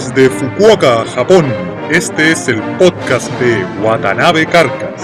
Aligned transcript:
Desde 0.00 0.30
Fukuoka, 0.30 1.04
Japón, 1.14 1.44
este 1.90 2.32
es 2.32 2.48
el 2.48 2.62
podcast 2.78 3.30
de 3.38 3.62
Watanabe 3.82 4.46
Carcas. 4.46 5.02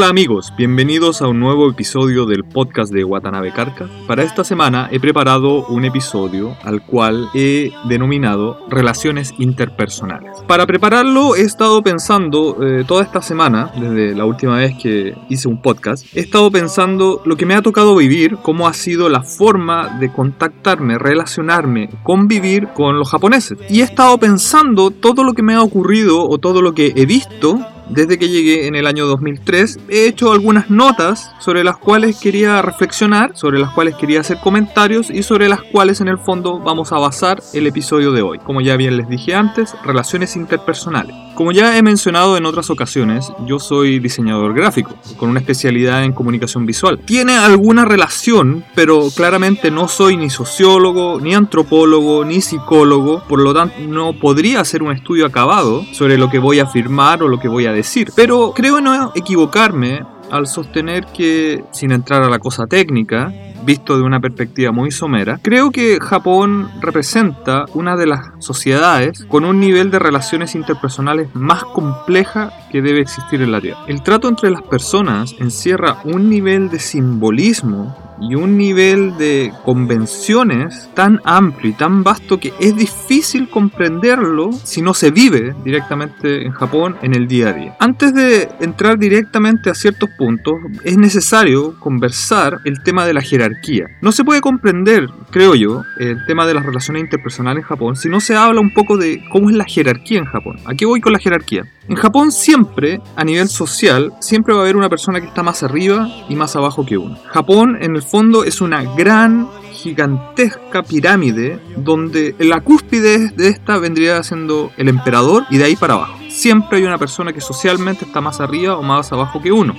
Hola 0.00 0.08
amigos, 0.08 0.54
bienvenidos 0.56 1.20
a 1.20 1.28
un 1.28 1.40
nuevo 1.40 1.68
episodio 1.68 2.24
del 2.24 2.42
podcast 2.42 2.90
de 2.90 3.04
Watanabe 3.04 3.52
Carca. 3.52 3.86
Para 4.06 4.22
esta 4.22 4.44
semana 4.44 4.88
he 4.90 4.98
preparado 4.98 5.66
un 5.66 5.84
episodio 5.84 6.56
al 6.62 6.80
cual 6.86 7.28
he 7.34 7.70
denominado 7.84 8.64
Relaciones 8.70 9.34
Interpersonales. 9.36 10.38
Para 10.48 10.66
prepararlo 10.66 11.36
he 11.36 11.42
estado 11.42 11.82
pensando 11.82 12.56
eh, 12.62 12.84
toda 12.88 13.02
esta 13.02 13.20
semana, 13.20 13.72
desde 13.78 14.14
la 14.14 14.24
última 14.24 14.56
vez 14.56 14.74
que 14.82 15.14
hice 15.28 15.48
un 15.48 15.60
podcast, 15.60 16.06
he 16.16 16.20
estado 16.20 16.50
pensando 16.50 17.20
lo 17.26 17.36
que 17.36 17.44
me 17.44 17.54
ha 17.54 17.60
tocado 17.60 17.94
vivir, 17.94 18.38
cómo 18.40 18.68
ha 18.68 18.72
sido 18.72 19.10
la 19.10 19.22
forma 19.22 19.98
de 20.00 20.10
contactarme, 20.10 20.96
relacionarme, 20.96 21.90
convivir 22.04 22.68
con 22.68 22.98
los 22.98 23.10
japoneses. 23.10 23.58
Y 23.68 23.82
he 23.82 23.84
estado 23.84 24.16
pensando 24.16 24.92
todo 24.92 25.24
lo 25.24 25.34
que 25.34 25.42
me 25.42 25.52
ha 25.52 25.62
ocurrido 25.62 26.26
o 26.26 26.38
todo 26.38 26.62
lo 26.62 26.72
que 26.72 26.94
he 26.96 27.04
visto 27.04 27.60
desde 27.90 28.18
que 28.18 28.28
llegué 28.28 28.66
en 28.68 28.76
el 28.76 28.86
año 28.86 29.06
2003, 29.06 29.80
he 29.88 30.06
hecho 30.06 30.32
algunas 30.32 30.70
notas 30.70 31.32
sobre 31.40 31.64
las 31.64 31.76
cuales 31.76 32.20
quería 32.20 32.62
reflexionar, 32.62 33.36
sobre 33.36 33.58
las 33.58 33.70
cuales 33.70 33.96
quería 33.96 34.20
hacer 34.20 34.38
comentarios 34.38 35.10
y 35.10 35.22
sobre 35.24 35.48
las 35.48 35.62
cuales 35.62 36.00
en 36.00 36.08
el 36.08 36.18
fondo 36.18 36.60
vamos 36.60 36.92
a 36.92 36.98
basar 36.98 37.42
el 37.52 37.66
episodio 37.66 38.12
de 38.12 38.22
hoy. 38.22 38.38
Como 38.38 38.60
ya 38.60 38.76
bien 38.76 38.96
les 38.96 39.08
dije 39.08 39.34
antes, 39.34 39.74
relaciones 39.84 40.36
interpersonales. 40.36 41.29
Como 41.34 41.52
ya 41.52 41.76
he 41.76 41.82
mencionado 41.82 42.36
en 42.36 42.44
otras 42.44 42.68
ocasiones, 42.70 43.32
yo 43.46 43.58
soy 43.58 43.98
diseñador 43.98 44.52
gráfico, 44.52 44.94
con 45.16 45.30
una 45.30 45.40
especialidad 45.40 46.04
en 46.04 46.12
comunicación 46.12 46.66
visual. 46.66 46.98
Tiene 46.98 47.36
alguna 47.36 47.84
relación, 47.84 48.64
pero 48.74 49.08
claramente 49.14 49.70
no 49.70 49.88
soy 49.88 50.16
ni 50.16 50.28
sociólogo, 50.28 51.18
ni 51.20 51.34
antropólogo, 51.34 52.24
ni 52.24 52.40
psicólogo, 52.40 53.22
por 53.28 53.40
lo 53.40 53.54
tanto 53.54 53.76
no 53.88 54.12
podría 54.12 54.60
hacer 54.60 54.82
un 54.82 54.92
estudio 54.92 55.24
acabado 55.24 55.84
sobre 55.92 56.18
lo 56.18 56.28
que 56.28 56.38
voy 56.38 56.60
a 56.60 56.64
afirmar 56.64 57.22
o 57.22 57.28
lo 57.28 57.40
que 57.40 57.48
voy 57.48 57.66
a 57.66 57.72
decir. 57.72 58.12
Pero 58.14 58.52
creo 58.54 58.80
no 58.80 59.12
equivocarme 59.14 60.02
al 60.30 60.46
sostener 60.46 61.06
que, 61.06 61.64
sin 61.72 61.92
entrar 61.92 62.22
a 62.22 62.28
la 62.28 62.38
cosa 62.38 62.66
técnica, 62.66 63.32
visto 63.64 63.96
de 63.96 64.02
una 64.02 64.20
perspectiva 64.20 64.72
muy 64.72 64.90
somera, 64.90 65.38
creo 65.42 65.70
que 65.70 65.98
Japón 66.00 66.70
representa 66.80 67.66
una 67.74 67.96
de 67.96 68.06
las 68.06 68.30
sociedades 68.38 69.24
con 69.26 69.44
un 69.44 69.60
nivel 69.60 69.90
de 69.90 69.98
relaciones 69.98 70.54
interpersonales 70.54 71.28
más 71.34 71.64
compleja 71.64 72.52
que 72.70 72.82
debe 72.82 73.00
existir 73.00 73.42
en 73.42 73.52
la 73.52 73.60
Tierra. 73.60 73.80
El 73.86 74.02
trato 74.02 74.28
entre 74.28 74.50
las 74.50 74.62
personas 74.62 75.34
encierra 75.38 75.98
un 76.04 76.28
nivel 76.28 76.70
de 76.70 76.78
simbolismo 76.78 78.09
y 78.20 78.34
un 78.34 78.56
nivel 78.56 79.16
de 79.16 79.52
convenciones 79.64 80.90
tan 80.94 81.20
amplio 81.24 81.70
y 81.70 81.74
tan 81.74 82.02
vasto 82.02 82.38
que 82.38 82.52
es 82.60 82.76
difícil 82.76 83.48
comprenderlo 83.48 84.52
si 84.52 84.82
no 84.82 84.94
se 84.94 85.10
vive 85.10 85.54
directamente 85.64 86.44
en 86.44 86.52
Japón 86.52 86.96
en 87.02 87.14
el 87.14 87.26
día 87.26 87.48
a 87.48 87.52
día. 87.52 87.76
Antes 87.78 88.14
de 88.14 88.48
entrar 88.60 88.98
directamente 88.98 89.70
a 89.70 89.74
ciertos 89.74 90.10
puntos, 90.18 90.54
es 90.84 90.96
necesario 90.96 91.78
conversar 91.78 92.60
el 92.64 92.82
tema 92.82 93.06
de 93.06 93.14
la 93.14 93.22
jerarquía. 93.22 93.86
No 94.00 94.12
se 94.12 94.24
puede 94.24 94.40
comprender, 94.40 95.06
creo 95.30 95.54
yo, 95.54 95.82
el 95.98 96.24
tema 96.26 96.46
de 96.46 96.54
las 96.54 96.66
relaciones 96.66 97.02
interpersonales 97.02 97.62
en 97.62 97.68
Japón 97.68 97.96
si 97.96 98.08
no 98.08 98.20
se 98.20 98.36
habla 98.36 98.60
un 98.60 98.72
poco 98.72 98.96
de 98.96 99.22
cómo 99.30 99.50
es 99.50 99.56
la 99.56 99.64
jerarquía 99.64 100.18
en 100.18 100.26
Japón. 100.26 100.58
¿A 100.66 100.74
qué 100.74 100.86
voy 100.86 101.00
con 101.00 101.12
la 101.12 101.18
jerarquía? 101.18 101.64
En 101.88 101.96
Japón 101.96 102.30
siempre, 102.30 103.00
a 103.16 103.24
nivel 103.24 103.48
social, 103.48 104.12
siempre 104.20 104.54
va 104.54 104.60
a 104.60 104.62
haber 104.62 104.76
una 104.76 104.88
persona 104.88 105.20
que 105.20 105.26
está 105.26 105.42
más 105.42 105.64
arriba 105.64 106.08
y 106.28 106.36
más 106.36 106.54
abajo 106.54 106.86
que 106.86 106.96
uno. 106.96 107.18
Japón, 107.26 107.78
en 107.80 107.96
el 107.96 108.02
fondo, 108.10 108.44
es 108.44 108.60
una 108.60 108.82
gran 108.82 109.48
gigantesca 109.72 110.82
pirámide 110.82 111.58
donde 111.76 112.34
la 112.38 112.60
cúspide 112.60 113.30
de 113.30 113.48
esta 113.48 113.78
vendría 113.78 114.22
siendo 114.22 114.70
el 114.76 114.88
emperador 114.88 115.44
y 115.50 115.58
de 115.58 115.64
ahí 115.64 115.76
para 115.76 115.94
abajo. 115.94 116.18
Siempre 116.28 116.78
hay 116.78 116.84
una 116.84 116.98
persona 116.98 117.32
que 117.32 117.40
socialmente 117.40 118.04
está 118.04 118.20
más 118.20 118.40
arriba 118.40 118.76
o 118.76 118.82
más 118.82 119.12
abajo 119.12 119.40
que 119.40 119.52
uno. 119.52 119.74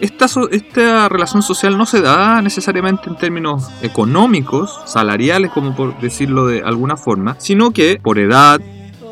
Esta, 0.00 0.26
esta 0.50 1.08
relación 1.08 1.42
social 1.42 1.78
no 1.78 1.86
se 1.86 2.02
da 2.02 2.42
necesariamente 2.42 3.08
en 3.08 3.16
términos 3.16 3.70
económicos, 3.82 4.78
salariales, 4.84 5.50
como 5.52 5.74
por 5.74 5.98
decirlo 6.00 6.46
de 6.46 6.62
alguna 6.62 6.96
forma, 6.96 7.36
sino 7.38 7.70
que 7.70 7.98
por 8.02 8.18
edad, 8.18 8.60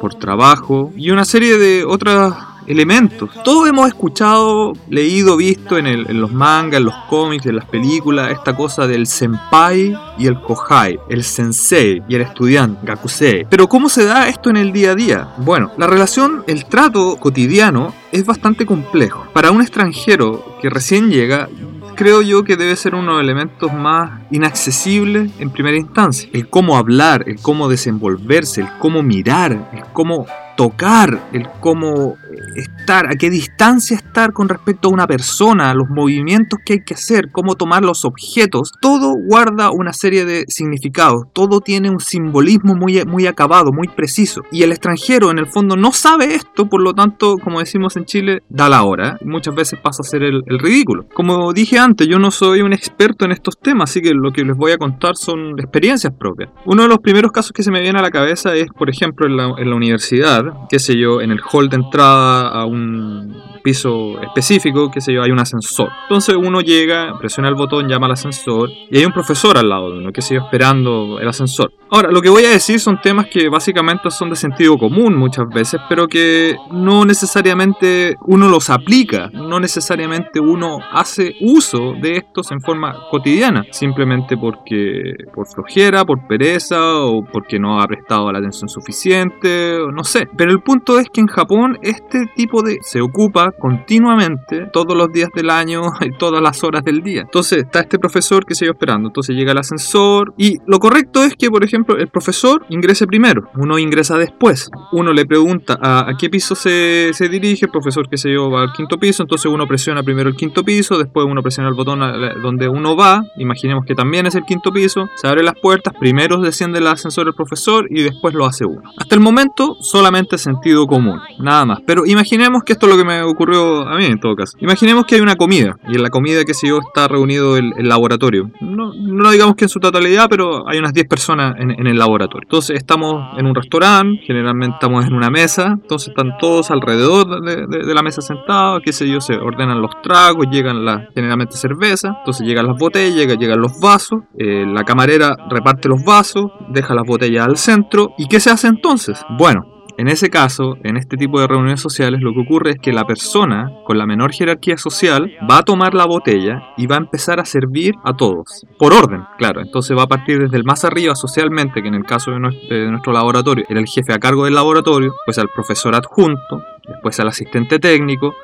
por 0.00 0.14
trabajo 0.14 0.92
y 0.96 1.10
una 1.10 1.24
serie 1.24 1.56
de 1.56 1.84
otros 1.84 2.34
elementos. 2.66 3.30
Todos 3.44 3.68
hemos 3.68 3.88
escuchado, 3.88 4.72
leído, 4.88 5.36
visto 5.36 5.78
en, 5.78 5.86
el, 5.86 6.06
en, 6.08 6.20
los 6.20 6.32
mangas, 6.32 6.78
en 6.78 6.86
los 6.86 6.94
cómics, 7.08 7.46
en 7.46 7.56
las 7.56 7.66
películas, 7.66 8.32
esta 8.32 8.54
cosa 8.56 8.86
del 8.86 9.06
senpai 9.06 9.96
y 10.18 10.26
el 10.26 10.40
kohai, 10.40 10.98
el 11.08 11.24
sensei 11.24 12.02
y 12.08 12.14
el 12.14 12.22
estudiante, 12.22 12.80
gakusei. 12.84 13.46
Pero 13.48 13.68
¿cómo 13.68 13.88
se 13.88 14.04
da 14.04 14.28
esto 14.28 14.50
en 14.50 14.56
el 14.56 14.72
día 14.72 14.92
a 14.92 14.94
día? 14.94 15.28
Bueno, 15.38 15.72
la 15.76 15.86
relación, 15.86 16.44
el 16.46 16.64
trato 16.66 17.16
cotidiano 17.16 17.94
es 18.12 18.24
bastante 18.24 18.66
complejo. 18.66 19.26
Para 19.32 19.50
un 19.50 19.60
extranjero 19.60 20.56
que 20.60 20.70
recién 20.70 21.10
llega, 21.10 21.48
creo 21.94 22.22
yo 22.22 22.44
que 22.44 22.56
debe 22.56 22.76
ser 22.76 22.94
uno 22.94 23.12
de 23.12 23.18
los 23.18 23.22
elementos 23.22 23.72
más 23.72 24.20
inaccesibles 24.30 25.30
en 25.38 25.50
primera 25.50 25.76
instancia. 25.76 26.28
El 26.32 26.48
cómo 26.48 26.76
hablar, 26.76 27.24
el 27.26 27.40
cómo 27.40 27.68
desenvolverse, 27.68 28.62
el 28.62 28.68
cómo 28.78 29.02
mirar, 29.02 29.70
el 29.72 29.84
cómo 29.92 30.26
tocar, 30.56 31.28
el 31.32 31.48
cómo 31.60 32.16
estar, 32.56 33.06
a 33.06 33.16
qué 33.16 33.30
distancia 33.30 33.96
estar 33.96 34.32
con 34.32 34.48
respecto 34.48 34.88
a 34.88 34.92
una 34.92 35.06
persona, 35.06 35.74
los 35.74 35.88
movimientos 35.88 36.60
que 36.64 36.74
hay 36.74 36.84
que 36.84 36.94
hacer, 36.94 37.30
cómo 37.30 37.54
tomar 37.54 37.82
los 37.82 38.04
objetos, 38.04 38.72
todo 38.80 39.14
guarda 39.14 39.70
una 39.70 39.92
serie 39.92 40.24
de 40.24 40.44
significados, 40.48 41.26
todo 41.32 41.60
tiene 41.60 41.90
un 41.90 42.00
simbolismo 42.00 42.74
muy, 42.74 43.04
muy 43.04 43.26
acabado, 43.26 43.72
muy 43.72 43.88
preciso. 43.88 44.42
Y 44.50 44.62
el 44.62 44.72
extranjero 44.72 45.30
en 45.30 45.38
el 45.38 45.46
fondo 45.46 45.76
no 45.76 45.92
sabe 45.92 46.34
esto, 46.34 46.66
por 46.66 46.82
lo 46.82 46.94
tanto, 46.94 47.36
como 47.38 47.60
decimos 47.60 47.96
en 47.96 48.04
Chile, 48.04 48.42
da 48.48 48.68
la 48.68 48.82
hora. 48.84 49.18
Muchas 49.24 49.54
veces 49.54 49.78
pasa 49.80 50.02
a 50.02 50.04
ser 50.04 50.22
el, 50.22 50.42
ridículo. 50.46 51.06
Como 51.12 51.52
dije 51.52 51.78
antes, 51.78 52.06
yo 52.06 52.18
no 52.18 52.30
soy 52.30 52.60
un 52.60 52.72
experto 52.72 53.24
en 53.24 53.32
estos 53.32 53.58
temas, 53.58 53.90
así 53.90 54.00
que 54.00 54.12
lo 54.14 54.32
que 54.32 54.44
les 54.44 54.56
voy 54.56 54.72
a 54.72 54.78
contar 54.78 55.16
son 55.16 55.58
experiencias 55.58 56.12
propias. 56.18 56.50
Uno 56.64 56.82
de 56.82 56.88
los 56.88 56.98
primeros 56.98 57.32
casos 57.32 57.52
que 57.52 57.62
se 57.62 57.70
me 57.70 57.80
viene 57.80 57.98
a 57.98 58.02
la 58.02 58.10
cabeza 58.10 58.54
es, 58.54 58.68
por 58.70 58.88
ejemplo, 58.88 59.26
en 59.26 59.36
la 59.70 59.76
universidad, 59.76 60.43
qué 60.68 60.78
sé 60.78 60.96
yo, 60.96 61.20
en 61.20 61.30
el 61.30 61.40
hall 61.40 61.68
de 61.68 61.76
entrada 61.76 62.48
a 62.48 62.64
un 62.64 63.53
piso 63.64 64.20
específico, 64.20 64.90
qué 64.90 65.00
sé 65.00 65.14
yo, 65.14 65.22
hay 65.22 65.30
un 65.30 65.40
ascensor. 65.40 65.88
Entonces 66.02 66.36
uno 66.36 66.60
llega, 66.60 67.18
presiona 67.18 67.48
el 67.48 67.54
botón, 67.54 67.88
llama 67.88 68.06
al 68.06 68.12
ascensor 68.12 68.70
y 68.90 68.98
hay 68.98 69.06
un 69.06 69.12
profesor 69.12 69.56
al 69.56 69.70
lado 69.70 69.90
de 69.90 69.98
uno, 69.98 70.12
que 70.12 70.20
sigue 70.20 70.38
esperando 70.38 71.18
el 71.18 71.26
ascensor. 71.26 71.72
Ahora, 71.90 72.10
lo 72.10 72.20
que 72.20 72.28
voy 72.28 72.44
a 72.44 72.50
decir 72.50 72.78
son 72.78 73.00
temas 73.00 73.26
que 73.26 73.48
básicamente 73.48 74.10
son 74.10 74.28
de 74.28 74.36
sentido 74.36 74.76
común 74.76 75.16
muchas 75.16 75.48
veces, 75.48 75.80
pero 75.88 76.08
que 76.08 76.56
no 76.72 77.06
necesariamente 77.06 78.16
uno 78.26 78.48
los 78.48 78.68
aplica, 78.68 79.30
no 79.32 79.58
necesariamente 79.60 80.40
uno 80.40 80.80
hace 80.92 81.34
uso 81.40 81.94
de 82.02 82.16
estos 82.16 82.50
en 82.50 82.60
forma 82.60 82.94
cotidiana, 83.10 83.64
simplemente 83.70 84.36
porque 84.36 85.14
por 85.34 85.46
flojera, 85.46 86.04
por 86.04 86.26
pereza 86.26 86.96
o 86.96 87.24
porque 87.24 87.58
no 87.58 87.80
ha 87.80 87.86
prestado 87.86 88.30
la 88.30 88.40
atención 88.40 88.68
suficiente, 88.68 89.78
no 89.90 90.04
sé. 90.04 90.28
Pero 90.36 90.50
el 90.50 90.60
punto 90.60 90.98
es 90.98 91.08
que 91.08 91.20
en 91.20 91.28
Japón 91.28 91.78
este 91.80 92.26
tipo 92.34 92.62
de 92.62 92.78
se 92.82 93.00
ocupa 93.00 93.53
continuamente 93.58 94.68
todos 94.72 94.96
los 94.96 95.12
días 95.12 95.28
del 95.34 95.50
año 95.50 95.82
y 96.00 96.16
todas 96.16 96.42
las 96.42 96.62
horas 96.64 96.84
del 96.84 97.02
día. 97.02 97.22
Entonces 97.22 97.64
está 97.64 97.80
este 97.80 97.98
profesor 97.98 98.44
que 98.44 98.54
sigue 98.54 98.70
esperando, 98.70 99.08
entonces 99.08 99.36
llega 99.36 99.52
el 99.52 99.58
ascensor 99.58 100.34
y 100.36 100.58
lo 100.66 100.78
correcto 100.78 101.22
es 101.24 101.34
que, 101.36 101.50
por 101.50 101.64
ejemplo, 101.64 101.96
el 101.96 102.08
profesor 102.08 102.64
ingrese 102.68 103.06
primero, 103.06 103.50
uno 103.56 103.78
ingresa 103.78 104.16
después. 104.16 104.70
Uno 104.92 105.12
le 105.12 105.26
pregunta 105.26 105.78
a, 105.80 106.10
a 106.10 106.16
qué 106.16 106.30
piso 106.30 106.54
se, 106.54 107.10
se, 107.12 107.28
dirige, 107.28 107.66
el 107.66 107.72
profesor 107.72 108.08
que 108.08 108.16
se 108.16 108.28
lleva 108.28 108.62
al 108.62 108.72
quinto 108.72 108.98
piso, 108.98 109.22
entonces 109.22 109.50
uno 109.50 109.66
presiona 109.66 110.02
primero 110.02 110.28
el 110.28 110.36
quinto 110.36 110.64
piso, 110.64 110.98
después 110.98 111.26
uno 111.28 111.42
presiona 111.42 111.68
el 111.68 111.74
botón 111.74 112.00
donde 112.42 112.68
uno 112.68 112.96
va, 112.96 113.24
imaginemos 113.36 113.84
que 113.84 113.94
también 113.94 114.26
es 114.26 114.34
el 114.34 114.44
quinto 114.44 114.72
piso, 114.72 115.08
se 115.16 115.28
abren 115.28 115.44
las 115.44 115.54
puertas, 115.60 115.94
primero 115.98 116.40
desciende 116.40 116.78
el 116.78 116.86
ascensor 116.86 117.26
el 117.28 117.34
profesor 117.34 117.86
y 117.90 118.02
después 118.02 118.34
lo 118.34 118.46
hace 118.46 118.64
uno. 118.64 118.82
Hasta 118.96 119.14
el 119.14 119.20
momento 119.20 119.76
solamente 119.80 120.38
sentido 120.38 120.86
común, 120.86 121.20
nada 121.38 121.64
más. 121.64 121.80
Pero 121.86 122.06
imaginemos 122.06 122.62
que 122.64 122.72
esto 122.72 122.86
es 122.86 122.92
lo 122.92 122.98
que 122.98 123.04
me 123.04 123.22
ocurrió 123.44 123.86
a 123.86 123.96
mí 123.96 124.06
en 124.06 124.18
todo 124.18 124.34
caso. 124.34 124.56
Imaginemos 124.60 125.04
que 125.04 125.16
hay 125.16 125.20
una 125.20 125.36
comida 125.36 125.76
y 125.88 125.96
en 125.96 126.02
la 126.02 126.10
comida, 126.10 126.44
que 126.44 126.54
sé 126.54 126.68
yo, 126.68 126.78
está 126.78 127.08
reunido 127.08 127.56
el, 127.56 127.72
laboratorio. 127.76 128.50
No, 128.60 128.92
no, 128.94 129.30
digamos 129.30 129.56
que 129.56 129.66
en 129.66 129.68
su 129.68 129.78
totalidad, 129.78 130.26
pero 130.30 130.68
hay 130.68 130.78
unas 130.78 130.94
10 130.94 131.06
personas 131.06 131.54
en, 131.58 131.86
el 131.86 131.98
laboratorio. 131.98 132.46
Entonces 132.46 132.76
estamos 132.76 133.38
en 133.38 133.46
un 133.46 133.54
restaurante, 133.54 134.22
generalmente 134.24 134.76
estamos 134.76 135.06
en 135.06 135.12
una 135.12 135.30
mesa, 135.30 135.66
entonces 135.82 136.08
están 136.08 136.38
todos 136.38 136.70
alrededor 136.70 137.42
de, 137.42 137.94
la 137.94 138.02
mesa 138.02 138.22
sentados, 138.22 138.80
qué 138.84 138.92
sé 138.92 139.08
yo, 139.08 139.20
se 139.20 139.34
ordenan 139.34 139.80
los 139.80 139.90
tragos, 140.02 140.46
llegan 140.50 140.84
las, 140.84 141.08
generalmente 141.14 141.56
cerveza, 141.56 142.16
entonces 142.18 142.46
llegan 142.46 142.66
las 142.66 142.78
botellas, 142.78 143.36
llegan, 143.38 143.60
los 143.60 143.78
vasos, 143.80 144.20
eh, 144.38 144.64
la 144.66 144.84
camarera 144.84 145.36
reparte 145.50 145.88
los 145.88 146.02
vasos, 146.04 146.46
deja 146.70 146.94
las 146.94 147.04
botellas 147.06 147.46
al 147.46 147.56
centro, 147.56 148.14
¿y 148.16 148.26
qué 148.26 148.40
se 148.40 148.50
hace 148.50 148.68
entonces? 148.68 149.22
Bueno, 149.38 149.73
en 149.96 150.08
ese 150.08 150.28
caso, 150.28 150.76
en 150.82 150.96
este 150.96 151.16
tipo 151.16 151.40
de 151.40 151.46
reuniones 151.46 151.80
sociales, 151.80 152.20
lo 152.20 152.32
que 152.34 152.40
ocurre 152.40 152.70
es 152.72 152.78
que 152.78 152.92
la 152.92 153.04
persona 153.04 153.70
con 153.84 153.96
la 153.96 154.06
menor 154.06 154.32
jerarquía 154.32 154.76
social 154.76 155.32
va 155.48 155.58
a 155.58 155.62
tomar 155.62 155.94
la 155.94 156.04
botella 156.04 156.62
y 156.76 156.86
va 156.86 156.96
a 156.96 156.98
empezar 156.98 157.38
a 157.38 157.44
servir 157.44 157.94
a 158.02 158.16
todos, 158.16 158.66
por 158.78 158.92
orden, 158.92 159.22
claro. 159.38 159.60
Entonces 159.60 159.96
va 159.96 160.02
a 160.02 160.08
partir 160.08 160.40
desde 160.40 160.56
el 160.56 160.64
más 160.64 160.84
arriba 160.84 161.14
socialmente, 161.14 161.80
que 161.80 161.88
en 161.88 161.94
el 161.94 162.04
caso 162.04 162.32
de 162.32 162.40
nuestro, 162.40 163.12
laboratorio 163.12 163.64
era 163.68 163.78
el 163.78 163.86
jefe 163.86 164.12
a 164.12 164.18
cargo 164.18 164.44
del 164.44 164.54
laboratorio, 164.54 165.14
pues 165.24 165.38
al 165.38 165.48
profesor 165.48 165.94
adjunto, 165.94 166.64
después 166.86 167.18
al 167.20 167.28
asistente 167.28 167.78
técnico, 167.78 168.34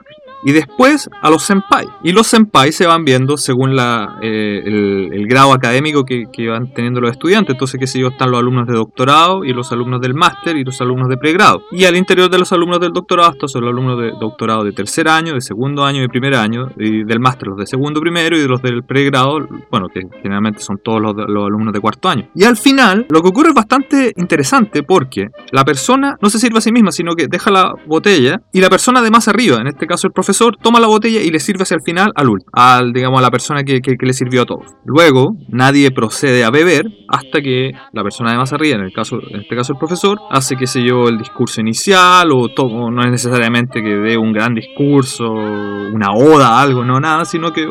y 0.44 0.52
después 0.52 1.08
a 1.22 1.30
los 1.30 1.42
senpai. 1.42 1.86
Y 2.02 2.12
los 2.12 2.26
senpai 2.26 2.72
se 2.72 2.86
van 2.86 3.04
viendo 3.04 3.36
según 3.36 3.76
la, 3.76 4.18
eh, 4.22 4.62
el, 4.64 5.26
grado 5.26 5.52
académico 5.52 6.04
que, 6.04 6.24
que, 6.32 6.48
van 6.48 6.72
teniendo 6.72 7.00
los 7.00 7.12
estudiantes. 7.12 7.54
Entonces, 7.54 7.78
qué 7.78 7.86
sé 7.86 8.00
yo, 8.00 8.08
están 8.08 8.30
los 8.30 8.40
alumnos 8.40 8.66
de 8.66 8.74
doctorado 8.74 9.44
y 9.44 9.52
los 9.52 9.70
alumnos 9.70 10.00
del 10.00 10.14
máster 10.14 10.56
y 10.56 10.64
los 10.64 10.80
alumnos 10.80 11.08
de 11.08 11.16
pregrado. 11.16 11.62
Y 11.70 11.84
al 11.84 11.96
interior 11.96 12.28
de 12.30 12.38
los 12.38 12.52
alumnos 12.52 12.80
del 12.80 12.92
doctorado, 12.92 13.30
estos 13.30 13.52
son 13.52 13.62
los 13.62 13.72
alumnos 13.72 13.98
de 14.00 14.12
doctorado 14.18 14.64
de 14.64 14.72
tercer 14.72 15.08
año, 15.08 15.34
de 15.34 15.40
segundo 15.40 15.84
año, 15.84 16.00
de 16.00 16.08
primer 16.08 16.34
año, 16.34 16.68
y 16.76 17.04
del 17.04 17.20
máster 17.20 17.48
los 17.48 17.58
de 17.58 17.66
segundo 17.66 18.00
primero 18.00 18.36
y 18.36 18.40
de 18.40 18.48
los 18.48 18.60
del 18.62 18.82
pregrado, 18.82 19.46
bueno, 19.70 19.88
que 19.88 20.02
generalmente 20.22 20.60
son 20.60 20.78
todos 20.82 21.00
los, 21.00 21.14
los 21.14 21.46
alumnos 21.46 21.72
de 21.72 21.80
cuarto 21.80 22.08
año. 22.08 22.28
Y 22.34 22.44
al 22.44 22.56
final, 22.56 23.06
lo 23.08 23.22
que 23.22 23.28
ocurre 23.28 23.50
es 23.50 23.54
bastante 23.54 24.12
interesante 24.16 24.82
porque 24.82 25.28
la 25.52 25.64
persona 25.64 26.16
no 26.20 26.30
se 26.30 26.38
sirve 26.38 26.58
a 26.58 26.60
sí 26.60 26.72
misma, 26.72 26.90
sino 26.90 27.14
que 27.14 27.26
deja 27.28 27.50
la 27.50 27.74
botella 27.86 28.40
y 28.52 28.60
la 28.60 28.68
persona 28.68 29.02
de 29.02 29.10
más 29.10 29.28
arriba, 29.28 29.58
en 29.60 29.68
este 29.68 29.86
caso 29.86 30.06
el 30.06 30.12
profesor, 30.12 30.29
profesor 30.30 30.56
toma 30.62 30.78
la 30.78 30.86
botella 30.86 31.20
y 31.20 31.30
le 31.30 31.40
sirve 31.40 31.64
hacia 31.64 31.74
el 31.74 31.82
final 31.82 32.12
al 32.14 32.28
al, 32.52 32.92
digamos, 32.92 33.18
a 33.18 33.22
la 33.22 33.32
persona 33.32 33.64
que, 33.64 33.80
le 34.00 34.12
sirvió 34.12 34.42
a 34.42 34.46
todos. 34.46 34.66
Luego, 34.84 35.34
nadie 35.48 35.90
procede 35.90 36.44
a 36.44 36.50
beber 36.50 36.86
hasta 37.08 37.40
que 37.40 37.72
la 37.92 38.04
persona 38.04 38.30
de 38.30 38.36
más 38.36 38.52
arriba, 38.52 38.76
en, 38.76 38.84
el 38.84 38.92
caso, 38.92 39.18
en 39.28 39.40
este 39.40 39.56
caso 39.56 39.72
el 39.72 39.78
profesor, 39.80 40.20
hace, 40.30 40.54
qué 40.54 40.68
sé 40.68 40.84
yo, 40.84 41.08
el 41.08 41.18
discurso 41.18 41.60
inicial 41.60 42.30
o, 42.30 42.44
o 42.44 42.90
no 42.92 43.02
es 43.02 43.10
necesariamente 43.10 43.82
que 43.82 43.88
dé 43.88 44.16
un 44.16 44.32
gran 44.32 44.54
discurso, 44.54 45.32
una 45.32 46.12
oda, 46.12 46.60
algo, 46.60 46.84
no, 46.84 47.00
nada, 47.00 47.24
sino 47.24 47.52
que 47.52 47.68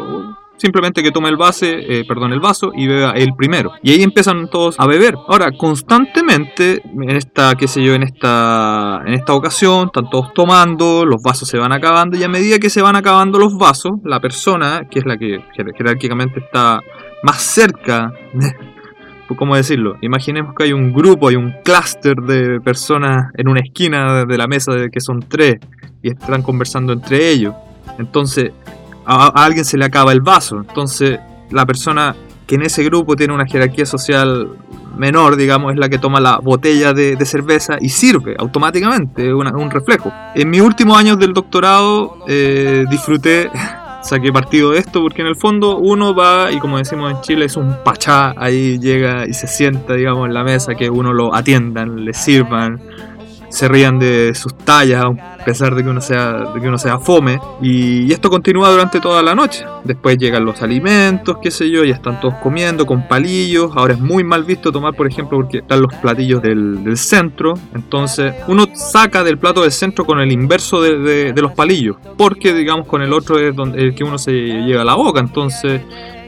simplemente 0.59 1.01
que 1.01 1.11
tome 1.11 1.29
el 1.29 1.38
base, 1.38 1.77
eh, 1.79 2.06
perdón, 2.07 2.33
el 2.33 2.39
vaso 2.39 2.71
y 2.75 2.88
beba 2.88 3.11
el 3.11 3.33
primero. 3.35 3.71
Y 3.81 3.91
ahí 3.91 4.03
empiezan 4.03 4.50
todos 4.50 4.79
a 4.79 4.85
beber. 4.85 5.15
Ahora, 5.27 5.51
constantemente, 5.51 6.81
en 6.83 7.09
esta, 7.09 7.56
qué 7.56 7.67
sé 7.67 7.83
yo, 7.83 7.94
en 7.94 8.03
esta, 8.03 9.01
en 9.06 9.13
esta 9.13 9.33
ocasión, 9.33 9.88
están 9.88 10.09
todos 10.09 10.33
tomando, 10.33 11.06
los 11.06 11.21
vasos 11.21 11.47
se 11.47 11.57
van 11.57 11.71
acabando 11.71 12.17
y 12.17 12.23
a 12.23 12.29
medida 12.29 12.59
que 12.59 12.69
se 12.69 12.81
van 12.81 12.95
acabando 12.95 13.39
los 13.39 13.57
vasos, 13.57 13.94
la 14.03 14.19
persona, 14.19 14.81
que 14.89 15.00
es 15.00 15.06
la 15.06 15.17
que 15.17 15.39
jerárquicamente 15.75 16.39
está 16.39 16.81
más 17.23 17.41
cerca 17.41 18.13
¿cómo 19.35 19.56
decirlo? 19.56 19.97
Imaginemos 20.01 20.56
que 20.56 20.63
hay 20.63 20.73
un 20.73 20.94
grupo, 20.94 21.27
hay 21.27 21.35
un 21.35 21.53
clúster 21.63 22.15
de 22.17 22.59
personas 22.61 23.31
en 23.35 23.47
una 23.47 23.61
esquina 23.61 24.25
de 24.25 24.38
la 24.38 24.47
mesa 24.47 24.71
que 24.91 25.00
son 25.00 25.21
tres 25.21 25.59
y 26.01 26.09
están 26.09 26.41
conversando 26.41 26.94
entre 26.94 27.29
ellos. 27.29 27.53
Entonces, 27.97 28.51
a, 29.09 29.27
alguien 29.44 29.65
se 29.65 29.77
le 29.77 29.85
acaba 29.85 30.11
el 30.11 30.21
vaso. 30.21 30.57
Entonces, 30.57 31.19
la 31.50 31.65
persona 31.65 32.15
que 32.45 32.56
en 32.56 32.61
ese 32.61 32.83
grupo 32.83 33.15
tiene 33.15 33.33
una 33.33 33.45
jerarquía 33.45 33.85
social 33.85 34.50
menor, 34.97 35.35
digamos, 35.35 35.73
es 35.73 35.79
la 35.79 35.89
que 35.89 35.97
toma 35.97 36.19
la 36.19 36.38
botella 36.39 36.94
de, 36.94 37.17
cerveza 37.25 37.77
y 37.79 37.89
sirve 37.89 38.35
automáticamente, 38.38 39.27
es 39.27 39.33
un 39.33 39.71
reflejo. 39.71 40.11
En 40.35 40.50
mis 40.50 40.61
últimos 40.61 40.97
años 40.97 41.17
del 41.17 41.33
doctorado 41.33 42.17
eh, 42.27 42.85
disfruté, 42.89 43.50
saqué 44.01 44.31
partido 44.33 44.71
de 44.71 44.79
esto, 44.79 45.01
porque 45.01 45.21
en 45.21 45.27
el 45.27 45.35
fondo 45.35 45.77
uno 45.77 46.13
va 46.13 46.51
y 46.51 46.59
como 46.59 46.77
decimos 46.77 47.11
en 47.11 47.21
Chile 47.21 47.45
es 47.45 47.56
un 47.56 47.77
pachá, 47.83 48.33
ahí 48.35 48.79
llega 48.79 49.27
y 49.27 49.33
se 49.33 49.47
sienta, 49.47 49.94
digamos, 49.94 50.27
en 50.27 50.33
la 50.33 50.44
mesa, 50.44 50.75
que 50.75 50.89
uno 50.89 51.13
lo 51.13 51.33
atiendan, 51.33 52.03
le 52.03 52.13
sirvan, 52.13 52.81
se 53.50 53.68
rían 53.68 54.00
de 54.00 54.34
sus 54.36 54.56
tallas, 54.57 55.04
a 55.04 55.44
pesar 55.44 55.75
de 55.75 55.84
que 55.84 55.90
uno 55.90 56.01
sea, 56.01 56.51
de 56.54 56.62
que 56.62 56.68
uno 56.68 56.78
sea 56.78 57.00
fome. 57.00 57.40
Y, 57.62 58.12
esto 58.12 58.30
continúa 58.30 58.69
durante 58.69 59.00
toda 59.00 59.22
la 59.22 59.36
noche. 59.36 59.66
Después 59.84 60.18
llegan 60.18 60.46
los 60.46 60.62
alimentos, 60.62 61.38
qué 61.42 61.51
sé 61.51 61.69
yo, 61.69 61.84
ya 61.84 61.96
están 61.96 62.19
todos 62.19 62.36
comiendo 62.36 62.86
con 62.86 63.07
palillos. 63.07 63.72
Ahora 63.75 63.94
es 63.94 64.00
muy 64.00 64.24
mal 64.24 64.44
visto 64.44 64.72
tomar, 64.72 64.94
por 64.94 65.07
ejemplo, 65.07 65.38
porque 65.38 65.60
están 65.60 65.81
los 65.81 65.94
platillos 65.96 66.42
del, 66.42 66.98
centro. 66.98 67.54
Entonces 67.74 68.34
uno 68.48 68.66
saca 68.74 69.24
del 69.24 69.38
plato 69.38 69.62
del 69.62 69.72
centro 69.72 70.06
con 70.06 70.19
el 70.19 70.31
inverso 70.31 70.81
de, 70.81 71.34
de 71.34 71.42
los 71.42 71.54
palillos. 71.54 71.98
Porque, 72.18 72.54
digamos, 72.54 72.88
con 72.88 73.02
el 73.02 73.13
otro 73.13 73.40
es 73.40 73.56
donde, 73.56 73.81
el 73.81 73.95
que 73.95 74.04
uno 74.04 74.18
se 74.18 74.31
lleva 74.31 74.81
a 74.81 74.86
la 74.86 74.95
boca. 74.95 75.19
Entonces 75.19 75.81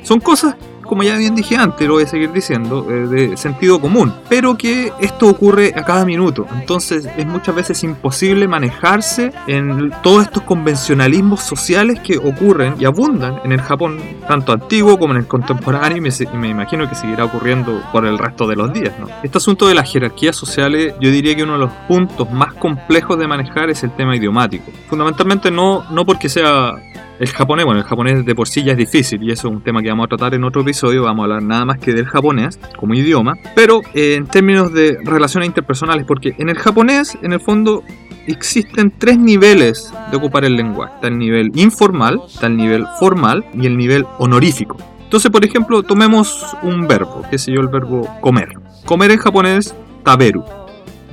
son 0.04 0.20
cosas 0.20 0.56
como 0.92 1.04
ya 1.04 1.16
bien 1.16 1.36
dije 1.36 1.56
antes, 1.56 1.88
lo 1.88 1.94
voy 1.94 2.04
a 2.04 2.08
seguir 2.08 2.34
diciendo, 2.34 2.86
eh, 2.90 3.08
de 3.08 3.38
sentido 3.38 3.80
común, 3.80 4.14
pero 4.28 4.58
que 4.58 4.92
esto 5.00 5.30
ocurre 5.30 5.72
a 5.74 5.86
cada 5.86 6.04
minuto. 6.04 6.46
Entonces 6.54 7.08
es 7.16 7.26
muchas 7.26 7.56
veces 7.56 7.82
imposible 7.86 8.46
manejarse 8.46 9.32
en 9.48 9.94
todos 10.04 10.24
estos 10.24 10.44
convencionalismos 10.44 11.44
sociales 11.44 12.02
que 12.02 12.18
ocurren 12.18 12.76
y 12.78 12.84
abundan 12.84 13.40
en 13.46 13.54
el 13.54 13.62
Japón, 13.62 14.02
tanto 14.28 14.52
antiguo 14.52 15.00
como 15.00 15.14
en 15.14 15.22
el 15.22 15.28
contemporáneo, 15.28 15.96
y 15.96 16.38
me, 16.38 16.50
imagino 16.50 16.90
que 16.90 16.96
seguirá 16.96 17.24
ocurriendo 17.24 17.82
por 17.94 18.06
el 18.06 18.18
resto 18.18 18.46
de 18.46 18.58
los 18.58 18.74
días. 18.74 18.92
¿no? 19.00 19.08
Este 19.24 19.38
asunto 19.38 19.70
de 19.70 19.76
las 19.76 19.90
jerarquías 19.90 20.36
sociales, 20.36 20.94
yo 21.00 21.10
diría 21.10 21.34
que 21.38 21.44
uno 21.44 21.54
de 21.54 21.60
los 21.60 21.72
puntos 21.88 22.30
más 22.34 22.54
complejos 22.56 23.18
de 23.18 23.30
manejar 23.30 23.70
es 23.70 23.82
el 23.84 23.96
tema 23.96 24.18
idiomático. 24.18 24.70
Fundamentalmente 24.90 25.52
no, 25.52 25.86
no 25.90 26.06
porque 26.06 26.28
sea 26.28 26.76
el 27.20 27.28
japonés, 27.28 27.66
bueno, 27.66 27.80
el 27.82 27.86
japonés 27.86 28.26
de 28.26 28.36
por 28.36 28.48
sí 28.48 28.64
ya 28.64 28.72
es 28.72 28.78
difícil 28.78 29.22
y 29.24 29.32
eso 29.32 29.48
es 29.48 29.54
un 29.54 29.62
tema 29.62 29.82
que 29.82 29.90
vamos 29.90 30.06
a 30.06 30.10
tratar 30.10 30.34
en 30.34 30.44
otro 30.44 30.62
episodio, 30.62 31.04
vamos 31.04 31.22
a 31.22 31.24
hablar 31.26 31.44
nada 31.44 31.66
más 31.66 31.78
que 31.78 31.94
del 31.94 32.06
japonés 32.06 32.60
como 32.78 32.94
idioma, 32.94 33.36
pero 33.56 33.82
eh, 33.94 34.16
en 34.16 34.28
términos 34.28 34.74
de 34.74 34.98
relaciones 35.04 35.48
interpersonales, 35.48 36.06
porque 36.06 36.36
en 36.38 36.50
el 36.50 36.58
japonés, 36.58 37.18
en 37.22 37.34
el 37.34 37.40
fondo, 37.40 37.84
existen 38.28 38.94
tres 38.98 39.18
niveles 39.18 39.94
de 40.10 40.18
ocupar 40.18 40.46
el 40.46 40.56
lenguaje. 40.56 40.94
Está 40.96 41.08
el 41.08 41.18
nivel 41.18 41.52
informal, 41.56 42.22
está 42.28 42.48
el 42.48 42.58
nivel 42.58 42.86
formal 43.00 43.46
y 43.54 43.66
el 43.66 43.78
nivel 43.78 44.06
honorífico. 44.20 44.78
Entonces, 45.04 45.30
por 45.30 45.44
ejemplo, 45.44 45.84
tomemos 45.84 46.56
un 46.64 46.88
verbo, 46.88 47.24
que 47.30 47.38
sé 47.38 47.52
yo, 47.52 47.62
el 47.62 47.68
verbo 47.68 48.08
comer. 48.22 48.50
Comer 48.86 49.12
en 49.12 49.18
japonés, 49.18 49.76
taberu. 50.04 50.44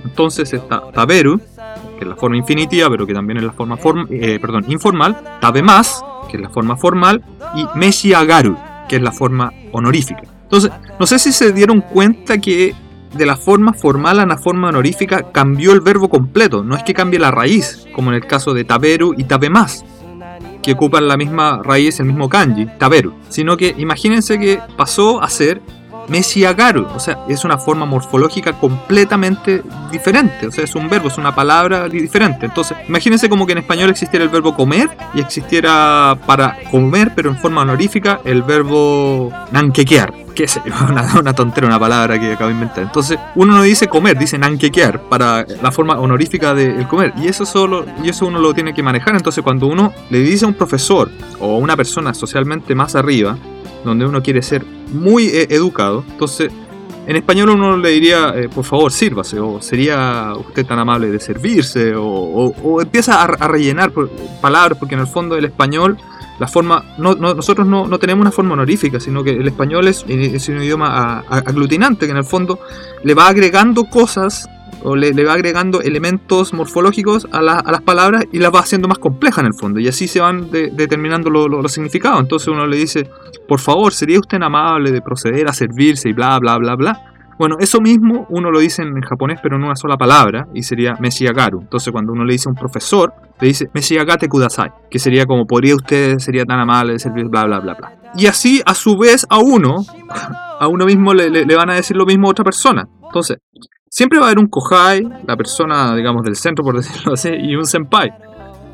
Entonces 0.05 0.53
está 0.53 0.91
taberu, 0.93 1.41
que 1.99 2.05
es 2.05 2.09
la 2.09 2.17
forma 2.17 2.37
infinitiva, 2.37 2.89
pero 2.89 3.07
que 3.07 3.13
también 3.13 3.39
es 3.39 3.45
la 3.45 3.53
forma 3.53 3.77
eh, 4.11 4.39
perdón, 4.41 4.65
informal, 4.69 5.17
más, 5.65 6.03
que 6.31 6.37
es 6.37 6.43
la 6.43 6.51
forma 6.51 6.77
formal, 6.77 7.23
y 7.55 7.67
meshiagaru, 7.77 8.57
que 8.89 8.97
es 8.97 9.03
la 9.03 9.13
forma 9.13 9.53
honorífica. 9.73 10.23
Entonces, 10.45 10.71
no 10.99 11.07
sé 11.07 11.19
si 11.19 11.33
se 11.33 11.53
dieron 11.53 11.81
cuenta 11.81 12.39
que 12.39 12.75
de 13.15 13.27
la 13.27 13.37
forma 13.37 13.73
formal 13.73 14.21
a 14.21 14.27
la 14.27 14.39
forma 14.39 14.69
honorífica 14.69 15.33
cambió 15.33 15.73
el 15.73 15.81
verbo 15.81 16.09
completo, 16.09 16.63
no 16.63 16.77
es 16.77 16.83
que 16.83 16.95
cambie 16.95 17.19
la 17.19 17.31
raíz, 17.31 17.87
como 17.95 18.11
en 18.11 18.17
el 18.17 18.27
caso 18.27 18.55
de 18.55 18.65
taberu 18.65 19.15
y 19.17 19.25
tabemas, 19.25 19.85
que 20.63 20.73
ocupan 20.73 21.09
la 21.09 21.17
misma 21.17 21.61
raíz, 21.63 22.01
el 22.01 22.07
mismo 22.07 22.29
kanji, 22.29 22.67
taberu, 22.79 23.15
sino 23.29 23.57
que 23.57 23.75
imagínense 23.77 24.39
que 24.39 24.61
pasó 24.77 25.23
a 25.23 25.29
ser 25.29 25.61
Mesiagaru, 26.09 26.87
o 26.95 27.01
sea, 27.01 27.19
es 27.29 27.45
una 27.45 27.59
forma 27.59 27.87
morfológica 27.87 28.53
completamente 28.55 29.63
diferente, 29.91 30.47
o 30.47 30.53
sea, 30.53 30.65
es 30.65 30.75
un 30.75 30.89
verbo, 30.89 31.09
es 31.09 31.19
una 31.19 31.35
palabra 31.35 31.89
diferente. 31.89 32.47
Entonces, 32.47 32.77
imagínense 32.89 33.29
como 33.29 33.47
que 33.47 33.53
en 33.53 33.59
español 33.59 33.91
existiera 33.91 34.25
el 34.25 34.31
verbo 34.31 34.55
comer 34.55 34.91
y 35.15 35.21
existiera 35.21 36.17
para 36.27 36.57
comer, 36.71 37.13
pero 37.15 37.31
en 37.31 37.37
forma 37.37 37.63
honorífica, 37.63 38.21
el 38.25 38.43
verbo 38.43 39.33
nanquequear, 39.53 40.13
que 40.35 40.45
es 40.45 40.61
una, 40.89 41.19
una 41.19 41.33
tontera, 41.35 41.67
una 41.67 41.79
palabra 41.79 42.19
que 42.19 42.33
acabo 42.33 42.49
de 42.49 42.55
inventar. 42.55 42.85
Entonces, 42.85 43.19
uno 43.35 43.55
no 43.55 43.63
dice 43.63 43.89
comer, 43.89 44.19
dice 44.19 44.39
nanquequear 44.39 45.03
para 45.03 45.45
la 45.63 45.73
forma 45.73 45.99
honorífica 45.99 46.55
del 46.55 46.87
comer, 46.87 47.13
y 47.17 47.29
eso 47.29 47.45
solo, 47.45 47.85
y 48.03 48.09
eso 48.09 48.27
uno 48.27 48.39
lo 48.39 48.55
tiene 48.55 48.75
que 48.75 48.83
manejar. 48.83 49.15
Entonces, 49.15 49.43
cuando 49.45 49.67
uno 49.67 49.93
le 50.11 50.21
dice 50.21 50.45
a 50.45 50.49
un 50.49 50.55
profesor 50.55 51.11
o 51.41 51.57
a 51.57 51.59
una 51.59 51.77
persona 51.77 52.15
socialmente 52.15 52.75
más 52.75 52.95
arriba, 52.95 53.37
donde 53.85 54.07
uno 54.07 54.23
quiere 54.23 54.43
ser 54.43 54.65
muy 54.93 55.27
eh, 55.27 55.49
educado. 55.51 56.05
Entonces, 56.09 56.51
en 57.07 57.17
español 57.17 57.51
uno 57.51 57.77
le 57.77 57.89
diría, 57.91 58.35
eh, 58.37 58.49
por 58.49 58.65
favor, 58.65 58.93
sírvase, 58.93 59.41
o 59.41 59.63
sería 59.63 60.35
usted 60.37 60.67
tan 60.67 60.79
amable 60.79 61.11
de 61.11 61.19
servirse, 61.19 61.95
o, 61.97 62.81
empieza 62.83 63.23
a, 63.23 63.49
rellenar 63.49 63.93
palabras, 64.43 64.79
porque 64.79 64.95
en 64.95 65.01
el 65.01 65.07
fondo 65.07 65.35
el 65.37 65.47
español, 65.47 65.97
la 66.39 66.47
forma, 66.47 66.85
no, 66.99 67.15
nosotros 67.15 67.67
no, 67.67 67.89
tenemos 67.99 68.21
una 68.21 68.31
forma 68.31 68.53
honorífica, 68.53 69.01
sino 69.01 69.25
que 69.25 69.31
el 69.31 69.49
español 69.49 69.89
es, 69.89 70.05
es 70.07 70.49
un 70.51 70.63
idioma 70.63 71.21
aglutinante, 71.29 72.05
que 72.05 72.13
en 72.13 72.19
el 72.19 72.25
fondo 72.25 72.61
le 73.03 73.15
va 73.15 73.29
agregando 73.29 73.85
cosas 73.85 74.47
o 74.83 74.97
le, 74.97 75.13
va 75.25 75.33
agregando 75.33 75.81
elementos 75.81 76.53
morfológicos 76.53 77.27
a, 77.33 77.43
las 77.43 77.83
palabras 77.83 78.25
y 78.33 78.39
las 78.39 78.53
va 78.55 78.61
haciendo 78.61 78.89
más 78.89 78.99
complejas 78.99 79.41
en 79.41 79.47
el 79.47 79.55
fondo. 79.55 79.81
Y 79.81 79.89
así 79.89 80.09
se 80.09 80.21
van 80.21 80.51
determinando 80.51 81.31
los 81.31 81.73
significados. 81.73 82.21
Entonces 82.21 82.49
uno 82.49 82.67
le 82.67 82.77
dice, 82.77 83.09
por 83.47 83.61
favor, 83.61 83.93
¿sería 83.93 84.19
usted 84.19 84.41
amable 84.43 84.91
de 84.91 85.01
proceder 85.01 85.49
a 85.49 85.53
servirse 85.53 86.09
y 86.09 86.13
bla, 86.13 86.39
bla, 86.39 86.57
bla, 86.59 86.77
bla? 86.77 87.09
Bueno, 87.39 87.55
eso 87.61 87.81
mismo 87.81 88.27
uno 88.31 88.51
lo 88.51 88.59
dice 88.59 88.83
en 88.83 89.01
japonés, 89.01 89.39
pero 89.41 89.57
en 89.57 89.63
una 89.63 89.77
sola 89.77 89.97
palabra, 89.97 90.49
y 90.55 90.65
sería 90.65 90.95
Meshiagaru. 90.99 91.61
Entonces, 91.61 91.93
cuando 91.93 92.13
uno 92.13 92.25
le 92.25 92.33
dice 92.33 92.49
a 92.49 92.51
un 92.51 92.57
profesor, 92.57 93.13
le 93.41 93.47
dice 93.47 93.71
Meshiagate 93.73 94.29
kudasai, 94.29 94.71
que 94.91 94.99
sería 94.99 95.25
como 95.25 95.47
podría 95.47 95.77
usted, 95.77 96.19
sería 96.19 96.45
tan 96.45 96.59
amable 96.59 96.95
de 96.95 96.99
servir, 96.99 97.27
bla, 97.29 97.45
bla, 97.45 97.61
bla, 97.61 97.75
bla. 97.75 97.93
Y 98.17 98.27
así, 98.27 98.61
a 98.67 98.75
su 98.75 98.99
vez, 98.99 99.25
a 99.31 99.39
uno, 99.39 99.85
a 100.61 100.67
uno 100.67 100.85
mismo 100.85 101.15
le, 101.15 101.31
le 101.31 101.57
van 101.57 101.71
a 101.71 101.75
decir 101.75 101.97
lo 101.97 102.07
mismo 102.07 102.27
a 102.27 102.33
otra 102.33 102.45
persona. 102.45 102.89
Entonces, 103.05 103.39
siempre 103.99 104.21
va 104.21 104.27
a 104.27 104.29
haber 104.29 104.39
un 104.39 104.47
kohai, 104.47 105.03
la 105.27 105.37
persona, 105.37 105.93
digamos, 105.97 106.23
del 106.23 106.37
centro, 106.37 106.65
por 106.65 106.77
decirlo 106.83 107.15
así, 107.15 107.31
y 107.31 107.57
un 107.57 107.67
senpai. 107.67 108.09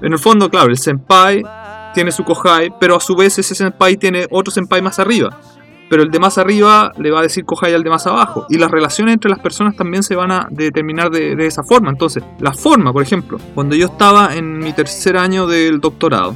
En 0.02 0.12
el 0.12 0.19
fondo, 0.19 0.50
claro, 0.50 0.69
el 0.69 0.76
senpai 0.76 1.43
tiene 1.95 2.12
su 2.12 2.25
kohai, 2.25 2.75
pero 2.78 2.97
a 2.97 3.00
su 3.00 3.16
vez 3.16 3.38
ese 3.38 3.54
senpai 3.54 3.97
tiene 3.97 4.26
otro 4.31 4.52
senpai 4.52 4.83
más 4.83 4.99
arriba 4.99 5.31
pero 5.90 6.02
el 6.02 6.11
de 6.11 6.19
más 6.19 6.38
arriba 6.38 6.90
le 6.99 7.11
va 7.11 7.21
a 7.21 7.23
decir 7.23 7.45
Kohai 7.45 7.75
al 7.75 7.85
de 7.85 7.90
más 7.90 8.07
abajo. 8.07 8.47
Y 8.49 8.57
las 8.57 8.71
relaciones 8.71 9.12
entre 9.12 9.31
las 9.31 9.38
personas 9.38 9.76
también 9.76 10.02
se 10.02 10.16
van 10.16 10.33
a 10.33 10.49
determinar 10.50 11.11
de, 11.11 11.35
esa 11.47 11.62
forma. 11.62 11.90
Entonces, 11.90 12.25
la 12.40 12.52
forma, 12.52 12.90
por 12.93 13.02
ejemplo, 13.02 13.38
cuando 13.54 13.76
yo 13.76 13.87
estaba 13.87 14.35
en 14.35 14.59
mi 14.59 14.73
tercer 14.73 15.16
año 15.16 15.47
del 15.47 15.81
doctorado, 15.81 16.35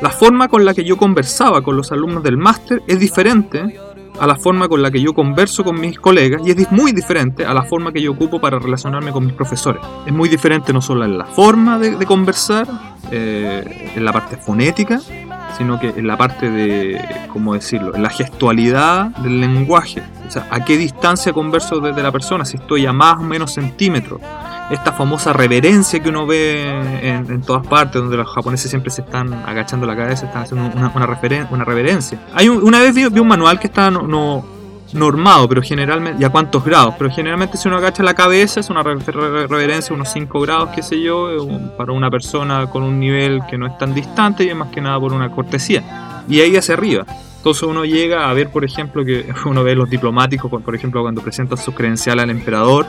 la 0.00 0.10
forma 0.10 0.48
con 0.48 0.64
la 0.64 0.74
que 0.74 0.84
yo 0.84 0.96
conversaba 0.96 1.60
con 1.62 1.76
los 1.76 1.92
alumnos 1.92 2.22
del 2.22 2.38
máster 2.38 2.82
es 2.88 2.98
diferente 2.98 3.78
a 4.18 4.26
la 4.26 4.36
forma 4.36 4.68
con 4.68 4.82
la 4.82 4.90
que 4.90 5.00
yo 5.00 5.14
converso 5.14 5.64
con 5.64 5.80
mis 5.80 5.98
colegas 5.98 6.42
y 6.44 6.50
es 6.50 6.72
muy 6.72 6.92
diferente 6.92 7.44
a 7.44 7.54
la 7.54 7.62
forma 7.62 7.92
que 7.92 8.02
yo 8.02 8.12
ocupo 8.12 8.40
para 8.40 8.58
relacionarme 8.58 9.12
con 9.12 9.24
mis 9.24 9.34
profesores. 9.34 9.82
Es 10.06 10.12
muy 10.12 10.28
diferente 10.28 10.72
no 10.72 10.80
solo 10.80 11.04
en 11.04 11.18
la 11.18 11.26
forma 11.26 11.78
de, 11.78 12.04
conversar, 12.06 12.66
eh, 13.10 13.92
en 13.94 14.04
la 14.04 14.12
parte 14.12 14.36
fonética, 14.36 15.00
sino 15.56 15.78
que 15.80 15.88
en 15.88 16.06
la 16.06 16.16
parte 16.16 16.50
de, 16.50 17.00
¿cómo 17.32 17.54
decirlo?, 17.54 17.94
en 17.94 18.02
la 18.02 18.10
gestualidad 18.10 19.06
del 19.18 19.40
lenguaje. 19.40 20.02
O 20.26 20.30
sea, 20.30 20.46
a 20.50 20.64
qué 20.64 20.76
distancia 20.76 21.32
converso 21.32 21.80
desde 21.80 22.02
la 22.02 22.12
persona, 22.12 22.44
si 22.44 22.56
estoy 22.58 22.86
a 22.86 22.92
más 22.92 23.16
o 23.18 23.22
menos 23.22 23.54
centímetros. 23.54 24.20
Esta 24.70 24.92
famosa 24.92 25.32
reverencia 25.32 26.00
que 26.00 26.10
uno 26.10 26.26
ve 26.26 26.62
en, 27.02 27.40
todas 27.42 27.66
partes, 27.66 28.02
donde 28.02 28.18
los 28.18 28.28
japoneses 28.28 28.68
siempre 28.68 28.90
se 28.90 29.00
están 29.00 29.32
agachando 29.32 29.86
la 29.86 29.96
cabeza, 29.96 30.26
están 30.26 30.42
haciendo 30.42 30.70
una, 30.76 30.92
una, 30.94 31.64
reverencia. 31.64 32.20
Hay 32.34 32.48
una 32.48 32.80
vez 32.80 32.94
vi, 32.94 33.04
un 33.06 33.28
manual 33.28 33.58
que 33.58 33.68
está 33.68 33.90
no 33.90 34.58
normado, 34.92 35.48
pero 35.48 35.62
generalmente, 35.62 36.22
y 36.22 36.24
a 36.24 36.30
cuántos 36.30 36.64
grados, 36.64 36.94
pero 36.98 37.10
generalmente 37.10 37.56
si 37.56 37.68
uno 37.68 37.76
agacha 37.76 38.02
la 38.02 38.14
cabeza 38.14 38.60
es 38.60 38.70
una 38.70 38.82
reverencia, 38.82 39.94
unos 39.94 40.10
5 40.10 40.40
grados, 40.40 40.70
qué 40.74 40.82
sé 40.82 41.00
yo, 41.00 41.46
para 41.76 41.92
una 41.92 42.10
persona 42.10 42.68
con 42.68 42.82
un 42.82 42.98
nivel 42.98 43.40
que 43.48 43.58
no 43.58 43.66
es 43.66 43.76
tan 43.78 43.94
distante 43.94 44.44
y 44.44 44.48
es 44.48 44.56
más 44.56 44.68
que 44.68 44.80
nada 44.80 44.98
por 44.98 45.12
una 45.12 45.30
cortesía. 45.30 46.22
Y 46.28 46.40
ahí 46.40 46.56
hacia 46.56 46.74
arriba. 46.74 47.04
Entonces 47.38 47.62
uno 47.62 47.84
llega 47.84 48.28
a 48.28 48.32
ver, 48.32 48.50
por 48.50 48.64
ejemplo, 48.64 49.04
que 49.04 49.32
uno 49.44 49.62
ve 49.62 49.74
los 49.74 49.88
diplomáticos, 49.88 50.50
por 50.62 50.74
ejemplo, 50.74 51.02
cuando 51.02 51.22
presentan 51.22 51.58
sus 51.58 51.74
credenciales 51.74 52.22
al 52.22 52.30
emperador, 52.30 52.86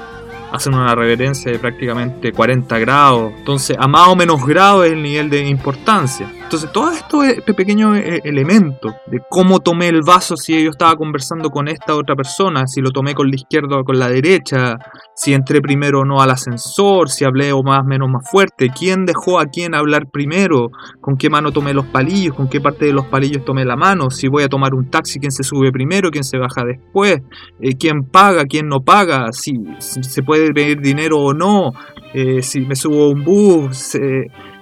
hacen 0.51 0.73
una 0.73 0.95
reverencia 0.95 1.51
de 1.51 1.59
prácticamente 1.59 2.31
40 2.31 2.79
grados. 2.79 3.33
Entonces, 3.37 3.77
a 3.79 3.87
más 3.87 4.07
o 4.07 4.15
menos 4.15 4.45
grado 4.45 4.83
es 4.83 4.93
el 4.93 5.03
nivel 5.03 5.29
de 5.29 5.47
importancia. 5.47 6.31
Entonces, 6.49 6.71
todo 6.71 6.89
esto 6.89 7.23
es 7.23 7.37
este 7.37 7.53
pequeño 7.53 7.95
eh, 7.95 8.21
elemento 8.23 8.95
de 9.05 9.19
cómo 9.29 9.59
tomé 9.59 9.87
el 9.87 10.01
vaso 10.01 10.35
si 10.35 10.63
yo 10.63 10.71
estaba 10.71 10.95
conversando 10.95 11.51
con 11.51 11.67
esta 11.67 11.95
otra 11.95 12.15
persona, 12.15 12.65
si 12.65 12.81
lo 12.81 12.89
tomé 12.89 13.13
con 13.13 13.29
la 13.29 13.35
izquierda 13.35 13.77
o 13.77 13.83
con 13.83 13.99
la 13.99 14.09
derecha, 14.09 14.79
si 15.13 15.35
entré 15.35 15.61
primero 15.61 15.99
o 15.99 16.05
no 16.05 16.21
al 16.21 16.31
ascensor, 16.31 17.11
si 17.11 17.23
hablé 17.23 17.53
o 17.53 17.61
más 17.61 17.85
menos 17.85 18.09
más 18.09 18.27
fuerte, 18.27 18.71
quién 18.75 19.05
dejó 19.05 19.39
a 19.39 19.45
quién 19.45 19.75
hablar 19.75 20.07
primero, 20.11 20.71
con 20.99 21.17
qué 21.17 21.29
mano 21.29 21.51
tomé 21.51 21.71
los 21.75 21.85
palillos, 21.85 22.35
con 22.35 22.49
qué 22.49 22.59
parte 22.59 22.85
de 22.85 22.93
los 22.93 23.05
palillos 23.05 23.45
tomé 23.45 23.63
la 23.63 23.75
mano, 23.75 24.09
si 24.09 24.27
voy 24.27 24.41
a 24.41 24.49
tomar 24.49 24.73
un 24.73 24.89
taxi, 24.89 25.19
quién 25.19 25.31
se 25.31 25.43
sube 25.43 25.71
primero, 25.71 26.09
quién 26.09 26.23
se 26.23 26.39
baja 26.39 26.63
después, 26.65 27.19
eh, 27.61 27.75
quién 27.77 28.05
paga, 28.05 28.45
quién 28.45 28.67
no 28.67 28.79
paga, 28.79 29.27
si, 29.33 29.53
se 29.77 30.23
puede 30.23 30.51
pedir 30.51 30.81
dinero 30.81 31.19
o 31.19 31.31
no, 31.31 31.73
eh, 32.11 32.41
si 32.41 32.61
me 32.61 32.75
subo 32.75 33.03
a 33.03 33.09
un 33.09 33.23
bus 33.23 33.93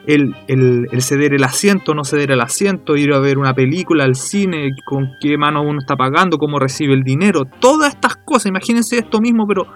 el, 0.08 0.36
el, 0.48 1.02
ceder 1.02 1.34
el 1.34 1.44
asiento, 1.44 1.94
no 1.94 2.06
ceder 2.06 2.32
el 2.32 2.40
asiento, 2.40 2.96
ir 2.96 3.14
a 3.14 3.20
ver 3.20 3.38
una 3.38 3.54
película 3.54 4.06
al 4.06 4.16
cine, 4.16 4.72
con 4.86 5.10
qué 5.22 5.38
mano 5.38 5.62
uno 5.62 5.80
está 5.80 5.98
pagando, 5.98 6.38
cómo 6.38 6.60
recibe 6.60 6.94
el 6.94 7.04
dinero, 7.04 7.44
todas 7.60 7.94
estas 7.94 8.16
cosas, 8.16 8.48
imagínense 8.48 8.98
esto 8.98 9.20
mismo, 9.20 9.46
pero 9.46 9.68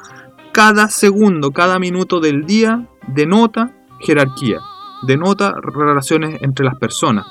cada 0.53 0.87
segundo, 0.87 1.51
cada 1.51 1.79
minuto 1.79 2.21
del 2.21 2.45
día 2.45 2.87
denota 3.07 3.75
jerarquía, 3.99 4.59
denota 5.05 5.53
relaciones 5.61 6.41
entre 6.41 6.65
las 6.65 6.77
personas, 6.77 7.25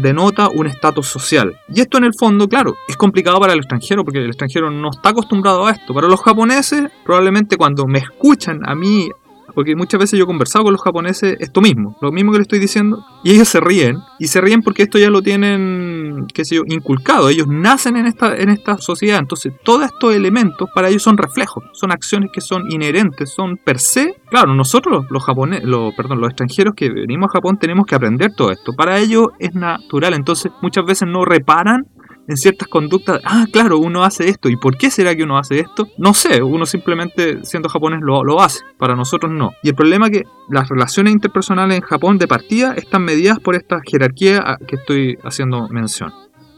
denota 0.00 0.48
un 0.48 0.66
estatus 0.66 1.06
social. 1.06 1.58
Y 1.68 1.82
esto 1.82 1.98
en 1.98 2.04
el 2.04 2.14
fondo, 2.18 2.48
claro, 2.48 2.74
es 2.88 2.96
complicado 2.96 3.38
para 3.38 3.52
el 3.52 3.58
extranjero 3.58 4.02
porque 4.02 4.20
el 4.20 4.28
extranjero 4.28 4.70
no 4.70 4.90
está 4.90 5.10
acostumbrado 5.10 5.66
a 5.66 5.72
esto. 5.72 5.92
Para 5.92 6.08
los 6.08 6.22
japoneses, 6.22 6.90
probablemente 7.04 7.58
cuando 7.58 7.86
me 7.86 7.98
escuchan 7.98 8.60
a 8.64 8.74
mí 8.74 9.10
porque 9.56 9.74
muchas 9.74 9.98
veces 9.98 10.18
yo 10.18 10.24
he 10.24 10.26
conversado 10.26 10.64
con 10.64 10.74
los 10.74 10.82
japoneses 10.82 11.34
esto 11.40 11.62
mismo, 11.62 11.96
lo 12.02 12.12
mismo 12.12 12.30
que 12.30 12.36
le 12.38 12.42
estoy 12.42 12.58
diciendo, 12.58 13.02
y 13.24 13.30
ellos 13.30 13.48
se 13.48 13.58
ríen, 13.58 13.96
y 14.18 14.26
se 14.26 14.42
ríen 14.42 14.60
porque 14.60 14.82
esto 14.82 14.98
ya 14.98 15.08
lo 15.08 15.22
tienen, 15.22 16.26
qué 16.34 16.44
sé 16.44 16.56
yo, 16.56 16.62
inculcado, 16.66 17.30
ellos 17.30 17.48
nacen 17.48 17.96
en 17.96 18.04
esta, 18.04 18.36
en 18.36 18.50
esta 18.50 18.76
sociedad, 18.76 19.18
entonces 19.18 19.54
todos 19.64 19.86
estos 19.86 20.14
elementos 20.14 20.68
para 20.74 20.90
ellos 20.90 21.02
son 21.02 21.16
reflejos, 21.16 21.64
son 21.72 21.90
acciones 21.90 22.32
que 22.34 22.42
son 22.42 22.70
inherentes, 22.70 23.32
son 23.32 23.56
per 23.56 23.78
se, 23.78 24.16
claro, 24.28 24.54
nosotros 24.54 25.06
los 25.08 25.24
japoneses, 25.24 25.64
los, 25.64 25.94
perdón, 25.94 26.20
los 26.20 26.28
extranjeros 26.28 26.74
que 26.74 26.90
venimos 26.90 27.30
a 27.30 27.32
Japón 27.32 27.56
tenemos 27.58 27.86
que 27.86 27.94
aprender 27.94 28.34
todo 28.36 28.52
esto, 28.52 28.74
para 28.74 28.98
ellos 28.98 29.28
es 29.38 29.54
natural, 29.54 30.12
entonces 30.12 30.52
muchas 30.60 30.84
veces 30.84 31.08
no 31.08 31.24
reparan 31.24 31.86
en 32.28 32.36
ciertas 32.36 32.68
conductas, 32.68 33.20
ah, 33.24 33.46
claro, 33.50 33.78
uno 33.78 34.04
hace 34.04 34.28
esto. 34.28 34.48
¿Y 34.48 34.56
por 34.56 34.76
qué 34.76 34.90
será 34.90 35.14
que 35.14 35.22
uno 35.22 35.38
hace 35.38 35.60
esto? 35.60 35.88
No 35.98 36.14
sé, 36.14 36.42
uno 36.42 36.66
simplemente 36.66 37.44
siendo 37.44 37.68
japonés 37.68 38.00
lo, 38.02 38.24
lo 38.24 38.40
hace, 38.40 38.60
para 38.78 38.96
nosotros 38.96 39.32
no. 39.32 39.52
Y 39.62 39.68
el 39.68 39.74
problema 39.74 40.06
es 40.06 40.12
que 40.12 40.22
las 40.50 40.68
relaciones 40.68 41.12
interpersonales 41.12 41.78
en 41.78 41.82
Japón 41.82 42.18
de 42.18 42.28
partida 42.28 42.74
están 42.74 43.04
medidas 43.04 43.38
por 43.38 43.54
esta 43.54 43.80
jerarquía 43.84 44.58
que 44.66 44.76
estoy 44.76 45.18
haciendo 45.22 45.68
mención. 45.68 46.12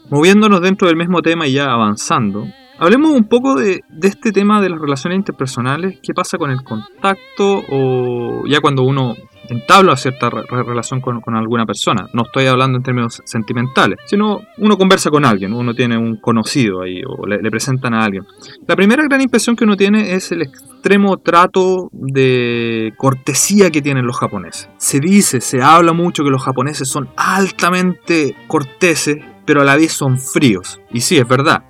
Moviéndonos 0.09 0.61
dentro 0.61 0.87
del 0.87 0.97
mismo 0.97 1.21
tema 1.21 1.47
y 1.47 1.53
ya 1.53 1.71
avanzando, 1.71 2.47
Hablemos 2.81 3.11
un 3.11 3.25
poco 3.25 3.55
de, 3.55 3.81
de, 3.89 4.07
este 4.07 4.31
tema 4.31 4.61
de 4.61 4.69
las 4.69 4.79
relaciones 4.79 5.17
interpersonales, 5.17 5.99
qué 6.01 6.13
pasa 6.13 6.37
con 6.37 6.49
el 6.49 6.63
contacto 6.63 7.61
o 7.69 8.45
ya 8.47 8.61
cuando 8.61 8.83
uno 8.83 9.15
entabla 9.49 9.95
cierta 9.95 10.29
relación 10.29 11.01
con, 11.01 11.21
alguna 11.35 11.65
persona. 11.65 12.07
No 12.13 12.23
estoy 12.23 12.47
hablando 12.47 12.77
en 12.77 12.83
términos 12.83 13.21
sentimentales, 13.25 13.99
sino 14.05 14.41
uno 14.57 14.77
conversa 14.77 15.09
con 15.09 15.25
alguien, 15.25 15.53
uno 15.53 15.73
tiene 15.73 15.97
un 15.97 16.17
conocido 16.17 16.81
ahí 16.81 17.01
o 17.05 17.25
le, 17.25 17.49
presentan 17.49 17.93
a 17.93 18.03
alguien. 18.03 18.25
La 18.67 18.75
primera 18.75 19.03
gran 19.03 19.21
impresión 19.21 19.55
que 19.55 19.63
uno 19.63 19.75
tiene 19.75 20.13
es 20.13 20.31
el 20.31 20.41
extremo 20.41 21.17
trato 21.17 21.89
de 21.91 22.93
cortesía 22.97 23.69
que 23.69 23.81
tienen 23.81 24.05
los 24.05 24.17
japoneses. 24.17 24.69
Se 24.77 24.99
dice, 24.99 25.41
se 25.41 25.61
habla 25.61 25.93
mucho 25.93 26.23
que 26.23 26.29
los 26.29 26.43
japoneses 26.43 26.87
son 26.87 27.09
altamente 27.17 28.35
corteses, 28.47 29.17
pero 29.45 29.61
a 29.61 29.65
la 29.65 29.75
vez 29.75 29.91
son 29.91 30.19
fríos. 30.19 30.79
Y 30.91 31.01
sí, 31.01 31.17
es 31.17 31.27
verdad. 31.27 31.63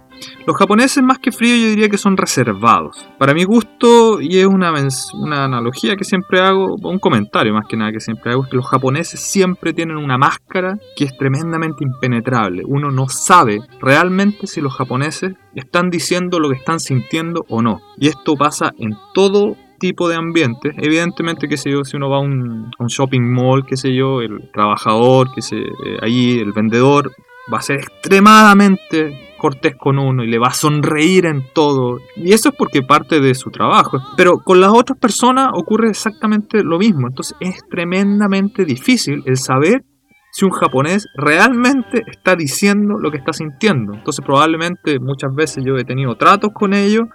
Los 0.46 0.58
japoneses 0.58 1.04
más 1.04 1.20
que 1.20 1.32
fríos 1.32 1.60
yo 1.60 1.68
diría 1.68 1.90
que 1.90 1.98
son 1.98 2.18
reservados. 2.18 3.08
Para 3.18 3.34
mi 3.34 3.44
gusto, 3.44 4.22
y 4.22 4.40
es 4.40 4.46
una, 4.46 4.74
una 5.14 5.46
analogía 5.46 5.96
que 5.96 6.04
siempre 6.04 6.40
hago, 6.42 6.76
un 6.82 7.00
comentario 7.00 7.54
más 7.54 7.66
que 7.68 7.78
nada 7.78 7.92
que 7.92 8.00
siempre 8.00 8.32
hago, 8.32 8.44
es 8.44 8.50
que 8.50 8.58
los 8.58 8.68
japoneses 8.68 9.20
siempre 9.20 9.74
tienen 9.74 9.98
una 9.98 10.18
máscara 10.18 10.78
que 10.96 11.06
es 11.06 11.18
tremendamente 11.18 11.84
impenetrable. 11.84 12.64
Uno 12.66 12.92
no 12.92 13.08
sabe 13.08 13.60
realmente 13.80 14.48
si 14.48 14.62
los 14.62 14.74
japoneses 14.76 15.34
están 15.56 15.90
diciendo 15.90 16.40
lo 16.40 16.50
que 16.50 16.58
están 16.58 16.80
sintiendo 16.80 17.46
o 17.50 17.62
no. 17.62 17.82
Y 17.98 18.08
esto 18.08 18.36
pasa 18.36 18.72
en 18.78 18.96
todo 19.14 19.56
tipo 19.80 20.10
de 20.10 20.16
ambiente. 20.16 20.72
Evidentemente, 20.78 21.48
qué 21.48 21.58
sé 21.58 21.72
yo, 21.72 21.84
si 21.84 21.98
uno 21.98 22.10
va 22.10 22.18
a 22.18 22.22
un, 22.22 22.70
shopping 22.88 23.22
mall, 23.22 23.66
qué 23.66 23.78
sé 23.78 23.96
yo, 23.96 24.22
el 24.22 24.52
trabajador, 24.52 25.32
que 25.34 25.42
sé, 25.42 25.58
eh, 25.58 25.98
ahí 26.02 26.40
el 26.40 26.52
vendedor 26.52 27.12
va 27.52 27.60
a 27.60 27.62
ser 27.62 27.78
extremadamente 27.78 29.29
cortés 29.40 29.76
con 29.76 29.98
uno 29.98 30.24
y 30.24 30.28
le 30.28 30.38
va 30.38 30.50
a 30.50 30.54
sonreír 30.54 31.26
en 31.26 31.44
todo. 31.54 31.98
Y 32.16 32.34
eso 32.34 32.50
es 32.50 32.56
porque 32.56 32.84
parte 32.84 33.20
de 33.20 33.34
su 33.34 33.50
trabajo. 33.50 34.00
Pero 34.16 34.38
con 34.40 34.62
las 34.62 34.72
otras 34.72 35.00
personas 35.00 35.50
ocurre 35.54 35.90
exactamente 35.90 36.64
lo 36.64 36.78
mismo. 36.78 37.08
Entonces 37.08 37.36
es 37.40 37.68
tremendamente 37.70 38.66
difícil 38.66 39.24
el 39.26 39.38
saber 39.38 39.84
si 40.32 40.46
un 40.46 40.52
japonés 40.52 41.08
realmente 41.16 42.04
está 42.06 42.36
diciendo 42.36 43.00
lo 43.00 43.10
que 43.10 43.18
está 43.18 43.34
sintiendo. 43.34 43.94
Entonces 43.94 44.24
probablemente 44.24 45.00
muchas 45.00 45.34
veces 45.34 45.64
yo 45.66 45.76
he 45.78 45.86
tenido 45.86 46.16
tratos 46.16 46.52
con 46.54 46.74
ellos 46.74 47.08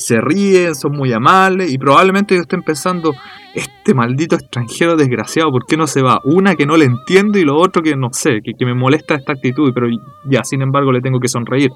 se 0.00 0.18
ríen, 0.20 0.74
son 0.74 0.92
muy 0.92 1.12
amables 1.12 1.70
y 1.70 1.76
probablemente 1.76 2.34
ellos 2.34 2.44
estén 2.44 2.62
pensando, 2.62 3.12
este 3.54 3.92
maldito 3.92 4.34
extranjero 4.34 4.96
desgraciado, 4.96 5.50
¿por 5.50 5.66
qué 5.66 5.76
no 5.76 5.86
se 5.86 6.00
va? 6.00 6.20
Una 6.24 6.54
que 6.54 6.64
no 6.64 6.76
le 6.76 6.86
entiendo 6.86 7.38
y 7.38 7.44
lo 7.44 7.58
otro 7.58 7.82
que 7.82 7.94
no 7.96 8.08
sé, 8.12 8.40
que, 8.42 8.64
me 8.64 8.74
molesta 8.74 9.14
esta 9.14 9.32
actitud, 9.32 9.72
pero 9.74 9.88
ya, 10.24 10.42
sin 10.42 10.62
embargo 10.62 10.90
le 10.90 11.02
tengo 11.02 11.20
que 11.20 11.28
sonreír. 11.28 11.70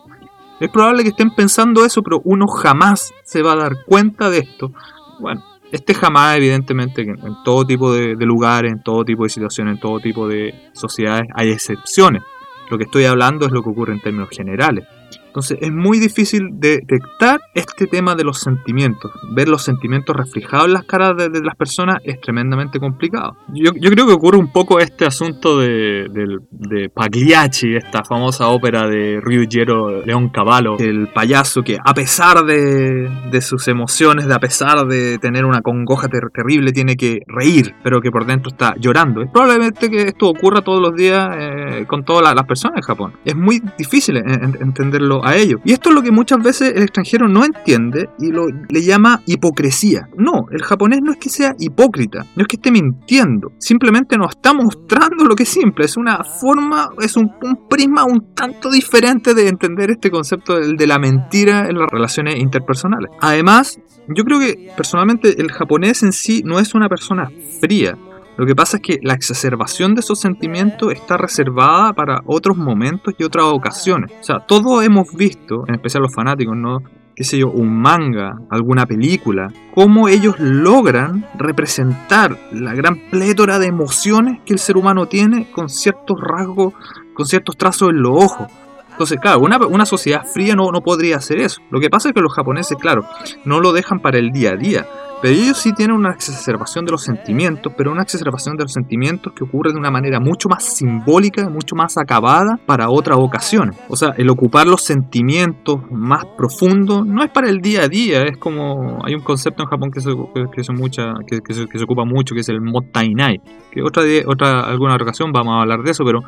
Es 0.58 0.70
probable 0.70 1.02
que 1.02 1.10
estén 1.10 1.30
pensando 1.34 1.84
eso, 1.84 2.02
pero 2.02 2.22
uno 2.24 2.46
jamás 2.46 3.12
se 3.24 3.42
va 3.42 3.52
a 3.52 3.56
dar 3.56 3.72
cuenta 3.86 4.30
de 4.30 4.38
esto. 4.38 4.72
Bueno, 5.20 5.42
Este 5.70 5.92
jamás, 5.92 6.36
evidentemente, 6.36 7.02
en, 7.02 7.18
todo 7.44 7.66
tipo 7.66 7.92
de, 7.92 8.16
de 8.16 8.24
lugares, 8.24 8.72
en 8.72 8.82
todo 8.82 9.04
tipo 9.04 9.24
de 9.24 9.28
situaciones, 9.28 9.74
en 9.74 9.80
todo 9.80 10.00
tipo 10.00 10.26
de 10.28 10.54
sociedades 10.72 11.28
hay 11.34 11.50
excepciones. 11.50 12.22
Lo 12.70 12.78
que 12.78 12.84
estoy 12.84 13.04
hablando 13.04 13.44
es 13.44 13.52
lo 13.52 13.62
que 13.62 13.68
ocurre 13.68 13.92
en 13.92 14.00
términos 14.00 14.30
generales. 14.30 14.86
Entonces 15.34 15.58
es 15.62 15.72
muy 15.72 15.98
difícil 15.98 16.50
detectar 16.52 17.40
este 17.54 17.88
tema 17.88 18.14
de 18.14 18.22
los 18.22 18.38
sentimientos. 18.38 19.10
Ver 19.32 19.48
los 19.48 19.64
sentimientos 19.64 20.14
reflejados 20.14 20.66
en 20.66 20.74
las 20.74 20.84
caras 20.84 21.16
de, 21.16 21.42
las 21.42 21.56
personas 21.56 21.96
es 22.04 22.20
tremendamente 22.20 22.78
complicado. 22.78 23.36
Yo, 23.52 23.72
creo 23.72 24.06
que 24.06 24.12
ocurre 24.12 24.38
un 24.38 24.52
poco 24.52 24.78
este 24.78 25.06
asunto 25.06 25.58
de, 25.58 26.88
Pagliacci, 26.94 27.74
esta 27.74 28.04
famosa 28.04 28.46
ópera 28.46 28.86
de 28.86 29.20
Ruggiero 29.20 30.04
León 30.06 30.28
Cavallo, 30.28 30.78
el 30.78 31.08
payaso 31.08 31.64
que 31.64 31.78
a 31.84 31.94
pesar 31.94 32.44
de, 32.44 33.40
sus 33.40 33.66
emociones, 33.66 34.28
de 34.28 34.34
a 34.34 34.38
pesar 34.38 34.86
de 34.86 35.18
tener 35.18 35.44
una 35.44 35.62
congoja 35.62 36.06
terrible, 36.08 36.70
tiene 36.70 36.96
que 36.96 37.22
reír, 37.26 37.74
pero 37.82 38.00
que 38.00 38.12
por 38.12 38.24
dentro 38.24 38.50
está 38.50 38.76
llorando. 38.78 39.20
Es 39.20 39.30
probablemente 39.32 39.90
que 39.90 40.02
esto 40.02 40.28
ocurra 40.28 40.60
todos 40.60 40.80
los 40.80 40.94
días 40.94 41.28
eh, 41.36 41.84
con 41.88 42.04
todas 42.04 42.32
las 42.32 42.46
personas 42.46 42.76
en 42.76 42.82
Japón. 42.82 43.14
Es 43.24 43.34
muy 43.34 43.60
difícil 43.76 44.18
entenderlo 44.18 45.23
a 45.24 45.36
ello. 45.36 45.58
Y 45.64 45.72
esto 45.72 45.88
es 45.88 45.94
lo 45.94 46.02
que 46.02 46.10
muchas 46.10 46.42
veces 46.42 46.72
el 46.74 46.82
extranjero 46.82 47.28
no 47.28 47.44
entiende 47.44 48.08
y 48.18 48.30
lo, 48.30 48.46
le 48.46 48.82
llama 48.82 49.22
hipocresía. 49.26 50.08
No, 50.16 50.46
el 50.50 50.62
japonés 50.62 51.00
no 51.02 51.12
es 51.12 51.18
que 51.18 51.28
sea 51.28 51.54
hipócrita, 51.58 52.24
no 52.36 52.42
es 52.42 52.48
que 52.48 52.56
esté 52.56 52.70
mintiendo, 52.70 53.52
simplemente 53.58 54.16
nos 54.16 54.30
está 54.30 54.52
mostrando 54.52 55.24
lo 55.24 55.34
que 55.34 55.44
es 55.44 55.48
simple, 55.48 55.84
es 55.84 55.96
una 55.96 56.22
forma, 56.24 56.90
es 57.00 57.16
un, 57.16 57.30
prisma 57.68 58.04
un 58.04 58.34
tanto 58.34 58.70
diferente 58.70 59.34
de 59.34 59.48
entender 59.48 59.90
este 59.90 60.10
concepto 60.10 60.58
de 60.58 60.86
la 60.86 60.98
mentira 60.98 61.68
en 61.68 61.78
las 61.78 61.88
relaciones 61.90 62.36
interpersonales. 62.36 63.10
Además, 63.20 63.78
yo 64.08 64.24
creo 64.24 64.38
que 64.38 64.70
personalmente 64.76 65.40
el 65.40 65.50
japonés 65.50 66.02
en 66.02 66.12
sí 66.12 66.42
no 66.44 66.58
es 66.58 66.74
una 66.74 66.88
persona 66.88 67.30
fría, 67.60 67.96
lo 68.36 68.46
que 68.46 68.54
pasa 68.54 68.78
es 68.78 68.82
que 68.82 68.98
la 69.02 69.14
exacerbación 69.14 69.94
de 69.94 70.00
esos 70.00 70.20
sentimientos 70.20 70.92
está 70.92 71.16
reservada 71.16 71.92
para 71.92 72.20
otros 72.26 72.56
momentos 72.56 73.14
y 73.18 73.24
otras 73.24 73.46
ocasiones. 73.46 74.12
O 74.20 74.24
sea, 74.24 74.40
todos 74.40 74.84
hemos 74.84 75.14
visto, 75.14 75.64
en 75.68 75.74
especial 75.74 76.02
los 76.02 76.14
fanáticos, 76.14 76.56
¿no? 76.56 76.78
qué 77.14 77.24
sé 77.24 77.38
yo, 77.38 77.48
un 77.50 77.80
manga, 77.80 78.38
alguna 78.50 78.86
película, 78.86 79.52
cómo 79.72 80.08
ellos 80.08 80.34
logran 80.38 81.26
representar 81.38 82.36
la 82.52 82.74
gran 82.74 83.08
plétora 83.10 83.58
de 83.58 83.66
emociones 83.66 84.40
que 84.44 84.52
el 84.52 84.58
ser 84.58 84.76
humano 84.76 85.06
tiene 85.06 85.50
con 85.52 85.68
ciertos 85.68 86.20
rasgos, 86.20 86.74
con 87.14 87.26
ciertos 87.26 87.56
trazos 87.56 87.90
en 87.90 88.02
los 88.02 88.24
ojos. 88.24 88.48
Entonces, 88.94 89.18
claro, 89.20 89.40
una, 89.40 89.58
una 89.58 89.86
sociedad 89.86 90.24
fría 90.24 90.54
no, 90.54 90.70
no 90.70 90.80
podría 90.80 91.16
hacer 91.16 91.40
eso. 91.40 91.60
Lo 91.70 91.80
que 91.80 91.90
pasa 91.90 92.08
es 92.08 92.14
que 92.14 92.20
los 92.20 92.32
japoneses, 92.32 92.78
claro, 92.80 93.04
no 93.44 93.58
lo 93.58 93.72
dejan 93.72 93.98
para 93.98 94.18
el 94.18 94.30
día 94.30 94.52
a 94.52 94.56
día. 94.56 94.86
Pero 95.20 95.34
ellos 95.34 95.56
sí 95.56 95.72
tienen 95.72 95.96
una 95.96 96.10
exacerbación 96.10 96.84
de 96.84 96.92
los 96.92 97.02
sentimientos, 97.02 97.72
pero 97.76 97.90
una 97.90 98.02
exacerbación 98.02 98.56
de 98.56 98.64
los 98.64 98.72
sentimientos 98.72 99.32
que 99.32 99.42
ocurre 99.42 99.72
de 99.72 99.78
una 99.78 99.90
manera 99.90 100.20
mucho 100.20 100.50
más 100.50 100.62
simbólica, 100.64 101.48
mucho 101.48 101.74
más 101.74 101.96
acabada 101.96 102.58
para 102.66 102.90
otras 102.90 103.16
ocasiones. 103.18 103.74
O 103.88 103.96
sea, 103.96 104.10
el 104.18 104.28
ocupar 104.28 104.66
los 104.66 104.82
sentimientos 104.82 105.80
más 105.90 106.26
profundos 106.36 107.06
no 107.06 107.24
es 107.24 107.30
para 107.30 107.48
el 107.48 107.62
día 107.62 107.84
a 107.84 107.88
día, 107.88 108.22
es 108.22 108.36
como 108.36 108.98
hay 109.02 109.14
un 109.14 109.22
concepto 109.22 109.62
en 109.62 109.68
Japón 109.70 109.90
que 109.90 110.00
se, 110.02 110.10
que, 110.10 110.72
mucha, 110.74 111.14
que, 111.26 111.54
se, 111.54 111.84
ocupa 111.84 112.04
mucho, 112.04 112.34
que 112.34 112.42
es 112.42 112.48
el 112.50 112.60
mottainai, 112.60 113.40
que 113.72 113.82
otra, 113.82 114.02
otra 114.26 114.60
alguna 114.60 114.94
ocasión 114.94 115.32
vamos 115.32 115.54
a 115.54 115.62
hablar 115.62 115.82
de 115.82 115.90
eso, 115.90 116.04
pero 116.04 116.20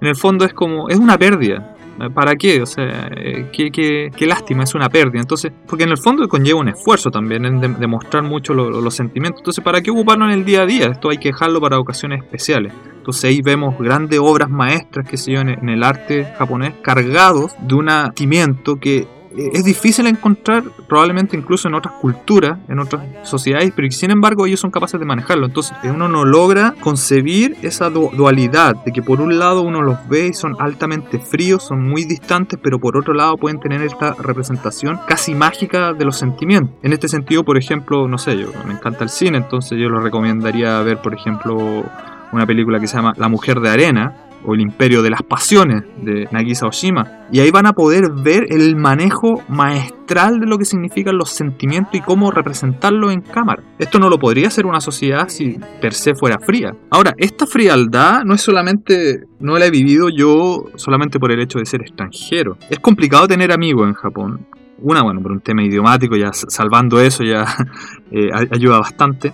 en 0.00 0.08
el 0.08 0.16
fondo 0.16 0.44
es 0.44 0.54
como, 0.54 0.88
es 0.88 0.98
una 0.98 1.16
pérdida. 1.18 1.76
¿Para 2.08 2.36
qué? 2.36 2.62
O 2.62 2.66
sea, 2.66 3.10
eh, 3.16 3.50
qué, 3.52 3.70
qué, 3.70 4.26
lástima, 4.26 4.64
es 4.64 4.74
una 4.74 4.88
pérdida. 4.88 5.20
Entonces, 5.20 5.52
porque 5.66 5.84
en 5.84 5.90
el 5.90 5.98
fondo 5.98 6.26
conlleva 6.28 6.60
un 6.60 6.68
esfuerzo 6.68 7.10
también 7.10 7.44
en 7.44 7.60
demostrar 7.60 8.22
mucho 8.22 8.54
los 8.54 8.94
sentimientos. 8.94 9.40
Entonces, 9.40 9.62
¿para 9.62 9.80
qué 9.80 9.90
ocuparlo 9.90 10.24
en 10.24 10.32
el 10.32 10.44
día 10.44 10.62
a 10.62 10.66
día? 10.66 10.86
Esto 10.86 11.10
hay 11.10 11.18
que 11.18 11.28
dejarlo 11.28 11.60
para 11.60 11.78
ocasiones 11.78 12.22
especiales. 12.22 12.72
Entonces 12.96 13.24
ahí 13.24 13.40
vemos 13.42 13.78
grandes 13.78 14.18
obras 14.18 14.50
maestras 14.50 15.08
que 15.08 15.16
se 15.16 15.32
en 15.32 15.68
el 15.68 15.82
arte 15.82 16.24
japonés 16.36 16.74
cargados 16.82 17.54
de 17.60 17.74
un 17.74 17.88
sentimiento 17.88 18.76
que 18.76 19.06
es 19.36 19.64
difícil 19.64 20.06
encontrar 20.06 20.64
probablemente 20.88 21.36
incluso 21.36 21.68
en 21.68 21.74
otras 21.74 21.94
culturas, 21.94 22.58
en 22.68 22.78
otras 22.78 23.02
sociedades, 23.22 23.72
pero 23.74 23.90
sin 23.90 24.10
embargo 24.10 24.46
ellos 24.46 24.60
son 24.60 24.70
capaces 24.70 24.98
de 24.98 25.06
manejarlo. 25.06 25.46
Entonces 25.46 25.76
uno 25.84 26.08
no 26.08 26.24
logra 26.24 26.74
concebir 26.80 27.56
esa 27.62 27.90
dualidad 27.90 28.76
de 28.84 28.92
que 28.92 29.02
por 29.02 29.20
un 29.20 29.38
lado 29.38 29.62
uno 29.62 29.82
los 29.82 30.08
ve 30.08 30.28
y 30.28 30.32
son 30.32 30.56
altamente 30.58 31.18
fríos, 31.18 31.64
son 31.64 31.88
muy 31.88 32.04
distantes, 32.04 32.58
pero 32.62 32.78
por 32.78 32.96
otro 32.96 33.14
lado 33.14 33.36
pueden 33.36 33.60
tener 33.60 33.82
esta 33.82 34.14
representación 34.14 34.98
casi 35.06 35.34
mágica 35.34 35.92
de 35.92 36.04
los 36.04 36.16
sentimientos. 36.16 36.74
En 36.82 36.92
este 36.92 37.08
sentido, 37.08 37.44
por 37.44 37.56
ejemplo, 37.56 38.08
no 38.08 38.18
sé, 38.18 38.36
yo 38.36 38.48
me 38.66 38.72
encanta 38.72 39.04
el 39.04 39.10
cine, 39.10 39.38
entonces 39.38 39.78
yo 39.78 39.88
lo 39.88 40.00
recomendaría 40.00 40.80
ver, 40.82 41.00
por 41.00 41.14
ejemplo, 41.14 41.84
una 42.32 42.46
película 42.46 42.80
que 42.80 42.86
se 42.86 42.96
llama 42.96 43.14
La 43.16 43.28
Mujer 43.28 43.60
de 43.60 43.70
Arena, 43.70 44.29
o 44.44 44.54
el 44.54 44.60
Imperio 44.60 45.02
de 45.02 45.10
las 45.10 45.22
Pasiones 45.22 45.84
de 46.02 46.28
Nagisa 46.30 46.66
Oshima. 46.66 47.26
Y 47.32 47.40
ahí 47.40 47.50
van 47.50 47.66
a 47.66 47.72
poder 47.72 48.10
ver 48.12 48.46
el 48.50 48.76
manejo 48.76 49.42
maestral 49.48 50.40
de 50.40 50.46
lo 50.46 50.58
que 50.58 50.64
significan 50.64 51.16
los 51.16 51.30
sentimientos 51.30 51.94
y 51.94 52.00
cómo 52.00 52.30
representarlo 52.30 53.10
en 53.10 53.20
cámara. 53.20 53.62
Esto 53.78 53.98
no 53.98 54.08
lo 54.08 54.18
podría 54.18 54.48
hacer 54.48 54.66
una 54.66 54.80
sociedad 54.80 55.28
si 55.28 55.58
per 55.80 55.94
se 55.94 56.14
fuera 56.14 56.38
fría. 56.38 56.72
Ahora, 56.90 57.14
esta 57.16 57.46
frialdad 57.46 58.24
no 58.24 58.34
es 58.34 58.40
solamente, 58.40 59.24
no 59.38 59.58
la 59.58 59.66
he 59.66 59.70
vivido 59.70 60.08
yo 60.08 60.64
solamente 60.76 61.20
por 61.20 61.30
el 61.32 61.40
hecho 61.40 61.58
de 61.58 61.66
ser 61.66 61.82
extranjero. 61.82 62.56
Es 62.68 62.80
complicado 62.80 63.28
tener 63.28 63.52
amigos 63.52 63.86
en 63.86 63.94
Japón. 63.94 64.46
Una, 64.82 65.02
bueno, 65.02 65.20
por 65.20 65.32
un 65.32 65.40
tema 65.40 65.62
idiomático, 65.62 66.16
ya 66.16 66.32
salvando 66.32 67.00
eso 67.00 67.22
ya 67.22 67.44
eh, 68.10 68.30
ayuda 68.50 68.78
bastante. 68.78 69.32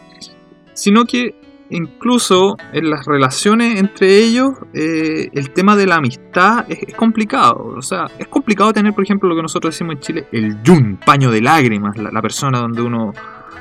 Sino 0.74 1.04
que 1.04 1.34
incluso 1.70 2.56
en 2.72 2.90
las 2.90 3.06
relaciones 3.06 3.78
entre 3.78 4.18
ellos, 4.18 4.50
eh, 4.72 5.28
el 5.32 5.50
tema 5.50 5.76
de 5.76 5.86
la 5.86 5.96
amistad 5.96 6.64
es, 6.68 6.94
complicado. 6.94 7.74
O 7.76 7.82
sea, 7.82 8.06
es 8.18 8.28
complicado 8.28 8.72
tener, 8.72 8.92
por 8.92 9.04
ejemplo, 9.04 9.28
lo 9.28 9.36
que 9.36 9.42
nosotros 9.42 9.74
decimos 9.74 9.94
en 9.94 10.00
Chile, 10.00 10.26
el 10.32 10.62
yun, 10.62 10.98
paño 11.04 11.30
de 11.30 11.40
lágrimas, 11.40 11.96
la, 11.96 12.22
persona 12.22 12.58
donde 12.58 12.82
uno 12.82 13.12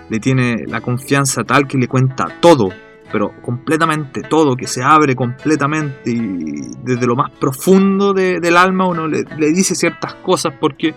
le 0.09 0.19
tiene 0.19 0.65
la 0.67 0.81
confianza 0.81 1.43
tal 1.43 1.67
que 1.67 1.77
le 1.77 1.87
cuenta 1.87 2.25
todo, 2.39 2.69
pero 3.11 3.31
completamente 3.41 4.21
todo, 4.21 4.55
que 4.55 4.67
se 4.67 4.83
abre 4.83 5.15
completamente 5.15 6.11
y 6.11 6.61
desde 6.83 7.05
lo 7.05 7.15
más 7.15 7.31
profundo 7.31 8.13
del 8.13 8.57
alma 8.57 8.87
uno 8.87 9.07
le 9.07 9.51
dice 9.51 9.75
ciertas 9.75 10.15
cosas 10.15 10.53
porque 10.59 10.95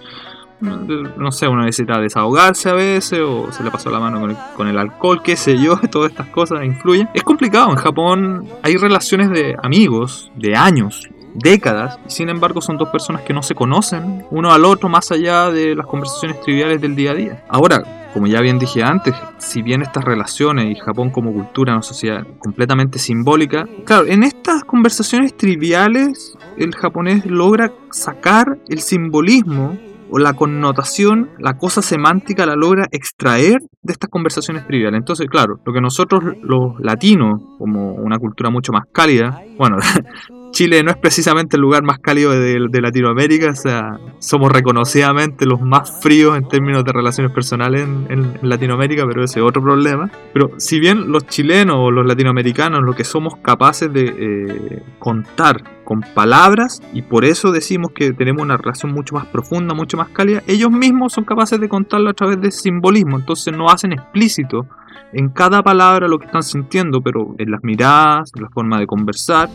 no 0.60 1.32
sé, 1.32 1.48
uno 1.48 1.62
necesita 1.62 2.00
desahogarse 2.00 2.70
a 2.70 2.74
veces 2.74 3.20
o 3.20 3.52
se 3.52 3.62
le 3.62 3.70
pasó 3.70 3.90
la 3.90 4.00
mano 4.00 4.20
con 4.56 4.68
el, 4.68 4.78
alcohol, 4.78 5.22
qué 5.22 5.36
sé 5.36 5.58
yo, 5.58 5.76
todas 5.90 6.10
estas 6.10 6.28
cosas 6.28 6.64
influyen. 6.64 7.08
Es 7.14 7.22
complicado, 7.22 7.70
en 7.70 7.76
Japón 7.76 8.46
hay 8.62 8.76
relaciones 8.76 9.30
de 9.30 9.56
amigos 9.62 10.30
de 10.36 10.56
años, 10.56 11.08
décadas, 11.34 11.98
sin 12.06 12.28
embargo 12.28 12.60
son 12.60 12.76
dos 12.78 12.88
personas 12.88 13.22
que 13.22 13.32
no 13.32 13.42
se 13.42 13.54
conocen 13.54 14.24
uno 14.30 14.50
al 14.50 14.64
otro 14.64 14.88
más 14.88 15.12
allá 15.12 15.50
de 15.50 15.74
las 15.74 15.86
conversaciones 15.86 16.40
triviales 16.40 16.80
del 16.80 16.96
día 16.96 17.12
a 17.12 17.14
día. 17.14 17.44
Ahora, 17.48 18.08
como 18.12 18.26
ya 18.26 18.40
bien 18.40 18.58
dije 18.58 18.82
antes, 18.82 19.14
si 19.38 19.62
bien 19.62 19.82
estas 19.82 20.04
relaciones 20.04 20.66
y 20.66 20.80
Japón 20.80 21.10
como 21.10 21.32
cultura, 21.32 21.74
una 21.74 21.82
sociedad 21.82 22.26
completamente 22.38 22.98
simbólica, 22.98 23.66
claro, 23.84 24.06
en 24.06 24.24
estas 24.24 24.64
conversaciones 24.64 25.36
triviales 25.36 26.36
el 26.56 26.74
japonés 26.74 27.26
logra 27.26 27.70
sacar 27.90 28.58
el 28.68 28.80
simbolismo 28.80 29.78
o 30.10 30.18
la 30.18 30.34
connotación, 30.34 31.30
la 31.38 31.56
cosa 31.56 31.82
semántica 31.82 32.46
la 32.46 32.56
logra 32.56 32.86
extraer 32.90 33.58
de 33.82 33.92
estas 33.92 34.10
conversaciones 34.10 34.66
triviales. 34.66 34.98
Entonces, 34.98 35.28
claro, 35.28 35.60
lo 35.64 35.72
que 35.72 35.80
nosotros 35.80 36.22
los 36.42 36.78
latinos, 36.80 37.40
como 37.58 37.92
una 37.94 38.18
cultura 38.18 38.50
mucho 38.50 38.72
más 38.72 38.84
cálida, 38.92 39.42
bueno, 39.56 39.78
Chile 40.50 40.82
no 40.82 40.90
es 40.90 40.96
precisamente 40.96 41.56
el 41.56 41.62
lugar 41.62 41.82
más 41.82 41.98
cálido 41.98 42.32
de, 42.32 42.80
Latinoamérica, 42.80 43.50
o 43.50 43.54
sea, 43.54 43.98
somos 44.18 44.50
reconocidamente 44.50 45.46
los 45.46 45.60
más 45.60 46.00
fríos 46.00 46.36
en 46.36 46.48
términos 46.48 46.84
de 46.84 46.92
relaciones 46.92 47.32
personales 47.32 47.82
en, 47.82 48.38
Latinoamérica, 48.42 49.06
pero 49.06 49.24
ese 49.24 49.40
es 49.40 49.44
otro 49.44 49.62
problema. 49.62 50.10
Pero 50.32 50.52
si 50.56 50.80
bien 50.80 51.12
los 51.12 51.26
chilenos 51.26 51.76
o 51.78 51.90
los 51.90 52.06
latinoamericanos 52.06 52.82
lo 52.82 52.94
que 52.94 53.04
somos 53.04 53.36
capaces 53.36 53.92
de 53.92 54.14
eh, 54.18 54.82
contar 54.98 55.62
con 55.88 56.02
palabras 56.02 56.82
y 56.92 57.00
por 57.00 57.24
eso 57.24 57.50
decimos 57.50 57.92
que 57.94 58.12
tenemos 58.12 58.42
una 58.42 58.58
relación 58.58 58.92
mucho 58.92 59.14
más 59.14 59.24
profunda, 59.24 59.72
mucho 59.72 59.96
más 59.96 60.10
cálida, 60.10 60.42
ellos 60.46 60.70
mismos 60.70 61.14
son 61.14 61.24
capaces 61.24 61.58
de 61.58 61.66
contarlo 61.66 62.10
a 62.10 62.12
través 62.12 62.38
de 62.42 62.50
simbolismo, 62.50 63.16
entonces 63.16 63.56
no 63.56 63.70
hacen 63.70 63.94
explícito 63.94 64.66
en 65.14 65.30
cada 65.30 65.62
palabra 65.62 66.06
lo 66.06 66.18
que 66.18 66.26
están 66.26 66.42
sintiendo, 66.42 67.00
pero 67.00 67.34
en 67.38 67.50
las 67.50 67.64
miradas, 67.64 68.30
en 68.36 68.42
la 68.42 68.50
forma 68.50 68.78
de 68.78 68.86
conversar, 68.86 69.48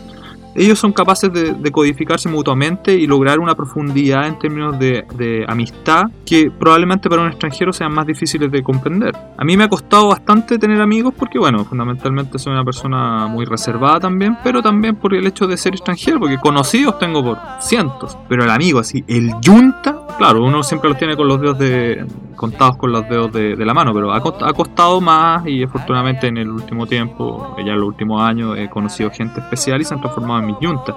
ellos 0.55 0.79
son 0.79 0.91
capaces 0.91 1.31
de, 1.31 1.71
codificarse 1.71 2.29
mutuamente 2.29 2.93
y 2.93 3.07
lograr 3.07 3.39
una 3.39 3.55
profundidad 3.55 4.27
en 4.27 4.37
términos 4.37 4.77
de, 4.77 5.45
amistad 5.47 6.03
que 6.25 6.51
probablemente 6.51 7.09
para 7.09 7.21
un 7.21 7.29
extranjero 7.29 7.73
sean 7.73 7.93
más 7.93 8.05
difíciles 8.05 8.51
de 8.51 8.61
comprender. 8.61 9.15
A 9.37 9.43
mí 9.43 9.57
me 9.57 9.63
ha 9.63 9.69
costado 9.69 10.09
bastante 10.09 10.57
tener 10.57 10.81
amigos 10.81 11.13
porque, 11.17 11.39
bueno, 11.39 11.65
fundamentalmente 11.65 12.37
soy 12.39 12.53
una 12.53 12.63
persona 12.63 13.27
muy 13.27 13.45
reservada 13.45 13.99
también, 13.99 14.37
pero 14.43 14.61
también 14.61 14.95
por 14.95 15.13
el 15.13 15.25
hecho 15.25 15.47
de 15.47 15.57
ser 15.57 15.73
extranjero, 15.73 16.19
porque 16.19 16.37
conocidos 16.37 16.99
tengo 16.99 17.23
por 17.23 17.37
cientos, 17.59 18.17
pero 18.29 18.43
el 18.43 18.49
amigo 18.49 18.79
así, 18.79 19.03
el 19.07 19.31
yunta, 19.41 20.02
claro, 20.17 20.43
uno 20.43 20.63
siempre 20.63 20.89
los 20.89 20.97
tiene 20.97 21.15
con 21.15 21.27
los 21.27 21.39
dedos 21.39 21.57
de, 21.57 22.05
contados 22.35 22.77
con 22.77 22.91
los 22.91 23.07
dedos 23.07 23.31
de, 23.31 23.55
la 23.57 23.73
mano, 23.73 23.93
pero 23.93 24.11
ha, 24.11 24.17
ha, 24.17 24.53
costado 24.53 25.01
más 25.01 25.45
y 25.47 25.63
afortunadamente 25.63 26.27
en 26.27 26.37
el 26.37 26.49
último 26.49 26.85
tiempo, 26.85 27.55
ya 27.57 27.73
en 27.73 27.79
los 27.79 27.87
últimos 27.87 28.21
años, 28.21 28.57
he 28.57 28.69
conocido 28.69 29.09
gente 29.11 29.39
especial 29.39 29.81
y 29.81 29.85
se 29.85 29.93
han 29.93 30.01
transformado 30.01 30.41
en 30.41 30.45
mis 30.47 30.59
yuntas 30.59 30.95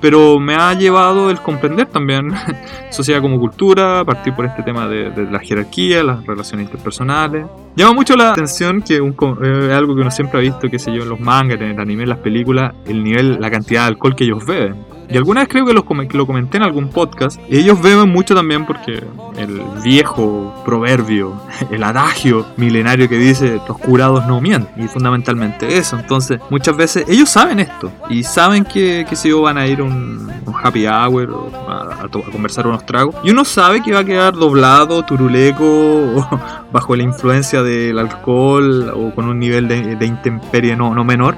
pero 0.00 0.38
me 0.38 0.54
ha 0.54 0.72
llevado 0.74 1.30
el 1.30 1.40
comprender 1.40 1.86
también 1.86 2.32
sociedad 2.90 3.20
como 3.20 3.38
cultura, 3.38 4.04
partir 4.04 4.34
por 4.34 4.46
este 4.46 4.62
tema 4.62 4.86
de, 4.86 5.10
la 5.30 5.40
jerarquía, 5.40 6.02
las 6.02 6.24
relaciones 6.24 6.66
interpersonales. 6.66 7.46
Llama 7.74 7.94
mucho 7.94 8.16
la 8.16 8.30
atención 8.30 8.82
que 8.82 9.00
un, 9.00 9.14
eh, 9.42 9.72
algo 9.72 9.94
que 9.94 10.00
uno 10.02 10.10
siempre 10.10 10.38
ha 10.38 10.42
visto, 10.42 10.68
qué 10.68 10.78
sé 10.78 10.92
yo, 10.92 11.02
en 11.02 11.08
los 11.08 11.20
mangas, 11.20 11.60
en 11.60 11.70
el 11.70 11.80
anime, 11.80 12.04
en 12.04 12.08
las 12.10 12.18
películas, 12.18 12.74
el 12.86 13.02
nivel, 13.02 13.38
la 13.40 13.50
cantidad 13.50 13.82
de 13.82 13.88
alcohol 13.88 14.14
que 14.14 14.24
ellos 14.24 14.44
beben. 14.44 14.76
Y 15.10 15.16
alguna 15.16 15.40
vez 15.40 15.48
creo 15.48 15.64
que 15.64 15.72
lo 15.72 16.26
comenté 16.26 16.58
en 16.58 16.62
algún 16.62 16.88
podcast. 16.90 17.40
Ellos 17.48 17.80
beben 17.80 18.10
mucho 18.10 18.34
también 18.34 18.66
porque 18.66 19.02
el 19.36 19.62
viejo 19.82 20.62
proverbio, 20.64 21.40
el 21.70 21.82
adagio 21.82 22.46
milenario 22.56 23.08
que 23.08 23.16
dice 23.16 23.60
los 23.66 23.78
curados 23.78 24.26
no 24.26 24.40
mienten. 24.40 24.84
Y 24.84 24.88
fundamentalmente 24.88 25.78
eso. 25.78 25.98
Entonces, 25.98 26.40
muchas 26.50 26.76
veces 26.76 27.04
ellos 27.08 27.30
saben 27.30 27.60
esto. 27.60 27.90
Y 28.10 28.22
saben 28.22 28.64
que, 28.64 29.06
que 29.08 29.16
si 29.16 29.32
van 29.32 29.56
a 29.56 29.66
ir 29.66 29.80
a 29.80 29.84
un, 29.84 30.28
happy 30.62 30.86
hour 30.86 31.30
o 31.30 31.50
a, 31.70 32.08
conversar 32.32 32.66
unos 32.66 32.84
tragos. 32.84 33.14
Y 33.22 33.30
uno 33.30 33.44
sabe 33.44 33.82
que 33.82 33.92
va 33.92 34.00
a 34.00 34.04
quedar 34.04 34.34
doblado, 34.34 35.04
turuleco, 35.04 35.64
o 35.64 36.40
bajo 36.72 36.96
la 36.96 37.02
influencia 37.02 37.62
del 37.62 37.98
alcohol 37.98 38.90
o 38.94 39.14
con 39.14 39.26
un 39.26 39.38
nivel 39.38 39.68
de, 39.68 39.96
de 39.96 40.06
intemperie 40.06 40.76
no, 40.76 40.94
no 40.94 41.04
menor 41.04 41.36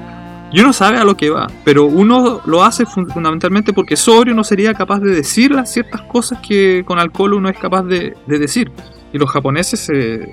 y 0.51 0.59
uno 0.59 0.73
sabe 0.73 0.97
a 0.97 1.05
lo 1.05 1.15
que 1.15 1.29
va, 1.29 1.47
pero 1.63 1.85
uno 1.85 2.41
lo 2.45 2.63
hace 2.63 2.85
fundamentalmente 2.85 3.71
porque 3.71 3.95
sobrio 3.95 4.33
no 4.35 4.43
sería 4.43 4.73
capaz 4.73 4.99
de 4.99 5.15
decir 5.15 5.51
las 5.51 5.71
ciertas 5.71 6.01
cosas 6.01 6.39
que 6.45 6.83
con 6.85 6.99
alcohol 6.99 7.35
uno 7.35 7.49
es 7.49 7.57
capaz 7.57 7.83
de, 7.83 8.15
decir. 8.27 8.71
Y 9.13 9.17
los 9.17 9.29
japoneses 9.29 9.79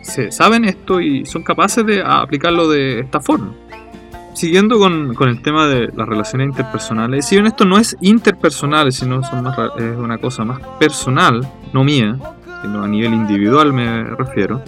se, 0.02 0.32
saben 0.32 0.64
esto 0.64 1.00
y 1.00 1.24
son 1.24 1.42
capaces 1.42 1.86
de 1.86 2.02
aplicarlo 2.04 2.68
de 2.68 3.00
esta 3.00 3.20
forma. 3.20 3.54
Siguiendo 4.34 4.78
con, 4.78 5.14
el 5.28 5.42
tema 5.42 5.66
de 5.66 5.88
las 5.96 6.08
relaciones 6.08 6.48
interpersonales, 6.48 7.26
si 7.26 7.36
bien 7.36 7.46
esto 7.46 7.64
no 7.64 7.78
es 7.78 7.96
interpersonal, 8.00 8.90
sino 8.92 9.22
son 9.22 9.46
es 9.78 9.96
una 9.96 10.18
cosa 10.18 10.44
más 10.44 10.60
personal, 10.78 11.40
no 11.72 11.84
mía, 11.84 12.16
sino 12.62 12.82
a 12.82 12.88
nivel 12.88 13.14
individual 13.14 13.72
me 13.72 14.04
refiero, 14.04 14.62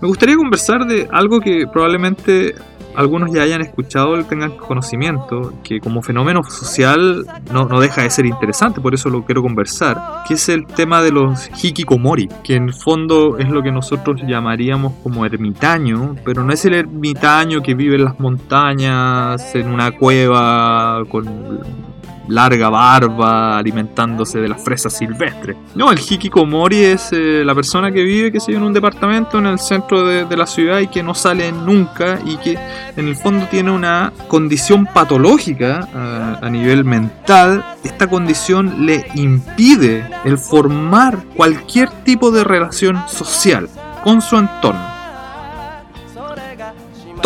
me 0.00 0.08
gustaría 0.08 0.36
conversar 0.36 0.86
de 0.86 1.08
algo 1.10 1.40
que 1.40 1.66
probablemente 1.66 2.54
algunos 2.96 3.32
ya 3.32 3.42
hayan 3.42 3.60
escuchado, 3.60 4.22
tengan 4.24 4.56
conocimiento, 4.56 5.52
que 5.62 5.80
como 5.80 6.02
fenómeno 6.02 6.42
social 6.44 7.26
no, 7.52 7.66
no, 7.66 7.80
deja 7.80 8.02
de 8.02 8.10
ser 8.10 8.26
interesante, 8.26 8.80
por 8.80 8.94
eso 8.94 9.10
lo 9.10 9.24
quiero 9.24 9.42
conversar, 9.42 10.24
que 10.26 10.34
es 10.34 10.48
el 10.48 10.66
tema 10.66 11.02
de 11.02 11.12
los 11.12 11.48
hikikomori, 11.62 12.28
que 12.42 12.56
en 12.56 12.64
el 12.64 12.74
fondo 12.74 13.38
es 13.38 13.48
lo 13.48 13.62
que 13.62 13.70
nosotros 13.70 14.20
llamaríamos 14.26 14.94
como 15.02 15.24
ermitaño, 15.24 16.16
pero 16.24 16.42
no 16.42 16.52
es 16.52 16.64
el 16.64 16.74
ermitaño 16.74 17.62
que 17.62 17.74
vive 17.74 17.96
en 17.96 18.04
las 18.04 18.18
montañas, 18.18 19.54
en 19.54 19.68
una 19.68 19.92
cueva, 19.92 21.04
con 21.08 21.86
larga 22.28 22.68
barba, 22.68 23.58
alimentándose 23.58 24.38
de 24.38 24.48
las 24.48 24.62
fresas 24.62 24.96
silvestres. 24.96 25.56
No, 25.74 25.92
el 25.92 25.98
hikikomori 25.98 26.84
es 26.84 27.12
eh, 27.12 27.42
la 27.44 27.54
persona 27.54 27.92
que 27.92 28.02
vive, 28.02 28.32
que 28.32 28.40
en 28.48 28.62
un 28.62 28.72
departamento 28.72 29.38
en 29.38 29.46
el 29.46 29.58
centro 29.58 30.06
de, 30.06 30.36
la 30.36 30.46
ciudad 30.46 30.80
y 30.80 30.88
que 30.88 31.02
no 31.02 31.14
sale 31.14 31.50
nunca 31.50 32.18
y 32.24 32.36
que 32.36 32.58
en 32.96 33.08
el 33.08 33.16
fondo 33.16 33.46
tiene 33.50 33.70
una 33.70 34.12
condición 34.28 34.86
patológica 34.86 35.88
a 36.42 36.50
nivel 36.50 36.84
mental. 36.84 37.64
Esta 37.82 38.06
condición 38.06 38.86
le 38.86 39.06
impide 39.14 40.08
el 40.24 40.36
formar 40.36 41.24
cualquier 41.36 41.88
tipo 42.04 42.30
de 42.30 42.44
relación 42.44 43.02
social 43.08 43.68
con 44.04 44.20
su 44.20 44.36
entorno 44.36 44.95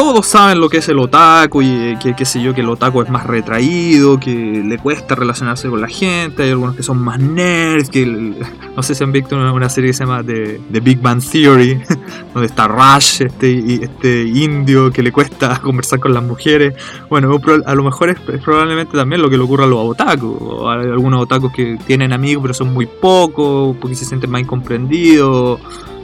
todos 0.00 0.26
saben 0.28 0.60
lo 0.60 0.70
que 0.70 0.78
es 0.78 0.88
el 0.88 0.98
otaku 0.98 1.60
y 1.60 1.94
que, 2.02 2.16
qué 2.16 2.24
sé 2.24 2.40
yo, 2.40 2.54
que 2.54 2.62
el 2.62 2.70
otaku 2.70 3.02
es 3.02 3.10
más 3.10 3.26
retraído, 3.26 4.18
que 4.18 4.62
le 4.64 4.78
cuesta 4.78 5.14
relacionarse 5.14 5.68
con 5.68 5.78
la 5.78 5.88
gente, 5.88 6.44
hay 6.44 6.48
algunos 6.48 6.74
que 6.74 6.82
son 6.82 7.02
más 7.02 7.20
nerds, 7.20 7.90
que 7.90 8.06
no 8.76 8.82
sé 8.82 8.94
si 8.94 9.04
han 9.04 9.12
visto 9.12 9.36
una, 9.36 9.68
serie 9.68 9.90
que 9.90 9.94
se 9.94 10.04
llama 10.04 10.24
The, 10.24 10.80
Big 10.80 11.02
Bang 11.02 11.20
Theory, 11.22 11.82
donde 12.32 12.46
está 12.46 12.66
Rush, 12.66 13.20
este, 13.20 13.84
este 13.84 14.22
indio 14.22 14.90
que 14.90 15.02
le 15.02 15.12
cuesta 15.12 15.58
conversar 15.62 16.00
con 16.00 16.14
las 16.14 16.22
mujeres. 16.22 16.82
Bueno, 17.10 17.38
a 17.66 17.74
lo 17.74 17.82
mejor 17.82 18.08
es, 18.08 18.18
probablemente 18.42 18.96
también 18.96 19.20
lo 19.20 19.28
que 19.28 19.36
le 19.36 19.42
ocurre 19.42 19.64
a 19.64 19.66
los 19.66 19.80
otaku, 19.80 20.66
hay 20.66 20.86
algunos 20.86 21.20
otakus 21.20 21.52
que 21.52 21.76
tienen 21.86 22.14
amigos 22.14 22.40
pero 22.40 22.54
son 22.54 22.72
muy 22.72 22.86
pocos, 22.86 23.76
porque 23.78 23.96
se 23.96 24.06
sienten 24.06 24.30
más 24.30 24.40
incomprendidos, 24.40 25.60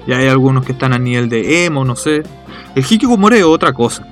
y 0.06 0.12
hay 0.12 0.28
algunos 0.28 0.64
que 0.64 0.72
están 0.72 0.92
a 0.92 0.98
nivel 0.98 1.28
de 1.28 1.66
emo, 1.66 1.84
no 1.84 1.96
sé. 1.96 2.22
El 2.74 2.84
Hikikomori 2.88 3.38
es 3.38 3.44
otra 3.44 3.72
cosa. 3.72 4.06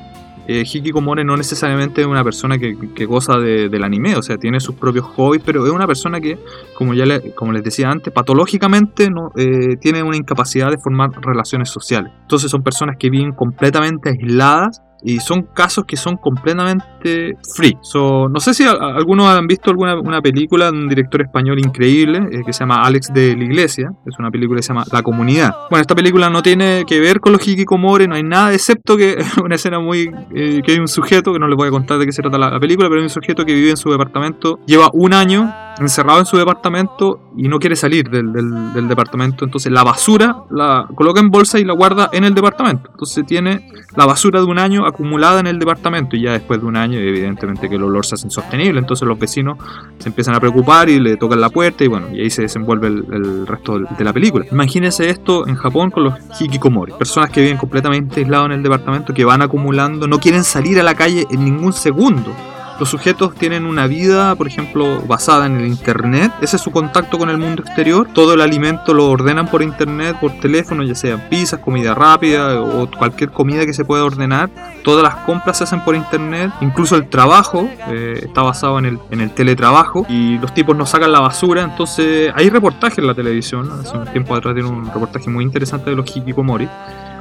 Eh, 0.46 0.62
Hikikomori 0.62 1.24
no 1.24 1.36
necesariamente 1.36 2.02
es 2.02 2.06
una 2.06 2.22
persona 2.22 2.58
que, 2.58 3.06
goza 3.06 3.38
del 3.38 3.82
anime, 3.82 4.16
o 4.16 4.22
sea, 4.22 4.36
tiene 4.36 4.60
sus 4.60 4.74
propios 4.74 5.06
hobbies, 5.06 5.42
pero 5.44 5.64
es 5.64 5.72
una 5.72 5.86
persona 5.86 6.20
que, 6.20 6.38
como 6.76 6.92
ya 6.92 7.04
como 7.34 7.52
les 7.52 7.62
decía 7.62 7.90
antes, 7.90 8.12
patológicamente 8.12 9.08
no, 9.08 9.30
eh, 9.36 9.76
tiene 9.80 10.02
una 10.02 10.16
incapacidad 10.16 10.70
de 10.70 10.76
formar 10.78 11.10
relaciones 11.22 11.70
sociales. 11.70 12.12
Entonces 12.22 12.50
son 12.50 12.62
personas 12.62 12.96
que 12.98 13.08
viven 13.08 13.32
completamente 13.32 14.10
aisladas 14.10 14.82
y 15.04 15.20
son 15.20 15.42
casos 15.42 15.84
que 15.84 15.96
son 15.96 16.16
completamente 16.16 17.36
free. 17.54 17.76
no 17.94 18.40
sé 18.40 18.54
si 18.54 18.64
algunos 18.64 19.28
han 19.28 19.46
visto 19.46 19.70
alguna 19.70 19.98
una 20.00 20.22
película 20.22 20.72
de 20.72 20.78
un 20.78 20.88
director 20.88 21.20
español 21.22 21.58
increíble 21.58 22.26
eh, 22.32 22.42
que 22.44 22.52
se 22.52 22.60
llama 22.60 22.82
Alex 22.82 23.12
de 23.12 23.36
la 23.36 23.44
Iglesia. 23.44 23.92
Es 24.06 24.18
una 24.18 24.30
película 24.30 24.58
que 24.58 24.62
se 24.62 24.68
llama 24.68 24.84
La 24.90 25.02
Comunidad. 25.02 25.54
Bueno, 25.70 25.82
esta 25.82 25.94
película 25.94 26.30
no 26.30 26.42
tiene 26.42 26.84
que 26.86 27.00
ver 27.00 27.20
con 27.20 27.32
los 27.32 27.46
hikikomori, 27.46 28.08
no 28.08 28.14
hay 28.14 28.22
nada 28.22 28.52
excepto 28.52 28.96
que 28.96 29.18
una 29.44 29.56
escena 29.56 29.78
muy... 29.78 30.10
Eh, 30.34 30.62
que 30.64 30.72
hay 30.72 30.78
un 30.78 30.88
sujeto, 30.88 31.32
que 31.32 31.38
no 31.38 31.48
les 31.48 31.56
voy 31.56 31.68
a 31.68 31.70
contar 31.70 31.98
de 31.98 32.06
qué 32.06 32.12
se 32.12 32.22
trata 32.22 32.38
la, 32.38 32.50
la 32.50 32.60
película, 32.60 32.88
pero 32.88 33.00
hay 33.00 33.04
un 33.04 33.10
sujeto 33.10 33.44
que 33.44 33.52
vive 33.54 33.70
en 33.70 33.76
su 33.76 33.90
departamento, 33.90 34.58
lleva 34.66 34.88
un 34.94 35.12
año 35.12 35.52
encerrado 35.78 36.20
en 36.20 36.26
su 36.26 36.36
departamento 36.36 37.20
y 37.36 37.48
no 37.48 37.58
quiere 37.58 37.76
salir 37.76 38.08
del, 38.08 38.32
del, 38.32 38.88
departamento. 38.88 39.44
Entonces 39.44 39.72
la 39.72 39.82
basura 39.82 40.44
la 40.50 40.86
coloca 40.94 41.20
en 41.20 41.30
bolsa 41.30 41.58
y 41.58 41.64
la 41.64 41.74
guarda 41.74 42.10
en 42.12 42.24
el 42.24 42.34
departamento. 42.34 42.90
Entonces 42.92 43.24
tiene 43.26 43.68
la 43.96 44.06
basura 44.06 44.40
de 44.40 44.46
un 44.46 44.58
año 44.58 44.86
acumulada 44.86 45.40
en 45.40 45.46
el 45.46 45.58
departamento 45.58 46.16
y 46.16 46.22
ya 46.22 46.32
después 46.32 46.60
de 46.60 46.66
un 46.66 46.76
año 46.76 46.98
evidentemente 46.98 47.68
que 47.68 47.76
el 47.76 47.82
olor 47.82 48.06
se 48.06 48.14
hace 48.14 48.26
insostenible. 48.26 48.78
Entonces 48.78 49.06
los 49.06 49.18
vecinos 49.18 49.58
se 49.98 50.08
empiezan 50.08 50.34
a 50.34 50.40
preocupar 50.40 50.88
y 50.88 51.00
le 51.00 51.16
tocan 51.16 51.40
la 51.40 51.50
puerta 51.50 51.84
y 51.84 51.88
bueno, 51.88 52.08
y 52.12 52.20
ahí 52.20 52.30
se 52.30 52.42
desenvuelve 52.42 52.88
el, 52.88 53.46
resto 53.46 53.78
de 53.78 54.04
la 54.04 54.12
película. 54.12 54.46
Imagínense 54.50 55.08
esto 55.08 55.46
en 55.46 55.56
Japón 55.56 55.90
con 55.90 56.04
los 56.04 56.14
hikikomori. 56.40 56.92
Personas 56.92 57.30
que 57.30 57.40
viven 57.40 57.56
completamente 57.56 58.20
aislados 58.20 58.46
en 58.46 58.52
el 58.52 58.62
departamento, 58.62 59.12
que 59.12 59.24
van 59.24 59.42
acumulando, 59.42 60.06
no 60.06 60.18
quieren 60.18 60.44
salir 60.44 60.78
a 60.80 60.82
la 60.82 60.94
calle 60.94 61.26
en 61.30 61.44
ningún 61.44 61.72
segundo 61.72 62.32
los 62.78 62.88
sujetos 62.88 63.34
tienen 63.34 63.66
una 63.66 63.86
vida, 63.86 64.34
por 64.34 64.46
ejemplo, 64.46 65.00
basada 65.06 65.46
en 65.46 65.56
el 65.56 65.66
Internet. 65.66 66.32
Ese 66.40 66.56
es 66.56 66.62
su 66.62 66.72
contacto 66.72 67.18
con 67.18 67.30
el 67.30 67.38
mundo 67.38 67.62
exterior. 67.62 68.08
Todo 68.12 68.34
el 68.34 68.40
alimento 68.40 68.92
lo 68.92 69.08
ordenan 69.08 69.46
por 69.48 69.62
Internet, 69.62 70.16
por 70.20 70.32
teléfono, 70.40 70.82
ya 70.82 70.94
sea 70.94 71.28
pizzas, 71.28 71.60
comida 71.60 71.94
rápida 71.94 72.60
o 72.60 72.90
cualquier 72.90 73.30
comida 73.30 73.64
que 73.64 73.72
se 73.72 73.84
pueda 73.84 74.04
ordenar. 74.04 74.50
Todas 74.82 75.02
las 75.02 75.14
compras 75.24 75.58
se 75.58 75.64
hacen 75.64 75.82
por 75.82 75.94
Internet. 75.94 76.52
Incluso 76.60 76.96
el 76.96 77.08
trabajo 77.08 77.68
eh, 77.88 78.20
está 78.24 78.42
basado 78.42 78.78
en 78.78 78.86
el, 78.86 78.98
en 79.10 79.20
el 79.20 79.30
teletrabajo. 79.30 80.04
Y 80.08 80.38
los 80.38 80.52
tipos 80.52 80.76
no 80.76 80.84
sacan 80.84 81.12
la 81.12 81.20
basura. 81.20 81.62
Entonces 81.62 82.32
hay 82.34 82.50
reportajes 82.50 82.98
en 82.98 83.06
la 83.06 83.14
televisión. 83.14 83.70
Hace 83.70 83.96
un 83.96 84.06
tiempo 84.06 84.34
atrás 84.34 84.54
tiene 84.54 84.68
un 84.68 84.86
reportaje 84.86 85.30
muy 85.30 85.44
interesante 85.44 85.90
de 85.90 85.96
los 85.96 86.16
hikikomori 86.16 86.68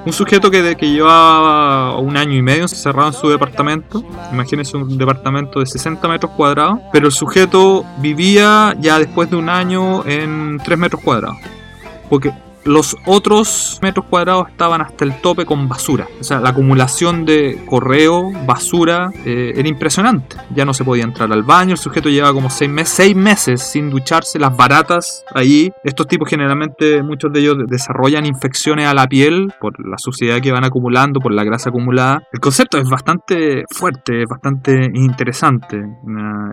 un 0.05 0.13
sujeto 0.13 0.51
que, 0.51 0.75
que 0.75 0.89
llevaba 0.89 1.97
un 1.97 2.17
año 2.17 2.33
y 2.33 2.41
medio 2.41 2.63
encerrado 2.63 3.09
en 3.09 3.13
su 3.13 3.29
departamento, 3.29 4.03
imagínense 4.31 4.75
un 4.75 4.97
departamento 4.97 5.59
de 5.59 5.65
60 5.65 6.07
metros 6.07 6.31
cuadrados, 6.33 6.79
pero 6.91 7.07
el 7.07 7.11
sujeto 7.11 7.85
vivía 7.99 8.75
ya 8.79 8.99
después 8.99 9.29
de 9.29 9.37
un 9.37 9.49
año 9.49 10.05
en 10.05 10.59
3 10.63 10.77
metros 10.77 11.01
cuadrados. 11.01 11.37
Porque 12.09 12.31
los 12.65 12.97
otros 13.06 13.80
metros 13.82 14.06
cuadrados 14.10 14.49
estaban 14.49 14.82
hasta 14.82 15.06
el 15.06 15.19
tope 15.21 15.45
con 15.45 15.67
basura. 15.67 16.08
O 16.19 16.23
sea, 16.23 16.39
la 16.39 16.49
acumulación 16.49 17.26
de 17.26 17.63
correo, 17.65 18.32
basura, 18.45 19.12
eh, 19.26 19.54
era 19.56 19.67
impresionante. 19.67 20.38
Ya 20.54 20.65
no 20.65 20.73
se 20.73 20.84
podía 20.84 21.04
entrar 21.04 21.32
al 21.32 21.43
baño. 21.43 21.71
El 21.71 21.78
sujeto 21.78 22.10
lleva 22.10 22.34
como 22.34 22.49
seis, 22.49 22.69
meses, 22.69 23.15
meses 23.15 23.62
sin 23.62 23.89
ducharse. 23.89 24.39
Las 24.39 24.56
baratas 24.56 25.23
ahí. 25.34 25.71
Estos 25.84 26.08
tipos 26.08 26.30
generalmente, 26.30 27.04
muchos 27.04 27.32
de 27.34 27.41
ellos 27.41 27.58
desarrollan 27.67 28.26
infecciones 28.26 28.88
a 28.88 28.93
la 28.93 29.08
piel 29.08 29.54
por 29.60 29.73
la 29.86 29.97
suciedad 29.97 30.41
que 30.41 30.52
van 30.52 30.63
acumulando, 30.63 31.19
por 31.19 31.34
la 31.34 31.43
grasa 31.43 31.69
acumulada. 31.69 32.23
El 32.32 32.39
concepto 32.39 32.78
es 32.78 32.89
bastante 32.89 33.65
fuerte, 33.69 34.23
es 34.23 34.30
bastante 34.30 34.91
interesante. 34.93 35.84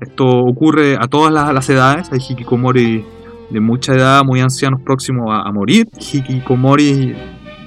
Esto 0.01 0.27
ocurre 0.27 0.96
a 0.96 1.07
todas 1.07 1.33
las, 1.33 1.53
las 1.53 1.68
edades. 1.68 2.11
Hay 2.12 2.20
hikikomori 2.20 3.05
de 3.50 3.60
mucha 3.60 3.94
edad, 3.94 4.24
muy 4.24 4.40
ancianos 4.40 4.80
próximos 4.84 5.28
a, 5.30 5.50
morir. 5.52 5.88
Hikikomori 5.98 7.14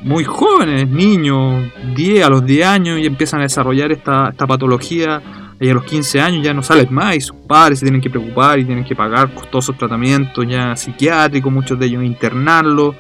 muy 0.03 0.23
jóvenes, 0.25 0.89
niños, 0.89 1.63
10 1.95 2.25
a 2.25 2.29
los 2.29 2.45
10 2.45 2.67
años, 2.67 2.99
y 2.99 3.05
empiezan 3.05 3.39
a 3.39 3.43
desarrollar 3.43 3.91
esta, 3.91 4.29
esta 4.29 4.45
patología 4.45 5.21
y 5.59 5.69
a 5.69 5.73
los 5.73 5.85
15 5.85 6.19
años 6.19 6.43
ya 6.43 6.53
no 6.53 6.61
salen 6.61 6.93
más 6.93 7.15
y 7.15 7.21
sus 7.21 7.37
padres 7.37 7.79
se 7.79 7.85
tienen 7.85 8.01
que 8.01 8.09
preocupar 8.09 8.59
y 8.59 8.65
tienen 8.65 8.83
que 8.83 8.95
pagar 8.95 9.33
costosos 9.33 9.77
tratamientos 9.77 10.45
ya 10.45 10.75
psiquiátricos, 10.75 11.51
muchos 11.53 11.79
de 11.79 11.85
ellos 11.85 12.03
internarlos. 12.03 12.95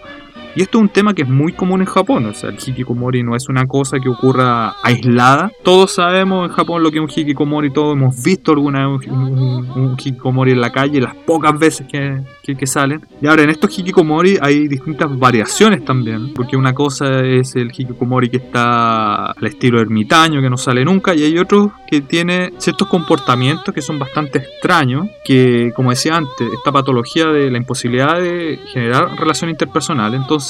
Y 0.55 0.61
esto 0.61 0.77
es 0.77 0.83
un 0.83 0.89
tema 0.89 1.15
que 1.15 1.23
es 1.23 1.29
muy 1.29 1.53
común 1.53 1.81
en 1.81 1.87
Japón, 1.87 2.27
o 2.27 2.33
sea, 2.33 2.51
el 2.51 2.57
hikikomori 2.63 3.23
no 3.23 3.35
es 3.35 3.49
una 3.49 3.65
cosa 3.65 3.99
que 3.99 4.07
ocurra 4.07 4.75
aislada. 4.83 5.51
Todos 5.63 5.93
sabemos 5.93 6.47
en 6.47 6.55
Japón 6.55 6.83
lo 6.83 6.91
que 6.91 6.99
es 6.99 7.03
un 7.03 7.09
hikikomori, 7.09 7.71
todos 7.71 7.97
hemos 7.97 8.21
visto 8.21 8.51
alguna 8.51 8.87
vez 8.87 9.07
un, 9.07 9.95
hikikomori 9.97 10.51
en 10.51 10.61
la 10.61 10.71
calle, 10.71 11.01
las 11.01 11.15
pocas 11.15 11.57
veces 11.57 11.87
que, 11.91 12.21
que, 12.55 12.67
salen. 12.67 13.01
Y 13.19 13.25
ahora 13.25 13.43
en 13.43 13.49
estos 13.49 13.77
hikikomori 13.77 14.37
hay 14.39 14.67
distintas 14.67 15.17
variaciones 15.17 15.83
también, 15.83 16.33
porque 16.35 16.55
una 16.55 16.73
cosa 16.73 17.21
es 17.21 17.55
el 17.55 17.71
hikikomori 17.71 18.29
que 18.29 18.37
está 18.37 19.31
al 19.31 19.47
estilo 19.47 19.81
ermitaño, 19.81 20.39
que 20.39 20.51
no 20.51 20.57
sale 20.57 20.85
nunca, 20.85 21.15
y 21.15 21.23
hay 21.23 21.37
otros 21.39 21.71
que 21.87 22.01
tiene 22.01 22.53
ciertos 22.59 22.87
comportamientos 22.87 23.73
que 23.73 23.81
son 23.81 23.97
bastante 23.97 24.37
extraños, 24.37 25.07
que 25.25 25.71
como 25.75 25.89
decía 25.89 26.15
antes, 26.15 26.47
esta 26.53 26.71
patología 26.71 27.27
de 27.27 27.49
la 27.49 27.57
imposibilidad 27.57 28.19
de 28.19 28.59
generar 28.71 29.15
relación 29.17 29.49
interpersonal, 29.49 30.13
entonces 30.13 30.42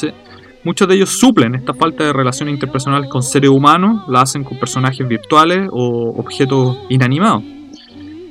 muchos 0.63 0.87
de 0.87 0.95
ellos 0.95 1.09
suplen 1.09 1.55
esta 1.55 1.73
falta 1.73 2.03
de 2.03 2.13
relaciones 2.13 2.53
interpersonales 2.53 3.09
con 3.09 3.23
seres 3.23 3.49
humanos, 3.49 4.03
la 4.07 4.21
hacen 4.21 4.43
con 4.43 4.57
personajes 4.59 5.07
virtuales 5.07 5.67
o 5.71 6.13
objetos 6.17 6.77
inanimados. 6.89 7.43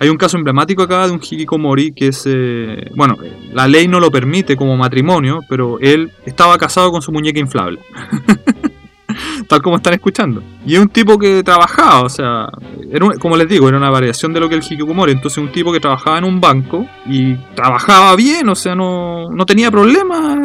Hay 0.01 0.09
un 0.09 0.17
caso 0.17 0.37
emblemático 0.37 0.83
acá 0.83 1.07
de 1.07 1.13
un 1.13 1.21
hikikomori 1.21 1.93
que 1.93 2.09
es, 2.09 2.25
eh, 2.27 2.91
bueno, 2.97 3.17
la 3.53 3.69
ley 3.69 3.87
no 3.87 4.01
lo 4.01 4.11
permite 4.11 4.57
como 4.57 4.77
matrimonio, 4.77 5.41
pero 5.49 5.79
él 5.79 6.11
estaba 6.27 6.59
casado 6.59 6.91
con 6.91 7.03
su 7.03 7.13
muñeca 7.13 7.39
inflable. 7.39 7.79
tal 9.49 9.63
como 9.63 9.77
están 9.77 9.95
escuchando. 9.95 10.43
Y 10.65 10.75
es 10.75 10.81
un 10.81 10.89
tipo 10.89 11.19
que 11.19 11.43
trabajaba, 11.43 12.03
o 12.03 12.09
sea, 12.09 12.49
era 12.91 13.07
como 13.19 13.37
les 13.37 13.49
digo, 13.49 13.69
era 13.69 13.79
una 13.79 13.91
variación 13.91 14.33
de 14.33 14.41
lo 14.41 14.49
que 14.49 14.55
el 14.55 14.63
Hikikomori. 14.63 15.13
Entonces, 15.13 15.39
un 15.39 15.51
tipo 15.51 15.73
que 15.73 15.81
trabajaba 15.81 16.19
en 16.19 16.25
un 16.25 16.41
banco 16.41 16.87
y 17.07 17.35
trabajaba 17.55 18.15
bien, 18.17 18.49
o 18.49 18.55
sea, 18.55 18.75
no, 18.75 19.29
no 19.31 19.45
tenía 19.45 19.71
problemas 19.71 20.39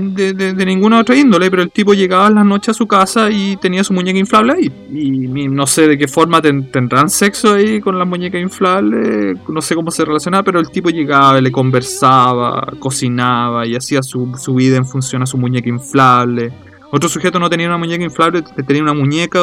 de, 0.00 0.32
de, 0.32 0.66
ninguna 0.66 1.00
otra 1.00 1.16
índole, 1.16 1.50
pero 1.50 1.62
el 1.62 1.70
tipo 1.70 1.92
llegaba 1.92 2.28
en 2.28 2.36
las 2.36 2.46
noches 2.46 2.70
a 2.70 2.74
su 2.74 2.86
casa 2.86 3.30
y 3.30 3.56
tenía 3.56 3.84
su 3.84 3.92
muñeca 3.92 4.18
inflable 4.18 4.52
ahí. 4.52 4.72
Y, 4.92 5.48
no 5.48 5.66
sé 5.66 5.88
de 5.88 5.98
qué 5.98 6.08
forma 6.08 6.40
tendrán 6.40 7.10
sexo 7.10 7.54
ahí 7.54 7.80
con 7.80 7.98
la 7.98 8.04
muñeca 8.04 8.38
inflable, 8.38 9.34
no 9.48 9.60
sé 9.60 9.74
cómo 9.74 9.90
se 9.90 10.04
relacionaba, 10.04 10.42
pero 10.42 10.60
el 10.60 10.70
tipo 10.70 10.88
llegaba, 10.88 11.40
le 11.40 11.52
conversaba, 11.52 12.66
cocinaba 12.78 13.66
y 13.66 13.76
hacía 13.76 14.02
su, 14.02 14.32
su 14.38 14.54
vida 14.54 14.76
en 14.76 14.86
función 14.86 15.22
a 15.22 15.26
su 15.26 15.36
muñeca 15.36 15.68
inflable 15.68 16.52
otro 16.94 17.08
sujeto 17.08 17.38
no 17.38 17.48
tenía 17.48 17.68
una 17.68 17.78
muñeca 17.78 18.04
inflable, 18.04 18.42
tenía 18.66 18.82
una 18.82 18.92
muñeca 18.92 19.40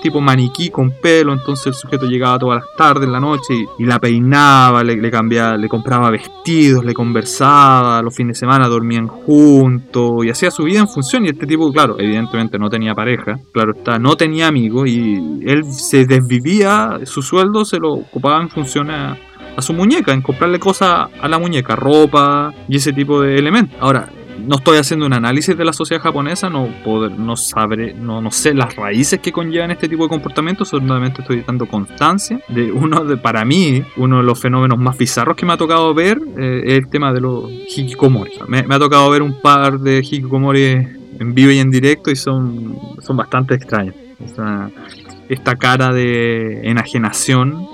tipo 0.00 0.20
maniquí 0.20 0.70
con 0.70 0.92
pelo, 0.92 1.32
entonces 1.32 1.66
el 1.66 1.74
sujeto 1.74 2.06
llegaba 2.06 2.38
todas 2.38 2.62
las 2.62 2.76
tardes, 2.76 3.06
en 3.06 3.12
la 3.12 3.18
noche, 3.18 3.66
y, 3.80 3.84
la 3.84 3.98
peinaba, 3.98 4.84
le, 4.84 5.10
cambiaba, 5.10 5.56
le 5.56 5.68
compraba 5.68 6.10
vestidos, 6.10 6.84
le 6.84 6.94
conversaba, 6.94 8.00
los 8.00 8.14
fines 8.14 8.36
de 8.36 8.40
semana 8.40 8.68
dormían 8.68 9.08
juntos, 9.08 10.24
y 10.24 10.30
hacía 10.30 10.52
su 10.52 10.62
vida 10.62 10.78
en 10.78 10.88
función, 10.88 11.24
y 11.24 11.30
este 11.30 11.48
tipo, 11.48 11.72
claro, 11.72 11.96
evidentemente 11.98 12.60
no 12.60 12.70
tenía 12.70 12.94
pareja, 12.94 13.40
claro 13.52 13.72
está, 13.76 13.98
no 13.98 14.14
tenía 14.16 14.46
amigos, 14.46 14.88
y 14.88 15.40
él 15.44 15.64
se 15.64 16.06
desvivía, 16.06 17.00
su 17.06 17.22
sueldo 17.22 17.64
se 17.64 17.78
lo 17.78 17.92
ocupaba 17.92 18.40
en 18.40 18.50
función 18.50 18.92
a 18.92 19.18
su 19.58 19.72
muñeca, 19.72 20.12
en 20.12 20.22
comprarle 20.22 20.60
cosas 20.60 21.08
a 21.20 21.28
la 21.28 21.40
muñeca, 21.40 21.74
ropa 21.74 22.54
y 22.68 22.76
ese 22.76 22.92
tipo 22.92 23.20
de 23.20 23.36
elementos. 23.36 23.76
Ahora, 23.80 24.08
no 24.38 24.56
estoy 24.56 24.78
haciendo 24.78 25.06
un 25.06 25.12
análisis 25.12 25.56
de 25.56 25.64
la 25.64 25.72
sociedad 25.72 26.02
japonesa, 26.02 26.50
no, 26.50 26.68
poder, 26.84 27.12
no, 27.12 27.36
sabré, 27.36 27.94
no, 27.94 28.20
no 28.20 28.30
sé 28.30 28.54
las 28.54 28.74
raíces 28.76 29.20
que 29.20 29.32
conllevan 29.32 29.70
este 29.70 29.88
tipo 29.88 30.04
de 30.04 30.08
comportamientos, 30.08 30.68
solamente 30.68 31.22
estoy 31.22 31.42
dando 31.46 31.66
constancia 31.66 32.40
de 32.48 32.70
uno 32.72 33.04
de, 33.04 33.16
para 33.16 33.44
mí, 33.44 33.82
uno 33.96 34.18
de 34.18 34.22
los 34.22 34.40
fenómenos 34.40 34.78
más 34.78 34.96
bizarros 34.96 35.36
que 35.36 35.46
me 35.46 35.52
ha 35.52 35.56
tocado 35.56 35.94
ver 35.94 36.20
eh, 36.38 36.62
es 36.66 36.74
el 36.74 36.88
tema 36.88 37.12
de 37.12 37.20
los 37.20 37.50
hikikomori. 37.50 38.32
me, 38.48 38.60
ha 38.68 38.78
tocado 38.78 39.10
ver 39.10 39.22
un 39.22 39.40
par 39.40 39.78
de 39.78 39.98
hikikomori 39.98 40.64
en 41.18 41.34
vivo 41.34 41.50
y 41.50 41.58
en 41.58 41.70
directo 41.70 42.10
y 42.10 42.16
son, 42.16 42.76
son 43.00 43.16
bastante 43.16 43.54
extraños. 43.54 43.94
esta 45.28 45.56
cara 45.56 45.92
de 45.92 46.68
enajenación 46.68 47.66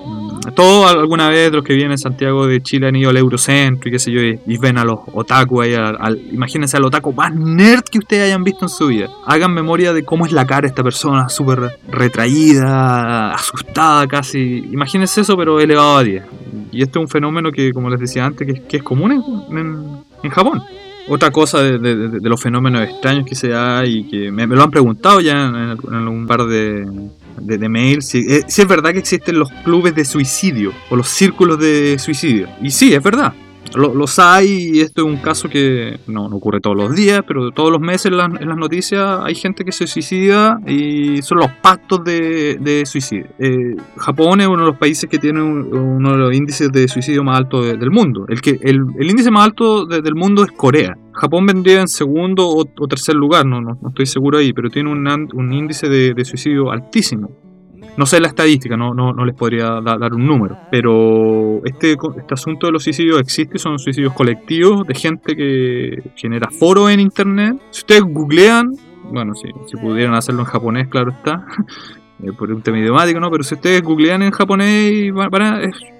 todos 0.54 0.90
alguna 0.90 1.28
vez 1.28 1.52
los 1.52 1.64
que 1.64 1.74
vienen 1.74 1.92
a 1.92 1.98
Santiago 1.98 2.46
de 2.46 2.62
Chile 2.62 2.88
han 2.88 2.96
ido 2.96 3.10
al 3.10 3.16
Eurocentro 3.16 3.88
y 3.88 3.92
qué 3.92 3.98
sé 3.98 4.10
yo, 4.10 4.20
y, 4.20 4.58
ven 4.58 4.78
a 4.78 4.84
los 4.84 5.00
otaku 5.12 5.60
ahí, 5.60 5.74
al, 5.74 6.20
imagínense 6.32 6.76
al 6.76 6.84
otaku 6.84 7.12
más 7.12 7.34
nerd 7.34 7.82
que 7.84 7.98
ustedes 7.98 8.24
hayan 8.24 8.44
visto 8.44 8.64
en 8.64 8.68
su 8.68 8.88
vida. 8.88 9.08
Hagan 9.26 9.52
memoria 9.52 9.92
de 9.92 10.04
cómo 10.04 10.26
es 10.26 10.32
la 10.32 10.46
cara 10.46 10.62
de 10.62 10.68
esta 10.68 10.82
persona, 10.82 11.28
súper 11.28 11.78
retraída, 11.88 13.32
asustada 13.32 14.06
casi. 14.06 14.64
Imagínense 14.70 15.20
eso, 15.20 15.36
pero 15.36 15.60
elevado 15.60 15.98
a 15.98 16.04
10. 16.04 16.22
Y 16.72 16.82
este 16.82 16.98
es 16.98 17.02
un 17.02 17.08
fenómeno 17.08 17.50
que, 17.52 17.72
como 17.72 17.90
les 17.90 18.00
decía 18.00 18.24
antes, 18.24 18.60
que, 18.68 18.76
es 18.76 18.82
común 18.82 19.12
en, 20.22 20.30
Japón. 20.30 20.62
Otra 21.08 21.30
cosa 21.30 21.62
de, 21.62 22.20
los 22.22 22.40
fenómenos 22.40 22.82
extraños 22.82 23.26
que 23.26 23.34
se 23.34 23.48
da 23.48 23.84
y 23.84 24.04
que 24.04 24.30
me, 24.30 24.46
lo 24.46 24.62
han 24.62 24.70
preguntado 24.70 25.20
ya 25.20 25.46
en, 25.46 26.08
un 26.08 26.26
par 26.26 26.44
de, 26.46 26.86
de, 27.40 27.68
mail, 27.68 28.02
si, 28.02 28.18
eh, 28.28 28.44
si, 28.46 28.62
es 28.62 28.68
verdad 28.68 28.92
que 28.92 28.98
existen 28.98 29.38
los 29.38 29.50
clubes 29.64 29.94
de 29.94 30.04
suicidio 30.04 30.72
o 30.90 30.96
los 30.96 31.08
círculos 31.08 31.58
de 31.58 31.98
suicidio. 31.98 32.48
Y 32.60 32.70
sí, 32.70 32.92
es 32.94 33.02
verdad. 33.02 33.32
Los 33.74 34.18
hay 34.18 34.70
y 34.74 34.80
esto 34.80 35.02
es 35.02 35.06
un 35.06 35.18
caso 35.18 35.48
que 35.48 35.98
no, 36.06 36.26
ocurre 36.26 36.60
todos 36.60 36.76
los 36.76 36.94
días, 36.94 37.22
pero 37.26 37.50
todos 37.50 37.70
los 37.70 37.80
meses 37.80 38.06
en, 38.06 38.16
las 38.16 38.56
noticias 38.56 39.20
hay 39.22 39.34
gente 39.34 39.64
que 39.64 39.72
se 39.72 39.86
suicida 39.86 40.60
y 40.66 41.22
son 41.22 41.38
los 41.38 41.50
pactos 41.62 42.02
de, 42.04 42.82
suicidio. 42.84 43.26
Eh, 43.38 43.76
Japón 43.96 44.40
es 44.40 44.48
uno 44.48 44.60
de 44.60 44.66
los 44.70 44.76
países 44.76 45.08
que 45.08 45.18
tiene 45.18 45.42
uno 45.42 46.12
de 46.12 46.18
los 46.18 46.34
índices 46.34 46.70
de 46.72 46.88
suicidio 46.88 47.22
más 47.22 47.38
altos 47.38 47.66
del 47.78 47.90
mundo. 47.90 48.24
El, 48.28 48.40
que, 48.40 48.58
el, 48.62 48.80
índice 49.00 49.30
más 49.30 49.44
alto 49.44 49.86
del 49.86 50.14
mundo 50.14 50.42
es 50.42 50.52
Corea. 50.52 50.96
Japón 51.12 51.46
vendría 51.46 51.80
en 51.80 51.88
segundo 51.88 52.48
o, 52.48 52.64
tercer 52.88 53.14
lugar, 53.14 53.44
no, 53.44 53.60
no, 53.60 53.78
estoy 53.88 54.06
seguro 54.06 54.38
ahí, 54.38 54.52
pero 54.52 54.70
tiene 54.70 54.90
un, 54.90 55.52
índice 55.52 55.88
de, 55.88 56.24
suicidio 56.24 56.70
altísimo. 56.70 57.30
No 58.00 58.06
sé 58.06 58.18
la 58.18 58.28
estadística, 58.28 58.78
no, 58.78 58.94
no, 58.94 59.12
no 59.12 59.26
les 59.26 59.34
podría 59.34 59.78
dar 59.82 60.14
un 60.14 60.26
número, 60.26 60.56
pero 60.70 61.62
este, 61.66 61.98
este 62.16 62.32
asunto 62.32 62.66
de 62.66 62.72
los 62.72 62.82
suicidios 62.82 63.20
existe, 63.20 63.58
son 63.58 63.78
suicidios 63.78 64.14
colectivos 64.14 64.86
de 64.86 64.94
gente 64.94 65.36
que 65.36 66.10
genera 66.16 66.48
foro 66.48 66.88
en 66.88 66.98
internet. 66.98 67.60
Si 67.68 67.80
ustedes 67.80 68.00
googlean, 68.04 68.70
bueno, 69.12 69.34
si, 69.34 69.48
si 69.66 69.76
pudieran 69.76 70.14
hacerlo 70.14 70.40
en 70.40 70.46
japonés, 70.46 70.88
claro 70.88 71.10
está, 71.10 71.44
eh, 72.22 72.32
por 72.38 72.50
un 72.50 72.62
tema 72.62 72.78
idiomático, 72.78 73.20
¿no? 73.20 73.30
Pero 73.30 73.44
si 73.44 73.54
ustedes 73.54 73.82
googlean 73.82 74.22
en 74.22 74.30
japonés, 74.30 75.12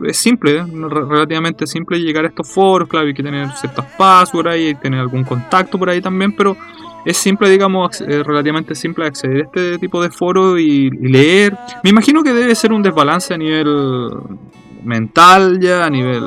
es, 0.07 0.17
simple, 0.17 0.57
¿eh? 0.57 0.65
relativamente 0.67 1.67
simple 1.67 2.01
llegar 2.01 2.25
a 2.25 2.29
estos 2.29 2.51
foros, 2.51 2.89
claro, 2.89 3.09
hay 3.09 3.13
que 3.13 3.23
tener 3.23 3.47
ciertas 3.51 3.85
passwords 3.99 4.49
ahí, 4.49 4.75
tener 4.77 5.01
algún 5.01 5.23
contacto 5.23 5.79
por 5.79 5.91
ahí 5.91 6.01
también, 6.01 6.33
pero 6.35 6.57
es 7.05 7.17
simple, 7.17 7.49
digamos, 7.49 8.01
eh, 8.01 8.23
relativamente 8.23 8.75
simple 8.75 9.07
acceder 9.07 9.43
a 9.43 9.45
este 9.45 9.79
tipo 9.79 10.03
de 10.03 10.11
foros 10.11 10.59
y, 10.61 10.91
leer. 10.91 11.57
Me 11.83 11.91
imagino 11.91 12.23
que 12.23 12.33
debe 12.33 12.55
ser 12.55 12.73
un 12.73 12.83
desbalance 12.83 13.35
a 13.35 13.39
nivel 13.39 14.11
mental 14.85 15.59
ya, 15.61 15.85
a 15.85 15.91
nivel, 15.91 16.23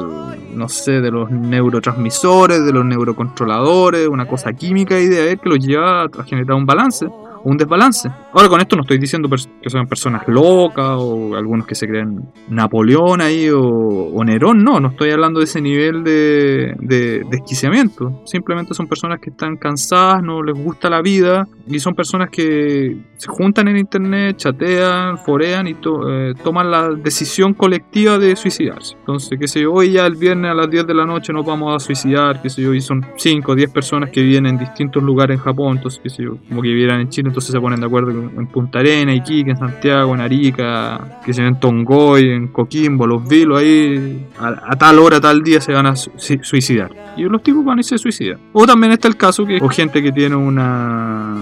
no 0.55 0.69
sé, 0.69 1.01
de 1.01 1.11
los 1.11 1.29
neurotransmisores, 1.31 2.65
de 2.65 2.71
los 2.71 2.85
neurocontroladores, 2.85 4.07
una 4.07 4.27
cosa 4.27 4.53
química 4.53 4.99
y 4.99 5.07
de 5.07 5.29
ahí 5.29 5.37
que 5.37 5.49
los 5.49 5.59
lleva 5.59 6.03
a 6.03 6.23
generar 6.23 6.55
un 6.55 6.65
balance 6.65 7.07
un 7.43 7.57
desbalance. 7.57 8.09
Ahora 8.33 8.49
con 8.49 8.59
esto 8.59 8.75
no 8.75 8.81
estoy 8.81 8.97
diciendo 8.97 9.29
que 9.29 9.69
sean 9.69 9.87
personas 9.87 10.27
locas 10.27 10.97
o 10.97 11.35
algunos 11.35 11.67
que 11.67 11.75
se 11.75 11.87
creen 11.87 12.29
Napoleón 12.49 13.21
ahí 13.21 13.49
o, 13.53 14.23
Nerón, 14.23 14.63
no, 14.63 14.79
no 14.79 14.89
estoy 14.89 15.11
hablando 15.11 15.39
de 15.39 15.45
ese 15.45 15.61
nivel 15.61 16.03
de, 16.03 17.23
desquiciamiento. 17.29 18.21
Simplemente 18.25 18.73
son 18.73 18.87
personas 18.87 19.19
que 19.19 19.29
están 19.29 19.57
cansadas, 19.57 20.23
no 20.23 20.41
les 20.41 20.55
gusta 20.55 20.89
la 20.89 21.01
vida 21.01 21.47
y 21.67 21.79
son 21.79 21.93
personas 21.93 22.29
que 22.31 22.97
se 23.17 23.27
juntan 23.27 23.67
en 23.67 23.77
internet, 23.77 24.37
chatean, 24.37 25.17
forean 25.19 25.67
y 25.67 25.71
eh, 25.71 26.33
toman 26.43 26.71
la 26.71 26.89
decisión 26.89 27.53
colectiva 27.53 28.17
de 28.17 28.35
suicidarse. 28.35 28.95
Entonces, 28.99 29.37
qué 29.39 29.47
sé 29.47 29.61
yo, 29.61 29.73
hoy 29.73 29.91
ya 29.91 30.05
el 30.05 30.15
viernes 30.15 30.51
a 30.51 30.53
las 30.55 30.69
10 30.69 30.87
de 30.87 30.93
la 30.93 31.05
noche 31.05 31.31
nos 31.31 31.45
vamos 31.45 31.75
a 31.75 31.79
suicidar, 31.79 32.41
qué 32.41 32.49
sé 32.49 32.63
yo, 32.63 32.73
y 32.73 32.81
son 32.81 33.05
5 33.15 33.51
o 33.51 33.55
10 33.55 33.71
personas 33.71 34.09
que 34.09 34.21
viven 34.21 34.47
en 34.47 34.57
distintos 34.57 35.03
lugares 35.03 35.37
en 35.37 35.43
Japón, 35.43 35.77
entonces, 35.77 36.01
qué 36.01 36.09
sé 36.09 36.23
yo, 36.23 36.37
como 36.49 36.61
que 36.61 36.69
vivieran 36.69 36.99
en 36.99 37.09
Chile 37.09 37.29
entonces 37.29 37.51
se 37.51 37.59
ponen 37.59 37.79
de 37.79 37.85
acuerdo 37.85 38.22
en 38.23 38.47
Punta 38.47 38.79
Arena, 38.79 39.13
Iquique, 39.13 39.51
en 39.51 39.57
Santiago, 39.57 40.13
en 40.13 40.21
Arica, 40.21 41.19
que 41.25 41.33
se 41.33 41.45
en 41.45 41.59
Tongoy, 41.59 42.29
en 42.29 42.47
Coquimbo, 42.47 43.05
Los 43.07 43.27
Vilos, 43.27 43.59
ahí 43.59 44.27
a, 44.39 44.75
tal 44.75 44.99
hora, 44.99 45.19
tal 45.19 45.43
día 45.43 45.61
se 45.61 45.73
van 45.73 45.87
a 45.87 45.95
suicidar. 45.95 46.91
Y 47.17 47.23
los 47.23 47.43
tipos 47.43 47.63
van 47.63 47.79
y 47.79 47.83
se 47.83 47.97
suicidan. 47.97 48.39
O 48.53 48.65
también 48.65 48.93
está 48.93 49.07
el 49.07 49.17
caso 49.17 49.45
que 49.45 49.59
o 49.61 49.69
gente 49.69 50.01
que 50.01 50.11
tiene 50.11 50.35
una 50.35 51.37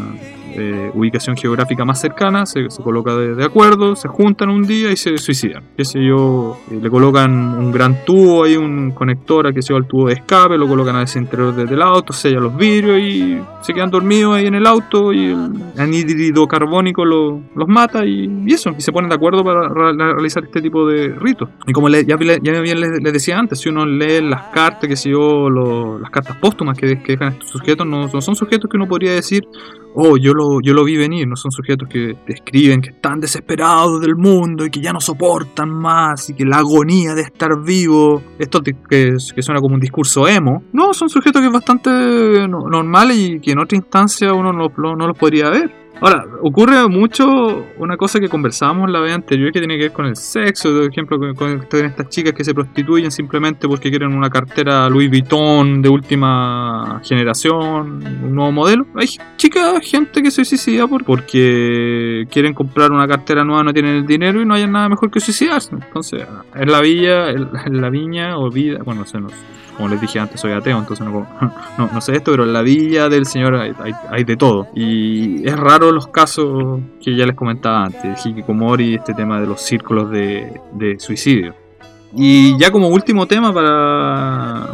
eh, 0.56 0.92
ubicación 0.94 1.36
geográfica 1.38 1.86
más 1.86 2.00
cercana, 2.00 2.46
se, 2.46 2.68
coloca 2.84 3.16
de, 3.16 3.44
acuerdo, 3.44 3.96
se 3.96 4.08
juntan 4.08 4.50
un 4.50 4.64
día 4.64 4.92
y 4.92 4.98
se 4.98 5.18
suicidan. 5.18 5.64
Qué 5.78 5.86
sé 5.86 6.04
yo, 6.04 6.58
eh, 6.70 6.80
le 6.82 6.90
colocan 6.90 7.32
un 7.32 7.72
gran 7.72 8.04
tubo, 8.06 8.44
hay 8.44 8.56
un 8.58 8.92
conector 8.92 9.54
que 9.54 9.62
se 9.62 9.74
al 9.74 9.88
tubo 9.88 10.08
de 10.08 10.14
escape, 10.14 10.58
lo 10.58 10.68
colocan 10.68 10.96
al 10.96 11.08
interior 11.16 11.54
del 11.56 11.82
auto, 11.82 12.14
sellan 12.14 12.44
los 12.44 12.56
vidrios 12.56 13.00
y 13.00 13.40
se 13.62 13.74
quedan 13.74 13.90
dormidos 13.90 14.36
ahí 14.36 14.48
en 14.48 14.56
el 14.56 14.68
auto 14.68 15.14
y 15.14 15.32
el 15.32 15.52
anhídrido 15.78 16.48
carbónico 16.48 17.06
los 17.06 17.68
mata 17.68 18.06
y, 18.06 18.30
eso, 18.48 18.74
y 18.78 18.82
se 18.82 18.92
ponen 18.92 19.10
de 19.10 19.16
acuerdo 19.16 19.44
para 19.44 19.70
realizar 19.70 20.44
este 20.44 20.62
tipo 20.62 20.88
de 20.88 21.10
ritos. 21.10 21.50
Y 21.68 21.74
como 21.74 21.90
ya, 21.90 22.16
bien 22.18 22.80
les, 22.80 23.14
decía 23.14 23.40
antes, 23.40 23.60
si 23.60 23.70
uno 23.70 23.86
lee 23.86 24.22
las 24.22 24.44
cartas, 24.54 24.88
que 24.90 24.96
sé 24.96 25.10
yo, 25.10 25.50
las 25.50 26.10
cartas 26.10 26.38
póstumas 26.38 26.78
que, 26.78 26.88
dejan 26.88 27.34
estos 27.34 27.50
sujetos, 27.50 27.86
no, 27.86 28.08
no 28.08 28.22
son 28.22 28.36
sujetos 28.36 28.70
que 28.70 28.78
uno 28.78 28.88
podría 28.88 29.14
decir 29.14 29.48
oh, 29.95 30.17
yo 30.17 30.34
lo, 30.34 30.62
yo 30.62 30.73
lo 30.73 30.84
vi 30.84 30.97
venir, 30.97 31.27
no 31.27 31.36
son 31.36 31.51
sujetos 31.51 31.88
que 31.88 32.15
describen 32.25 32.82
que 32.82 32.89
están 32.89 33.19
desesperados 33.19 34.01
del 34.01 34.15
mundo 34.15 34.65
y 34.65 34.69
que 34.69 34.82
ya 34.82 34.93
no 34.93 35.01
soportan 35.01 35.69
más 35.69 36.30
y 36.30 36.34
que 36.34 36.45
la 36.45 36.58
agonía 36.58 37.13
de 37.13 37.21
estar 37.21 37.62
vivo, 37.62 38.21
esto 38.39 38.62
que, 38.62 38.75
que 38.89 39.19
suena 39.19 39.62
como 39.62 39.75
un 39.75 39.82
discurso 39.82 40.27
emo, 40.27 40.63
no, 40.73 40.93
son 40.93 41.10
sujetos 41.10 41.41
que 41.41 41.47
es 41.47 41.54
bastante 41.54 41.89
normal 41.89 43.12
y 43.12 43.39
que 43.39 43.51
en 43.51 43.60
otra 43.60 43.77
instancia 43.77 44.34
uno 44.34 44.54
no, 44.54 44.69
no 44.95 45.08
los 45.08 45.17
podría 45.17 45.49
ver. 45.49 45.81
Ahora, 45.99 46.25
ocurre 46.41 46.88
mucho 46.88 47.65
una 47.77 47.95
cosa 47.95 48.19
que 48.19 48.27
conversábamos 48.27 48.89
la 48.89 48.99
vez 48.99 49.13
anterior 49.13 49.51
que 49.51 49.60
tiene 49.60 49.77
que 49.77 49.84
ver 49.84 49.91
con 49.91 50.06
el 50.06 50.15
sexo, 50.15 50.71
por 50.71 50.89
ejemplo, 50.89 51.19
con, 51.36 51.86
estas 51.86 52.10
chicas 52.10 52.34
que 52.34 52.43
se 52.43 52.54
prostituyen 52.54 53.12
simplemente 53.12 53.67
porque 53.67 53.89
quieren 53.89 54.15
una 54.15 54.30
cartera 54.30 54.89
Louis 54.89 55.10
Vuitton 55.10 55.82
de 55.82 55.89
última 55.89 57.01
generación, 57.04 58.04
un 58.23 58.34
nuevo 58.34 58.51
modelo. 58.51 58.88
Hay 58.95 59.08
chicas, 59.38 59.80
gente 59.84 60.23
que 60.23 60.32
se 60.32 60.43
suicida 60.43 60.88
porque 60.88 62.25
quieren 62.32 62.54
comprar 62.54 62.91
una 62.91 63.08
cartera 63.08 63.43
nueva, 63.43 63.63
no 63.63 63.73
tienen 63.73 63.97
el 63.97 64.06
dinero 64.08 64.41
y 64.41 64.45
no 64.45 64.56
hay 64.56 64.65
nada 64.65 64.89
mejor 64.89 65.12
que 65.12 65.19
suicidarse. 65.19 65.75
Entonces, 65.75 66.25
en 66.56 66.71
la 66.71 66.82
villa, 66.82 67.30
en 67.30 67.82
la 67.82 67.89
viña 67.89 68.38
o 68.38 68.49
vida, 68.49 68.80
bueno, 68.84 69.01
no 69.01 69.08
sé, 69.08 69.19
no 69.19 69.30
sé 69.30 69.61
como 69.75 69.89
les 69.89 69.99
dije 70.01 70.19
antes, 70.19 70.39
soy 70.39 70.51
ateo, 70.51 70.77
entonces 70.77 71.05
no, 71.05 72.01
sé 72.01 72.13
esto, 72.13 72.31
pero 72.31 72.43
en 72.43 72.53
la 72.53 72.62
villa 72.62 73.10
del 73.10 73.25
Señor 73.25 73.55
hay, 73.55 74.23
de 74.23 74.38
todo. 74.38 74.67
Y 74.75 75.47
es 75.47 75.57
raro 75.57 75.91
los 75.91 76.07
casos 76.07 76.79
que 77.03 77.15
ya 77.15 77.25
les 77.25 77.36
comentaba 77.36 77.86
antes, 77.86 78.25
Hikikomori, 78.25 78.95
este 78.95 79.13
tema 79.13 79.39
de 79.39 79.47
los 79.47 79.62
círculos 79.62 80.10
de, 80.10 80.95
suicidio. 80.99 81.55
Y 82.15 82.57
ya 82.60 82.71
como 82.71 82.89
último 82.89 83.25
tema 83.25 83.53
para... 83.53 84.67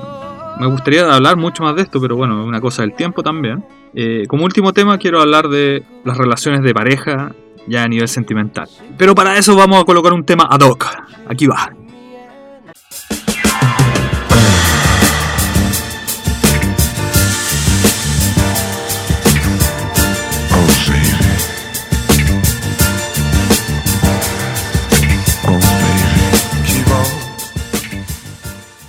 Me 0.59 0.65
gustaría 0.65 1.13
hablar 1.13 1.37
mucho 1.37 1.61
más 1.61 1.75
de 1.75 1.83
esto, 1.83 2.01
pero 2.01 2.15
bueno, 2.15 2.41
es 2.41 2.47
una 2.47 2.59
cosa 2.59 2.81
del 2.81 2.93
tiempo 2.93 3.21
también. 3.21 3.63
Eh, 3.93 4.23
como 4.27 4.43
último 4.43 4.73
tema 4.73 4.97
quiero 4.97 5.21
hablar 5.21 5.47
de 5.49 5.83
las 6.03 6.17
relaciones 6.17 6.63
de 6.63 6.73
pareja 6.73 7.31
ya 7.67 7.83
a 7.83 7.87
nivel 7.87 8.07
sentimental. 8.07 8.67
Pero 8.97 9.13
para 9.13 9.37
eso 9.37 9.55
vamos 9.55 9.81
a 9.81 9.85
colocar 9.85 10.13
un 10.13 10.23
tema 10.23 10.47
ad 10.49 10.61
hoc. 10.61 10.85
Aquí 11.27 11.45
va. 11.45 11.71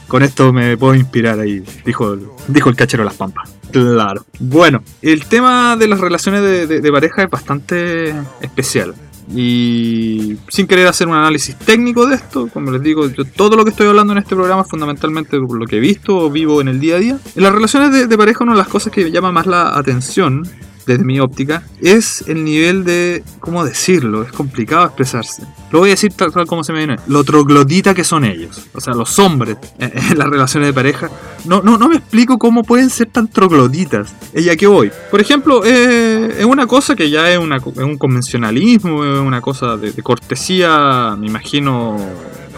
Con 0.08 0.22
esto 0.22 0.52
me 0.54 0.76
puedo 0.78 0.94
inspirar 0.94 1.38
ahí, 1.38 1.62
dijo, 1.84 2.16
dijo 2.48 2.70
el 2.70 2.76
cachero 2.76 3.04
Las 3.04 3.14
Pampas. 3.14 3.54
Claro. 3.70 4.24
Bueno, 4.40 4.82
el 5.02 5.26
tema 5.26 5.76
de 5.76 5.86
las 5.86 6.00
relaciones 6.00 6.42
de, 6.68 6.92
pareja 6.92 7.22
es 7.22 7.30
bastante 7.30 8.14
especial. 8.40 8.94
Y 9.34 10.38
sin 10.48 10.66
querer 10.66 10.86
hacer 10.86 11.06
un 11.06 11.14
análisis 11.14 11.54
técnico 11.56 12.06
de 12.06 12.14
esto, 12.14 12.48
como 12.48 12.70
les 12.70 12.82
digo, 12.82 13.06
todo 13.36 13.56
lo 13.56 13.64
que 13.64 13.70
estoy 13.70 13.86
hablando 13.86 14.14
en 14.14 14.20
este 14.20 14.34
programa 14.34 14.62
es 14.62 14.68
fundamentalmente 14.70 15.36
lo 15.36 15.66
que 15.66 15.76
he 15.76 15.80
visto 15.80 16.16
o 16.16 16.30
vivo 16.30 16.62
en 16.62 16.68
el 16.68 16.80
día 16.80 16.96
a 16.96 16.98
día. 16.98 17.18
En 17.36 17.42
las 17.42 17.52
relaciones 17.52 17.92
de, 17.92 18.06
de 18.06 18.16
pareja, 18.16 18.44
una 18.44 18.54
de 18.54 18.58
las 18.58 18.68
cosas 18.68 18.90
que 18.90 19.10
llama 19.10 19.30
más 19.30 19.46
la 19.46 19.76
atención 19.76 20.48
desde 20.88 21.04
mi 21.04 21.20
óptica, 21.20 21.62
es 21.80 22.24
el 22.26 22.44
nivel 22.44 22.82
de, 22.82 23.22
¿cómo 23.40 23.62
decirlo? 23.64 24.22
Es 24.22 24.32
complicado 24.32 24.86
expresarse. 24.86 25.42
Lo 25.70 25.80
voy 25.80 25.90
a 25.90 25.92
decir 25.92 26.14
tal, 26.14 26.32
como 26.46 26.64
se 26.64 26.72
me 26.72 26.78
viene. 26.78 26.96
Lo 27.06 27.22
troglodita 27.24 27.92
que 27.92 28.04
son 28.04 28.24
ellos. 28.24 28.66
O 28.74 28.80
sea, 28.80 28.94
los 28.94 29.18
hombres 29.18 29.58
en, 29.78 30.18
las 30.18 30.28
relaciones 30.28 30.68
de 30.68 30.72
pareja. 30.72 31.10
No, 31.44 31.62
no, 31.62 31.76
no 31.76 31.88
me 31.88 31.96
explico 31.96 32.38
cómo 32.38 32.64
pueden 32.64 32.88
ser 32.88 33.08
tan 33.08 33.28
trogloditas. 33.28 34.14
¿Y 34.34 34.48
a 34.48 34.56
qué 34.56 34.66
voy? 34.66 34.90
Por 35.10 35.20
ejemplo, 35.20 35.62
eh, 35.64 36.36
es 36.38 36.44
una 36.46 36.66
cosa 36.66 36.96
que 36.96 37.10
ya 37.10 37.30
es, 37.30 37.38
una, 37.38 37.58
un 37.58 37.98
convencionalismo, 37.98 39.04
es 39.04 39.20
una 39.20 39.42
cosa 39.42 39.76
de 39.76 39.92
cortesía, 40.02 41.14
me 41.18 41.26
imagino 41.26 41.98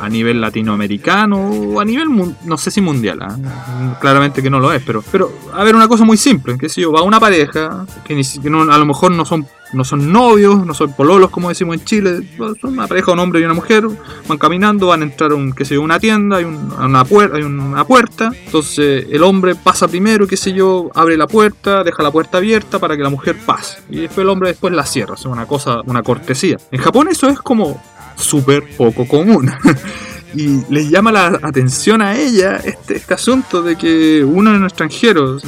a 0.01 0.09
nivel 0.09 0.41
latinoamericano 0.41 1.39
o 1.39 1.81
a 1.81 1.85
nivel, 1.85 2.09
no 2.45 2.59
sé 2.59 2.71
si 2.71 2.81
mundial, 2.81 3.21
¿ah? 3.23 3.97
claramente 4.01 4.43
que 4.43 4.51
no 4.51 4.61
lo 4.61 4.73
es, 4.73 4.83
pero, 4.85 5.03
pero 5.11 5.33
a 5.55 5.65
ver, 5.65 5.75
una 5.75 5.89
cosa 5.89 6.05
muy 6.05 6.17
simple, 6.17 6.57
que 6.59 6.69
si 6.69 6.81
yo, 6.81 6.93
va 6.93 7.03
una 7.03 7.21
pareja, 7.21 7.87
que, 8.05 8.15
ni, 8.15 8.23
que 8.23 8.49
a 8.49 8.79
lo 8.79 8.87
mejor 8.87 9.13
no 9.13 9.25
son 9.25 9.47
no 9.73 9.85
son 9.85 10.13
novios, 10.13 10.65
no 10.67 10.75
son 10.75 10.93
pololos 10.93 11.31
como 11.31 11.49
decimos 11.49 11.77
en 11.77 11.85
Chile, 11.85 12.29
son 12.61 12.73
una 12.73 12.87
pareja, 12.87 13.13
un 13.13 13.19
hombre 13.19 13.41
y 13.41 13.45
una 13.45 13.55
mujer, 13.55 13.87
van 14.27 14.39
caminando, 14.39 14.89
van 14.89 15.03
a 15.03 15.05
entrar 15.05 15.33
a 15.33 15.35
un, 15.35 15.53
qué 15.53 15.65
sé 15.65 15.75
yo, 15.75 15.83
una 15.83 15.99
tienda, 15.99 16.39
hay 16.39 16.45
una, 16.45 17.05
puerta, 17.05 17.37
hay 17.37 17.43
una 17.43 17.85
puerta, 17.85 18.33
entonces 18.47 19.07
el 19.11 19.23
hombre 19.23 19.55
pasa 19.55 19.89
primero, 19.89 20.27
qué 20.27 20.37
sé 20.37 20.53
yo, 20.53 20.91
abre 20.95 21.17
la 21.17 21.27
puerta, 21.27 21.85
deja 21.85 22.03
la 22.03 22.11
puerta 22.11 22.39
abierta 22.39 22.79
para 22.79 22.97
que 22.97 23.03
la 23.03 23.11
mujer 23.11 23.37
pase, 23.45 23.79
y 23.91 24.01
después 24.01 24.19
el 24.19 24.29
hombre 24.29 24.51
después 24.51 24.75
la 24.75 24.85
cierra, 24.85 25.15
es 25.15 25.25
una 25.25 25.47
cosa, 25.47 25.83
una 25.87 26.03
cortesía. 26.03 26.57
En 26.71 26.81
Japón 26.81 27.09
eso 27.09 27.29
es 27.29 27.41
como 27.41 27.81
súper 28.21 28.65
poco 28.77 29.07
común. 29.07 29.51
y 30.35 30.63
les 30.73 30.89
llama 30.91 31.11
la 31.13 31.39
atención 31.43 32.03
a 32.03 32.17
ella 32.17 32.57
este, 32.57 32.97
este 32.97 33.15
asunto 33.15 33.63
de 33.63 33.77
que 33.77 34.25
uno 34.25 34.53
de 34.53 34.59
los 34.59 34.73
extranjeros, 34.73 35.43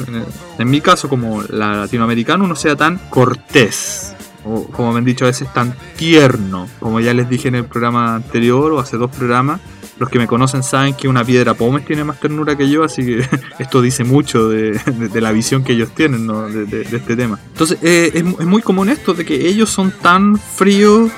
en 0.57 0.69
mi 0.69 0.81
caso 0.81 1.07
como 1.07 1.41
latinoamericano, 1.43 2.47
no 2.47 2.55
sea 2.55 2.75
tan 2.75 2.97
cortés. 3.09 4.13
O 4.45 4.65
como 4.65 4.91
me 4.91 4.97
han 4.97 5.05
dicho 5.05 5.23
a 5.23 5.29
veces 5.29 5.51
tan 5.53 5.73
tierno. 5.95 6.67
Como 6.79 6.99
ya 6.99 7.13
les 7.13 7.29
dije 7.29 7.47
en 7.47 7.55
el 7.55 7.65
programa 7.65 8.15
anterior 8.15 8.73
o 8.73 8.79
hace 8.79 8.97
dos 8.97 9.09
programas, 9.09 9.61
los 9.99 10.09
que 10.09 10.19
me 10.19 10.27
conocen 10.27 10.63
saben 10.63 10.95
que 10.95 11.07
una 11.07 11.23
piedra 11.23 11.53
pómez 11.53 11.85
tiene 11.85 12.03
más 12.03 12.19
ternura 12.19 12.57
que 12.57 12.69
yo, 12.69 12.83
así 12.83 13.05
que 13.05 13.25
esto 13.59 13.81
dice 13.81 14.03
mucho 14.03 14.49
de, 14.49 14.79
la 15.13 15.31
visión 15.31 15.63
que 15.63 15.73
ellos 15.73 15.91
tienen 15.95 16.27
de, 16.27 16.81
este 16.81 17.15
tema. 17.15 17.39
Entonces, 17.51 17.77
eh, 17.81 18.11
es, 18.13 18.45
muy 18.45 18.61
común 18.61 18.89
esto 18.89 19.13
de 19.13 19.25
que 19.25 19.47
ellos 19.47 19.69
son 19.69 19.91
tan 19.91 20.37
fríos 20.37 21.11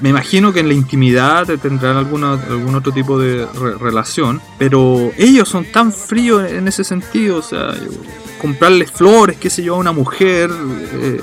me 0.00 0.10
imagino 0.10 0.52
que 0.52 0.60
en 0.60 0.68
la 0.68 0.74
intimidad 0.74 1.46
tendrán 1.60 1.96
alguna, 1.96 2.32
algún 2.32 2.74
otro 2.74 2.92
tipo 2.92 3.18
de 3.18 3.46
relación, 3.78 4.40
pero 4.58 5.10
ellos 5.16 5.48
son 5.48 5.64
tan 5.64 5.92
fríos 5.92 6.50
en 6.50 6.68
ese 6.68 6.84
sentido, 6.84 7.38
o 7.38 7.42
sea, 7.42 7.74
comprarle 8.40 8.86
flores, 8.86 9.36
qué 9.38 9.50
sé 9.50 9.62
yo, 9.62 9.74
a 9.74 9.78
una 9.78 9.92
mujer, 9.92 10.50
eh, 10.50 11.20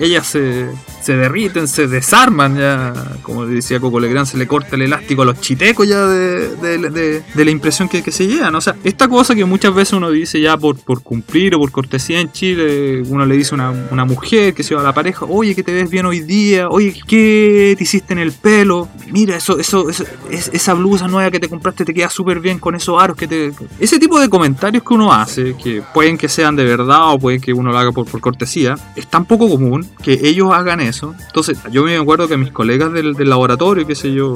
ellas 0.00 0.26
se, 0.26 0.68
se 1.02 1.16
derriten, 1.16 1.66
se 1.66 1.88
desarman 1.88 2.56
ya, 2.56 2.92
como 3.22 3.44
decía 3.44 3.80
Coco 3.80 3.98
Legrand, 3.98 4.26
se 4.26 4.36
le 4.36 4.46
corta 4.46 4.76
el 4.76 4.82
elástico 4.82 5.22
a 5.22 5.24
los 5.24 5.40
chitecos 5.40 5.88
ya 5.88 6.06
de, 6.06 7.22
la 7.34 7.50
impresión 7.50 7.88
que, 7.88 8.02
se 8.12 8.26
llevan. 8.26 8.54
O 8.54 8.60
sea, 8.60 8.76
esta 8.84 9.08
cosa 9.08 9.34
que 9.34 9.44
muchas 9.44 9.74
veces 9.74 9.94
uno 9.94 10.10
dice 10.10 10.40
ya 10.40 10.56
por, 10.56 10.78
por 10.78 11.02
cumplir 11.02 11.54
o 11.54 11.58
por 11.58 11.72
cortesía 11.72 12.20
en 12.20 12.30
Chile, 12.30 13.02
uno 13.08 13.26
le 13.26 13.36
dice 13.36 13.54
a 13.56 13.72
una, 13.90 14.04
mujer 14.04 14.54
que 14.54 14.62
se 14.62 14.74
va 14.74 14.80
a 14.80 14.84
la 14.84 14.92
pareja, 14.92 15.24
oye, 15.26 15.54
que 15.54 15.62
te 15.62 15.72
ves 15.72 15.90
bien 15.90 16.06
hoy 16.06 16.20
día, 16.20 16.68
oye, 16.68 16.94
¿qué 17.06 17.74
te 17.76 17.84
hiciste 17.84 18.12
en 18.12 18.18
el 18.18 18.32
pelo? 18.32 18.88
Mira, 19.10 19.36
eso, 19.36 19.58
eso, 19.58 19.86
esa 20.30 20.74
blusa 20.74 21.08
nueva 21.08 21.30
que 21.30 21.40
te 21.40 21.48
compraste 21.48 21.84
te 21.84 21.94
queda 21.94 22.10
súper 22.10 22.40
bien 22.40 22.58
con 22.58 22.74
esos 22.74 23.00
aros 23.00 23.16
que 23.16 23.26
te... 23.26 23.52
Ese 23.78 23.98
tipo 23.98 24.20
de 24.20 24.28
comentarios 24.28 24.82
que 24.84 24.94
uno 24.94 25.12
hace, 25.12 25.56
que 25.56 25.82
pueden 25.94 26.16
que 26.16 26.28
sean 26.28 26.54
de 26.54 26.64
verdad 26.64 27.12
o 27.12 27.18
pueden 27.18 27.40
que 27.40 27.52
uno 27.52 27.72
lo 27.72 27.78
haga 27.78 27.92
por, 27.92 28.06
por 28.06 28.20
cortesía, 28.20 28.76
es 28.94 29.06
tan 29.06 29.24
poco 29.24 29.48
común 29.48 29.88
que 30.02 30.20
ellos 30.22 30.52
hagan 30.52 30.80
eso 30.80 30.91
entonces, 31.00 31.58
yo 31.70 31.84
me 31.84 31.96
acuerdo 31.96 32.28
que 32.28 32.36
mis 32.36 32.52
colegas 32.52 32.92
del, 32.92 33.16
laboratorio, 33.28 33.86
qué 33.86 33.94
sé 33.94 34.12
yo, 34.12 34.34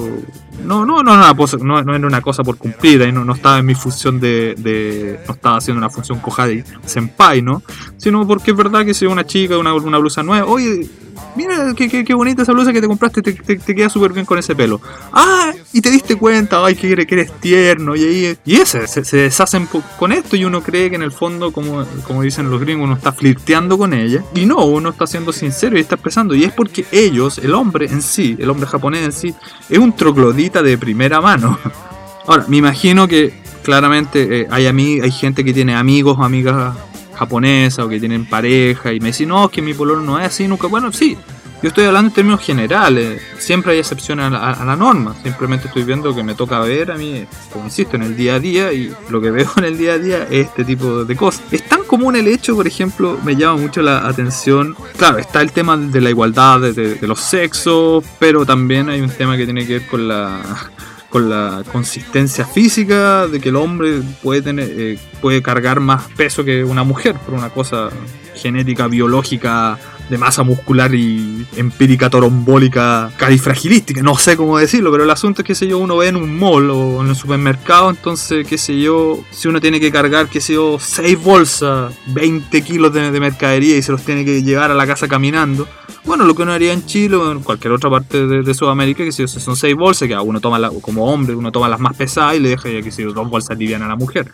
no, 0.65 0.87
no, 0.87 1.03
no, 1.03 1.13
una 1.13 1.83
no, 1.83 1.95
era 1.95 2.07
una 2.07 2.21
cosa 2.21 2.43
por 2.43 2.57
cumplir, 2.57 3.03
y 3.03 3.13
no, 3.13 3.25
no 3.25 3.35
estaba 3.35 3.59
en 3.59 3.67
mi 3.67 3.75
función 3.75 4.21
de, 4.21 5.21
no 5.27 5.35
estaba 5.35 5.57
haciendo 5.57 5.79
una 5.79 5.91
función 5.91 6.21
de 6.21 6.65
senpai, 6.85 7.43
¿no? 7.43 7.63
Sino 7.97 8.27
porque 8.27 8.53
es 8.53 8.57
verdad 8.57 8.85
que 8.85 8.95
si 8.95 9.07
una 9.07 9.25
chica, 9.25 9.59
una, 9.59 9.75
una 9.75 9.99
blusa 9.99 10.23
nueva, 10.23 10.47
oye, 10.47 10.89
mira 11.35 11.75
qué, 11.77 12.05
qué, 12.05 12.15
bonita 12.15 12.43
esa 12.43 12.53
blusa 12.53 12.73
que 12.73 12.81
te 12.81 12.87
compraste, 12.87 13.23
te, 13.23 13.33
te, 13.33 13.75
queda 13.75 13.89
súper 13.89 14.13
bien 14.13 14.27
con 14.27 14.39
ese 14.39 14.55
pelo. 14.55 14.81
Ah, 15.13 15.53
y 15.73 15.81
te 15.81 15.91
diste 15.91 16.17
cuenta, 16.17 16.65
ay, 16.65 16.75
que, 16.75 16.93
eres 16.93 17.33
tierno, 17.41 17.95
y 17.97 18.05
ahí, 18.05 18.39
y 18.45 18.57
ese, 18.57 18.87
se, 18.87 19.17
deshacen 19.17 19.69
con 19.99 20.13
esto 20.13 20.37
y 20.37 20.45
uno 20.45 20.63
cree 20.63 20.91
que 20.91 20.97
en 20.97 21.03
el 21.03 21.13
fondo, 21.13 21.53
como, 21.53 21.85
como 22.07 22.23
dicen 22.23 22.51
los 22.51 22.61
gringos, 22.61 22.85
uno 22.85 22.95
está 22.95 23.13
flirteando 23.13 23.79
con 23.79 23.93
ella, 23.93 24.25
y 24.35 24.47
no, 24.47 24.65
uno 24.65 24.91
está 24.91 25.07
siendo 25.07 25.33
sincero 25.33 25.77
y 25.77 25.81
está 25.81 25.97
expresando, 25.97 26.35
y 26.35 26.45
es 26.47 26.53
porque 26.53 26.87
ellos, 26.91 27.39
el 27.39 27.55
hombre 27.55 27.87
en 27.87 28.03
sí, 28.03 28.37
el 28.39 28.51
hombre 28.51 28.67
japonés 28.67 29.05
en 29.05 29.13
sí, 29.13 29.35
es 29.69 29.79
un 29.79 29.95
troglodita 29.95 30.63
de 30.63 30.79
primera 30.79 31.21
mano. 31.21 31.59
Ahora, 32.27 32.45
me 32.49 32.57
imagino 32.57 33.07
que 33.07 33.33
claramente 33.63 34.43
eh, 34.43 34.49
hay, 34.51 34.67
hay 34.67 35.11
gente 35.11 35.45
que 35.45 35.53
tiene 35.53 35.75
amigos 35.75 36.17
o 36.19 36.25
amigas 36.25 36.77
japonesa 37.17 37.85
o 37.85 37.89
que 37.89 37.99
tienen 37.99 38.27
pareja 38.27 38.93
y 38.93 39.01
me 39.01 39.09
dicen, 39.09 39.29
no, 39.29 39.49
que 39.49 39.63
mi 39.63 39.75
pololo 39.75 40.03
no 40.03 40.19
es 40.19 40.27
así 40.27 40.47
nunca. 40.47 40.67
Bueno, 40.67 40.93
sí, 40.93 41.17
yo 41.63 41.69
estoy 41.69 41.85
hablando 41.85 42.09
en 42.09 42.15
términos 42.15 42.41
generales, 42.43 43.21
siempre 43.39 43.73
hay 43.73 43.79
excepciones 43.79 44.27
a 44.27 44.65
la, 44.65 44.77
norma, 44.77 45.17
simplemente 45.23 45.69
estoy 45.69 45.85
viendo 45.85 46.15
que 46.15 46.23
me 46.23 46.35
toca 46.35 46.61
ver 46.61 46.91
a 46.91 46.97
mí, 46.97 47.25
como 47.53 47.65
insisto, 47.65 47.97
en 47.97 48.03
el 48.03 48.17
día 48.17 48.35
a 48.35 48.41
día 48.41 48.73
y 48.73 48.95
lo 49.09 49.21
que 49.21 49.31
veo 49.31 49.51
en 49.57 49.65
el 49.65 49.79
día 49.79 49.95
a 49.95 49.99
día 49.99 50.23
es 50.25 50.47
este 50.47 50.65
tipo 50.65 51.05
de 51.05 51.17
cosas. 51.17 51.43
Es 51.51 51.63
tan 51.67 51.85
común 51.85 52.15
el 52.17 52.29
hecho, 52.29 52.55
por 52.55 52.67
ejemplo, 52.67 53.19
me 53.25 53.37
llama 53.37 53.61
mucho 53.61 53.81
la 53.81 54.07
atención, 54.07 54.77
claro, 54.99 55.19
está 55.19 55.41
el 55.41 55.53
tema 55.53 55.77
de 55.77 56.01
la 56.01 56.11
igualdad 56.11 56.61
de, 56.61 56.99
los 57.07 57.21
sexos, 57.21 58.05
pero 58.19 58.45
también 58.45 58.91
hay 58.91 59.01
un 59.01 59.11
tema 59.11 59.37
que 59.37 59.45
tiene 59.45 59.67
que 59.67 59.75
ver 59.75 59.87
con 59.87 60.09
la 60.09 60.43
con 61.09 61.31
la 61.31 61.63
consistencia 61.71 62.45
física 62.45 63.29
de 63.29 63.41
que 63.41 63.51
el 63.51 63.57
hombre 63.57 64.03
puede 64.23 64.43
tener 64.43 64.69
eh, 64.69 64.99
puede 65.21 65.41
cargar 65.41 65.79
más 65.79 66.03
peso 66.17 66.45
que 66.45 66.65
una 66.65 66.83
mujer 66.83 67.15
por 67.15 67.33
una 67.35 67.49
cosa 67.49 67.91
genética 68.35 68.89
biológica 68.89 69.79
de 70.09 70.19
masa 70.19 70.43
muscular 70.43 70.95
y 70.95 71.47
empírica 71.57 72.11
torombólica 72.11 73.11
califragilística, 73.17 74.03
no 74.03 74.17
sé 74.17 74.37
cómo 74.37 74.59
decirlo, 74.59 74.91
pero 74.93 75.05
el 75.05 75.11
asunto 75.11 75.43
es 75.43 75.47
que 75.47 75.55
sé 75.55 75.67
yo, 75.67 75.79
uno 75.79 75.97
ve 75.97 76.09
en 76.09 76.17
un 76.17 76.39
mall 76.39 76.71
o 76.71 77.03
en 77.03 77.09
el 77.09 77.17
supermercado, 77.17 77.91
entonces 77.91 78.47
qué 78.47 78.59
sé 78.59 78.81
yo, 78.81 79.19
si 79.31 79.49
uno 79.49 79.61
tiene 79.61 79.81
que 79.81 79.91
cargar, 79.91 80.29
qué 80.29 80.41
sé 80.41 80.55
yo, 80.55 80.79
6 80.81 81.23
bolsas, 81.23 81.95
20 82.07 82.63
kilos 82.63 82.93
de, 82.93 83.17
mercadería 83.17 83.77
y 83.77 83.83
se 83.83 83.93
los 83.93 84.03
tiene 84.03 84.25
que 84.25 84.43
llevar 84.43 84.71
a 84.71 84.75
la 84.75 84.87
casa 84.87 85.09
caminando, 85.09 85.67
bueno, 86.05 86.25
lo 86.25 86.35
que 86.35 86.43
uno 86.43 86.53
haría 86.53 86.73
en 86.73 86.87
Chile 86.87 87.17
o 87.17 87.33
en 87.33 87.41
cualquier 87.41 87.73
otra 87.73 87.91
parte 87.91 88.27
de, 88.27 88.55
Sudamérica, 88.55 89.05
que 89.05 89.13
si 89.13 89.27
son 89.27 89.57
6 89.57 89.75
bolsas, 89.75 90.09
que 90.09 90.17
uno 90.17 90.41
toma 90.41 90.71
como 90.81 91.13
hombre, 91.13 91.35
uno 91.35 91.51
toma 91.51 91.69
las 91.69 91.81
más 91.81 91.97
pesadas 91.97 92.37
y 92.37 92.41
le 92.41 92.51
deja 92.51 92.69
ya 92.69 92.81
que 92.81 92.93
si 92.93 93.03
dos 93.03 93.29
bolsas 93.29 93.59
livianas 93.59 93.87
a 93.87 93.91
la 93.91 93.97
mujer. 93.97 94.31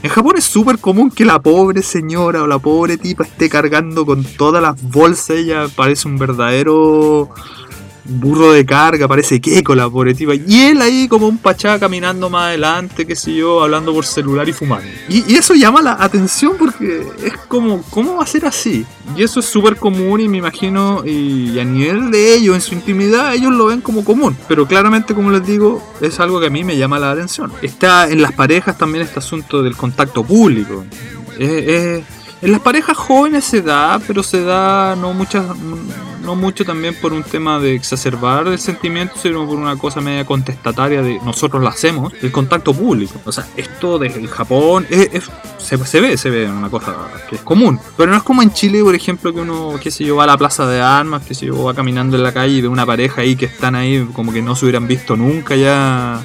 En 0.00 0.10
Japón 0.10 0.34
es 0.36 0.44
súper 0.44 0.78
común 0.78 1.10
que 1.10 1.24
la 1.24 1.40
pobre 1.40 1.82
señora 1.82 2.44
o 2.44 2.46
la 2.46 2.60
pobre 2.60 2.98
tipa 2.98 3.24
esté 3.24 3.48
cargando 3.48 4.06
con 4.06 4.22
todas 4.22 4.62
las 4.62 4.80
bolsas. 4.80 5.30
Ella 5.30 5.66
parece 5.74 6.06
un 6.06 6.18
verdadero 6.18 7.30
burro 8.08 8.52
de 8.52 8.64
carga, 8.64 9.06
parece 9.06 9.40
Keiko 9.40 9.74
la 9.74 9.88
pobre 9.88 10.14
tipa. 10.14 10.34
Y 10.34 10.62
él 10.62 10.80
ahí 10.80 11.06
como 11.06 11.28
un 11.28 11.38
pachá 11.38 11.78
caminando 11.78 12.30
más 12.30 12.48
adelante, 12.48 13.06
qué 13.06 13.14
sé 13.14 13.34
yo, 13.34 13.62
hablando 13.62 13.92
por 13.92 14.04
celular 14.04 14.48
y 14.48 14.52
fumando. 14.52 14.88
Y, 15.08 15.34
eso 15.34 15.54
llama 15.54 15.82
la 15.82 15.96
atención 16.00 16.54
porque 16.58 17.06
es 17.22 17.36
como, 17.46 17.82
¿cómo 17.90 18.16
va 18.16 18.24
a 18.24 18.26
ser 18.26 18.46
así? 18.46 18.84
Y 19.16 19.22
eso 19.22 19.40
es 19.40 19.46
súper 19.46 19.76
común 19.76 20.20
y 20.20 20.28
me 20.28 20.38
imagino, 20.38 21.04
y 21.04 21.58
a 21.58 21.64
nivel 21.64 22.10
de 22.10 22.34
ellos, 22.34 22.54
en 22.56 22.60
su 22.60 22.74
intimidad, 22.74 23.34
ellos 23.34 23.52
lo 23.52 23.66
ven 23.66 23.80
como 23.80 24.04
común. 24.04 24.36
Pero 24.48 24.66
claramente, 24.66 25.14
como 25.14 25.30
les 25.30 25.46
digo, 25.46 25.82
es 26.00 26.18
algo 26.18 26.40
que 26.40 26.46
a 26.46 26.50
mí 26.50 26.64
me 26.64 26.76
llama 26.76 26.98
la 26.98 27.12
atención. 27.12 27.52
Está 27.62 28.08
en 28.10 28.22
las 28.22 28.32
parejas 28.32 28.76
también 28.78 29.04
este 29.04 29.18
asunto 29.18 29.62
del 29.62 29.76
contacto 29.76 30.24
público. 30.24 30.84
en 31.38 32.04
las 32.40 32.60
parejas 32.60 32.96
jóvenes 32.96 33.44
se 33.44 33.62
da, 33.62 34.00
pero 34.06 34.22
se 34.22 34.42
da 34.42 34.96
no 34.96 35.12
muchas 35.12 35.44
no 36.28 36.34
mucho 36.34 36.62
también 36.62 36.94
por 36.94 37.14
un 37.14 37.22
tema 37.22 37.58
de 37.58 37.74
exacerbar 37.74 38.46
el 38.48 38.58
sentimiento, 38.58 39.14
sino 39.16 39.46
por 39.46 39.56
una 39.56 39.76
cosa 39.76 40.02
media 40.02 40.26
contestataria 40.26 41.00
de 41.00 41.18
nosotros 41.24 41.62
lo 41.62 41.68
hacemos, 41.68 42.12
el 42.20 42.30
contacto 42.30 42.74
público. 42.74 43.18
O 43.24 43.32
sea, 43.32 43.46
esto 43.56 43.98
desde 43.98 44.20
el 44.20 44.28
Japón 44.28 44.86
se, 45.56 46.00
ve, 46.02 46.18
se 46.18 46.28
ve 46.28 46.44
una 46.44 46.68
cosa 46.68 46.94
que 47.30 47.36
es 47.36 47.40
común. 47.40 47.80
Pero 47.96 48.10
no 48.10 48.18
es 48.18 48.22
como 48.22 48.42
en 48.42 48.52
Chile, 48.52 48.82
por 48.82 48.94
ejemplo, 48.94 49.32
que 49.32 49.40
uno, 49.40 49.76
qué 49.82 49.90
sé 49.90 50.04
yo, 50.04 50.16
va 50.16 50.24
a 50.24 50.26
la 50.26 50.36
plaza 50.36 50.66
de 50.66 50.82
armas, 50.82 51.24
que 51.24 51.34
sé 51.34 51.46
yo, 51.46 51.64
va 51.64 51.72
caminando 51.72 52.18
en 52.18 52.22
la 52.24 52.34
calle 52.34 52.56
y 52.56 52.60
ve 52.60 52.68
una 52.68 52.84
pareja 52.84 53.22
ahí 53.22 53.34
que 53.34 53.46
están 53.46 53.74
ahí 53.74 54.06
como 54.12 54.30
que 54.30 54.42
no 54.42 54.54
se 54.54 54.66
hubieran 54.66 54.86
visto 54.86 55.16
nunca 55.16 55.56
ya 55.56 56.20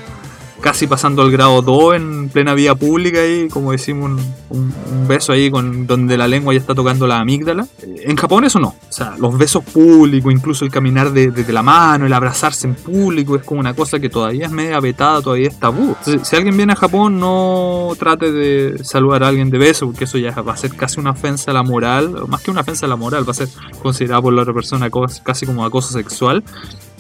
casi 0.64 0.88
pasando 0.88 1.22
al 1.22 1.30
grado 1.30 1.62
2 1.62 1.96
en 1.96 2.30
plena 2.30 2.54
vía 2.54 2.74
pública 2.74 3.28
y 3.28 3.50
como 3.50 3.74
decimos 3.74 4.22
un, 4.50 4.74
beso 5.10 5.34
ahí 5.34 5.52
con 5.52 5.86
donde 5.86 6.16
la 6.16 6.26
lengua 6.26 6.54
ya 6.54 6.62
está 6.62 6.74
tocando 6.74 7.06
la 7.06 7.20
amígdala. 7.20 7.68
En 7.82 8.16
Japón 8.16 8.46
eso 8.46 8.60
no, 8.60 8.70
o 8.70 8.92
sea, 8.92 9.16
los 9.20 9.38
besos 9.38 9.62
públicos, 9.66 10.32
incluso 10.32 10.64
el 10.64 10.72
caminar 10.72 11.12
de, 11.12 11.32
la 11.52 11.62
mano, 11.62 12.06
el 12.06 12.14
abrazarse 12.14 12.68
en 12.68 12.76
público 12.76 13.36
es 13.36 13.44
como 13.44 13.60
una 13.60 13.74
cosa 13.74 14.00
que 14.00 14.10
todavía 14.10 14.46
es 14.46 14.52
media 14.54 14.80
vetada, 14.80 15.22
todavía 15.22 15.50
es 15.50 15.60
tabú. 15.60 15.98
si 16.02 16.36
alguien 16.38 16.56
viene 16.56 16.72
a 16.72 16.78
Japón 16.78 17.20
no 17.20 17.90
trate 18.00 18.32
de 18.32 18.82
saludar 18.86 19.24
a 19.24 19.28
alguien 19.28 19.50
de 19.50 19.58
beso 19.58 19.86
porque 19.88 20.06
eso 20.06 20.18
ya 20.18 20.32
va 20.42 20.54
a 20.54 20.58
ser 20.58 20.74
casi 20.78 20.98
una 20.98 21.12
ofensa 21.12 21.52
a 21.52 21.54
la 21.54 21.64
moral, 21.64 22.16
más 22.30 22.42
que 22.42 22.52
una 22.52 22.62
ofensa 22.62 22.86
a 22.86 22.90
la 22.90 22.96
moral, 22.96 23.28
va 23.28 23.32
a 23.32 23.36
ser 23.36 23.50
considerado 23.82 24.22
por 24.24 24.34
la 24.34 24.44
otra 24.44 24.54
persona 24.54 24.90
casi 25.26 25.46
como 25.46 25.66
acoso 25.66 25.92
sexual 25.92 26.42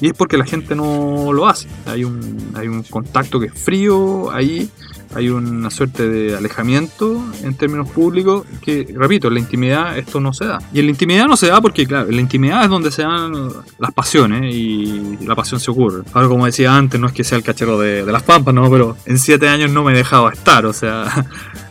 y 0.01 0.07
es 0.07 0.13
porque 0.13 0.37
la 0.37 0.45
gente 0.45 0.75
no 0.75 1.31
lo 1.33 1.47
hace. 1.47 1.67
Hay 1.85 2.03
un, 2.03 2.51
hay 2.55 2.67
un 2.67 2.83
contacto 2.83 3.39
que 3.39 3.47
es 3.47 3.53
frío 3.53 4.31
ahí, 4.31 4.69
hay 5.15 5.29
una 5.29 5.69
suerte 5.69 6.09
de 6.09 6.35
alejamiento 6.35 7.23
en 7.43 7.55
términos 7.55 7.89
públicos 7.89 8.45
que, 8.61 8.93
repito, 8.95 9.27
en 9.27 9.35
la 9.35 9.39
intimidad 9.39 9.97
esto 9.97 10.19
no 10.19 10.33
se 10.33 10.45
da. 10.45 10.59
Y 10.73 10.79
en 10.79 10.85
la 10.85 10.91
intimidad 10.91 11.27
no 11.27 11.37
se 11.37 11.47
da 11.47 11.61
porque, 11.61 11.85
claro, 11.85 12.09
en 12.09 12.15
la 12.15 12.21
intimidad 12.21 12.63
es 12.63 12.69
donde 12.69 12.91
se 12.91 13.03
dan 13.03 13.49
las 13.79 13.93
pasiones 13.93 14.53
y 14.53 15.17
la 15.21 15.35
pasión 15.35 15.59
se 15.59 15.71
ocurre. 15.71 16.03
Ahora, 16.13 16.27
como 16.27 16.45
decía 16.45 16.75
antes, 16.75 16.99
no 16.99 17.07
es 17.07 17.13
que 17.13 17.23
sea 17.23 17.37
el 17.37 17.43
cachero 17.43 17.79
de, 17.79 18.03
de 18.03 18.11
las 18.11 18.23
pampas, 18.23 18.53
no, 18.53 18.69
pero 18.69 18.97
en 19.05 19.19
siete 19.19 19.47
años 19.47 19.71
no 19.71 19.83
me 19.83 19.93
he 19.93 19.95
dejado 19.95 20.29
estar, 20.29 20.65
o 20.65 20.73
sea, 20.73 21.27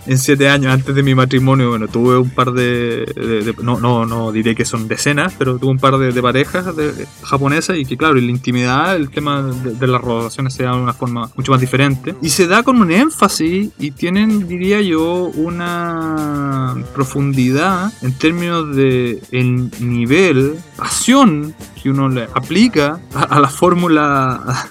en 0.07 0.19
siete 0.19 0.49
años 0.49 0.73
antes 0.73 0.95
de 0.95 1.03
mi 1.03 1.15
matrimonio, 1.15 1.71
bueno, 1.71 1.89
tuve 1.89 2.19
un 2.19 2.31
par 2.31 2.53
de, 2.53 3.55
no, 3.63 3.79
no, 3.79 4.05
no 4.05 4.33
diré 4.33 4.55
que 4.55 4.65
son 4.65 4.89
decenas, 4.89 5.35
pero 5.39 5.59
tuve 5.59 5.71
un 5.71 5.79
par 5.79 5.97
de, 5.99 6.23
parejas 6.23 6.75
de, 6.75 7.07
japonesas 7.23 7.77
y 7.79 7.85
que 7.85 7.97
claro, 7.97 8.19
en 8.19 8.27
la 8.27 8.33
intimidad 8.33 8.97
el 8.97 9.11
tema 9.11 9.43
de, 9.43 9.87
las 9.87 10.01
relaciones 10.01 10.55
se 10.55 10.65
da 10.65 10.75
de 10.75 10.83
una 10.83 10.93
forma 10.93 11.31
mucho 11.37 11.53
más 11.53 11.61
diferente. 11.61 12.15
Y 12.23 12.31
se 12.31 12.47
da 12.47 12.63
con 12.63 12.81
un 12.81 12.91
énfasis 12.91 13.71
y 13.79 13.91
tienen, 13.93 14.49
diría 14.49 14.81
yo, 14.81 15.31
una 15.35 16.77
profundidad 16.95 17.93
en 18.03 18.13
términos 18.15 18.75
de 18.75 19.23
el 19.31 19.71
nivel, 19.81 20.55
pasión 20.77 21.55
que 21.81 21.91
uno 21.91 22.09
le 22.09 22.25
aplica 22.35 23.01
a, 23.13 23.41
la 23.41 23.49
fórmula 23.49 24.71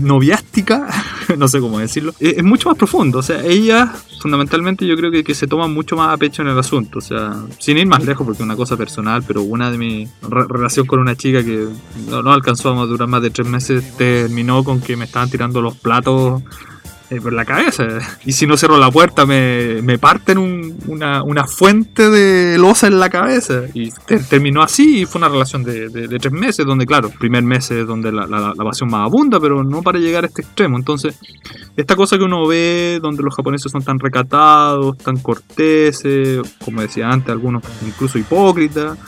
noviástica, 0.00 0.88
no 1.38 1.48
sé 1.48 1.60
cómo 1.60 1.78
decirlo, 1.78 2.12
es, 2.20 2.38
es 2.38 2.44
mucho 2.44 2.68
más 2.68 2.78
profundo, 2.78 3.18
o 3.18 3.22
sea, 3.22 3.42
ella 3.44 3.92
fundamentalmente 4.24 4.63
yo 4.86 4.96
creo 4.96 5.10
que, 5.10 5.24
que 5.24 5.34
se 5.34 5.46
toma 5.46 5.66
mucho 5.66 5.96
más 5.96 6.12
a 6.12 6.16
pecho 6.16 6.42
en 6.42 6.48
el 6.48 6.58
asunto. 6.58 6.98
O 6.98 7.02
sea, 7.02 7.34
sin 7.58 7.78
ir 7.78 7.86
más 7.86 8.04
lejos, 8.04 8.26
porque 8.26 8.42
es 8.42 8.44
una 8.44 8.56
cosa 8.56 8.76
personal, 8.76 9.22
pero 9.26 9.42
una 9.42 9.70
de 9.70 9.78
mi 9.78 10.08
relación 10.22 10.86
con 10.86 11.00
una 11.00 11.16
chica 11.16 11.44
que 11.44 11.68
no, 12.08 12.22
no 12.22 12.32
alcanzó 12.32 12.80
a 12.80 12.86
durar 12.86 13.08
más 13.08 13.22
de 13.22 13.30
tres 13.30 13.46
meses 13.46 13.96
terminó 13.96 14.64
con 14.64 14.80
que 14.80 14.96
me 14.96 15.04
estaban 15.04 15.30
tirando 15.30 15.60
los 15.60 15.76
platos 15.76 16.42
eh, 17.10 17.20
por 17.20 17.34
la 17.34 17.44
cabeza. 17.44 17.84
Y 18.24 18.32
si 18.32 18.46
no 18.46 18.56
cierro 18.56 18.78
la 18.78 18.90
puerta, 18.90 19.26
me, 19.26 19.82
me 19.82 19.98
parten 19.98 20.38
una, 20.88 21.22
una, 21.22 21.46
fuente 21.46 22.08
de 22.08 22.56
losa 22.56 22.86
en 22.86 22.98
la 22.98 23.10
cabeza. 23.10 23.64
Y 23.74 23.90
terminó 24.30 24.62
así 24.62 25.02
y 25.02 25.06
fue 25.06 25.18
una 25.18 25.28
relación 25.28 25.64
de, 25.64 25.90
de, 25.90 26.18
tres 26.18 26.32
meses, 26.32 26.64
donde, 26.64 26.86
claro, 26.86 27.10
primer 27.10 27.42
mes 27.42 27.70
es 27.70 27.86
donde 27.86 28.10
la, 28.10 28.26
la, 28.26 28.54
pasión 28.54 28.90
más 28.90 29.06
abunda, 29.06 29.38
pero 29.38 29.62
no 29.62 29.82
para 29.82 29.98
llegar 29.98 30.24
a 30.24 30.28
este 30.28 30.42
extremo. 30.42 30.78
Entonces, 30.78 31.18
esta 31.76 31.94
cosa 31.94 32.16
que 32.16 32.24
uno 32.24 32.46
ve, 32.46 33.00
donde 33.02 33.22
los 33.22 33.34
japoneses 33.34 33.70
son 33.70 33.82
tan 33.82 33.98
recatados, 33.98 34.96
tan 34.96 35.18
corteses, 35.18 36.40
como 36.64 36.80
decía 36.80 37.10
antes, 37.10 37.30
algunos 37.30 37.62
incluso 37.86 38.18
hipócritas, 38.18 38.98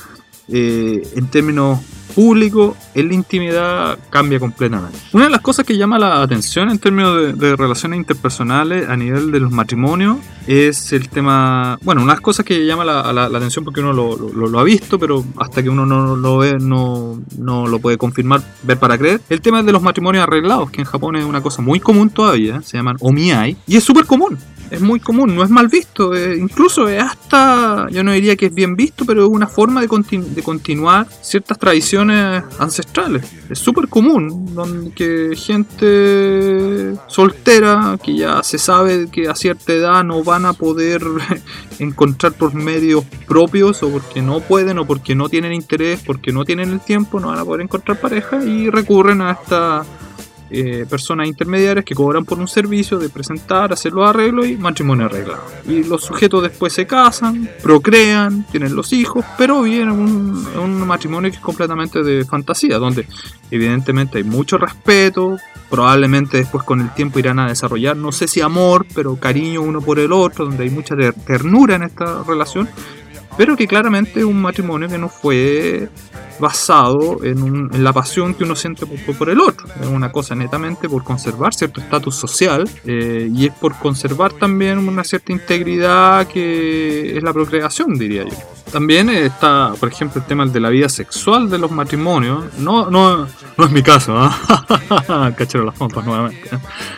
eh, 0.49 1.01
en 1.17 1.29
términos 1.29 1.81
público, 2.17 2.75
en 2.95 3.09
la 3.09 3.15
intimidad, 3.15 3.99
cambia 4.09 4.41
completamente. 4.41 4.99
Una 5.13 5.25
de 5.25 5.31
las 5.31 5.43
cosas 5.43 5.67
que 5.67 5.77
llama 5.77 5.99
la 5.99 6.23
atención 6.23 6.71
en 6.71 6.79
términos 6.79 7.39
de, 7.39 7.57
relaciones 7.57 7.99
interpersonales 7.99 8.89
a 8.89 8.97
nivel 8.97 9.31
de 9.31 9.39
los 9.39 9.53
matrimonios 9.53 10.17
es 10.47 10.95
el 10.95 11.11
tema, 11.11 11.79
bueno, 11.83 12.01
una 12.01 12.15
de 12.15 12.17
las 12.17 12.23
cosas 12.23 12.47
que 12.47 12.65
llama 12.65 12.87
la, 12.87 13.25
atención 13.27 13.67
porque 13.67 13.81
uno 13.81 13.93
lo, 13.93 14.59
ha 14.59 14.65
visto, 14.65 14.99
pero 14.99 15.23
hasta 15.37 15.63
que 15.63 15.69
uno 15.69 15.85
no 15.85 16.17
lo 16.17 16.39
ve 16.39 16.57
no, 16.59 17.21
no 17.39 17.67
lo 17.67 17.79
puede 17.81 17.99
confirmar, 17.99 18.41
ver 18.63 18.79
para 18.79 18.97
creer, 18.97 19.21
el 19.29 19.43
tema 19.43 19.63
de 19.63 19.73
los 19.73 19.83
matrimonios 19.83 20.23
arreglados, 20.23 20.71
que 20.71 20.81
en 20.81 20.87
Japón 20.87 21.17
es 21.17 21.25
una 21.27 21.43
cosa 21.43 21.61
muy 21.61 21.81
común 21.81 22.09
todavía, 22.09 22.63
se 22.63 22.79
llaman 22.79 22.97
omiai, 23.01 23.59
y 23.67 23.77
es 23.77 23.85
súper 23.85 24.07
común 24.07 24.39
es 24.71 24.81
muy 24.81 25.01
común, 25.01 25.35
no 25.35 25.43
es 25.43 25.51
mal 25.51 25.69
visto, 25.69 26.15
eh, 26.15 26.37
incluso 26.37 26.89
es 26.89 27.03
hasta, 27.03 27.89
yo 27.91 28.03
no 28.03 28.13
diría 28.13 28.37
que 28.37 28.47
es 28.47 28.55
bien 28.55 28.77
visto, 28.77 29.05
pero 29.05 29.25
es 29.25 29.31
una 29.31 29.47
forma 29.47 29.81
de, 29.81 29.89
de 29.89 30.43
continuar 30.43 31.07
ciertas 31.23 31.59
tradiciones 31.59 32.43
ancestrales. 32.59 33.25
Es 33.49 33.59
súper 33.59 33.89
común, 33.89 34.55
donde 34.55 34.93
que 34.93 35.37
gente 35.37 36.95
soltera, 37.07 37.99
que 38.03 38.17
ya 38.17 38.43
se 38.43 38.59
sabe 38.59 39.09
que 39.11 39.29
a 39.29 39.35
cierta 39.35 39.73
edad 39.73 40.05
no 40.05 40.25
van 40.25 40.47
a 40.47 40.53
poder 40.53 41.03
encontrar 41.79 42.33
por 42.33 42.55
medios 42.55 43.05
propios, 43.27 43.83
o 43.83 43.91
porque 43.91 44.23
no 44.23 44.41
pueden, 44.41 44.79
o 44.79 44.87
porque 44.87 45.15
no 45.15 45.29
tienen 45.29 45.53
interés, 45.53 46.01
porque 46.05 46.33
no 46.33 46.45
tienen 46.45 46.71
el 46.71 46.81
tiempo, 46.81 47.21
no 47.21 47.29
van 47.29 47.39
a 47.39 47.45
poder 47.45 47.63
encontrar 47.63 48.01
pareja, 48.01 48.43
y 48.45 48.71
recurren 48.71 49.21
a 49.21 49.33
esta 49.33 49.85
eh, 50.49 50.87
personas 50.89 51.27
intermediarias 51.27 51.85
que 51.85 51.95
cobran 51.95 52.25
por 52.25 52.39
un 52.39 52.47
servicio 52.47 52.99
de 52.99 53.09
presentar, 53.09 53.73
hacer 53.73 53.93
los 53.93 54.09
arreglos 54.09 54.47
y 54.47 54.57
matrimonio 54.57 55.07
arreglado. 55.07 55.43
Y 55.67 55.83
los 55.83 56.05
sujetos 56.05 56.43
después 56.43 56.73
se 56.73 56.87
casan, 56.87 57.51
procrean, 57.63 58.45
tienen 58.53 58.77
los 58.77 58.93
hijos, 58.93 59.25
pero 59.37 59.63
viene 59.63 59.91
un, 59.91 60.47
un 60.57 60.87
matrimonio 60.87 61.31
que 61.31 61.37
es 61.37 61.43
completamente 61.43 62.03
de 62.03 62.25
fantasía, 62.25 62.79
donde 62.79 63.09
evidentemente 63.51 64.19
hay 64.19 64.25
mucho 64.25 64.57
respeto, 64.57 65.37
probablemente 65.69 66.37
después 66.37 66.63
con 66.63 66.81
el 66.81 66.95
tiempo 66.95 67.19
irán 67.19 67.39
a 67.39 67.49
desarrollar, 67.49 67.97
no 67.97 68.13
sé 68.13 68.29
si 68.29 68.41
amor, 68.41 68.87
pero 68.95 69.17
cariño 69.17 69.63
uno 69.63 69.81
por 69.81 69.99
el 69.99 70.13
otro, 70.13 70.45
donde 70.45 70.65
hay 70.65 70.71
mucha 70.71 70.95
ternura 71.27 71.75
en 71.75 71.83
esta 71.83 72.23
relación, 72.23 72.69
pero 73.37 73.57
que 73.57 73.67
claramente 73.67 74.21
es 74.21 74.25
un 74.25 74.41
matrimonio 74.41 74.89
que 74.89 74.99
no 74.99 75.09
fue 75.09 75.89
basado 76.39 77.23
en, 77.23 77.69
la 77.83 77.93
pasión 77.93 78.35
que 78.35 78.45
uno 78.45 78.55
siente 78.55 78.87
por, 78.87 79.29
el 79.29 79.41
otro. 79.41 79.67
Es 79.81 79.87
una 79.87 80.11
cosa 80.11 80.35
netamente 80.35 80.89
por 80.89 81.05
conservar 81.05 81.55
cierto 81.55 81.81
estatus 81.81 82.15
social 82.17 82.69
eh, 82.85 83.29
y 83.33 83.47
es 83.47 83.53
por 83.55 83.77
conservar 83.79 84.33
también 84.33 84.79
una 84.79 85.05
cierta 85.05 85.33
integridad 85.33 86.27
que 86.27 87.17
es 87.17 87.23
la 87.23 87.33
procreación, 87.33 87.95
diría 87.95 88.25
yo. 88.25 88.37
También 88.73 89.09
está, 89.11 89.73
por 89.79 89.89
ejemplo, 89.89 90.21
el 90.21 90.27
tema 90.27 90.45
de 90.47 90.61
la 90.61 90.71
vida 90.71 90.89
sexual 90.89 91.49
de 91.49 91.59
los 91.59 91.71
matrimonios. 91.71 92.59
No, 92.59 92.91
no, 92.91 93.27
no 93.57 93.65
es 93.65 93.71
mi 93.71 93.83
caso, 93.83 94.17
¿ah? 94.17 95.33
Cachero 95.37 95.65
las 95.65 95.75
pompas 95.77 96.05
nuevamente. 96.05 96.49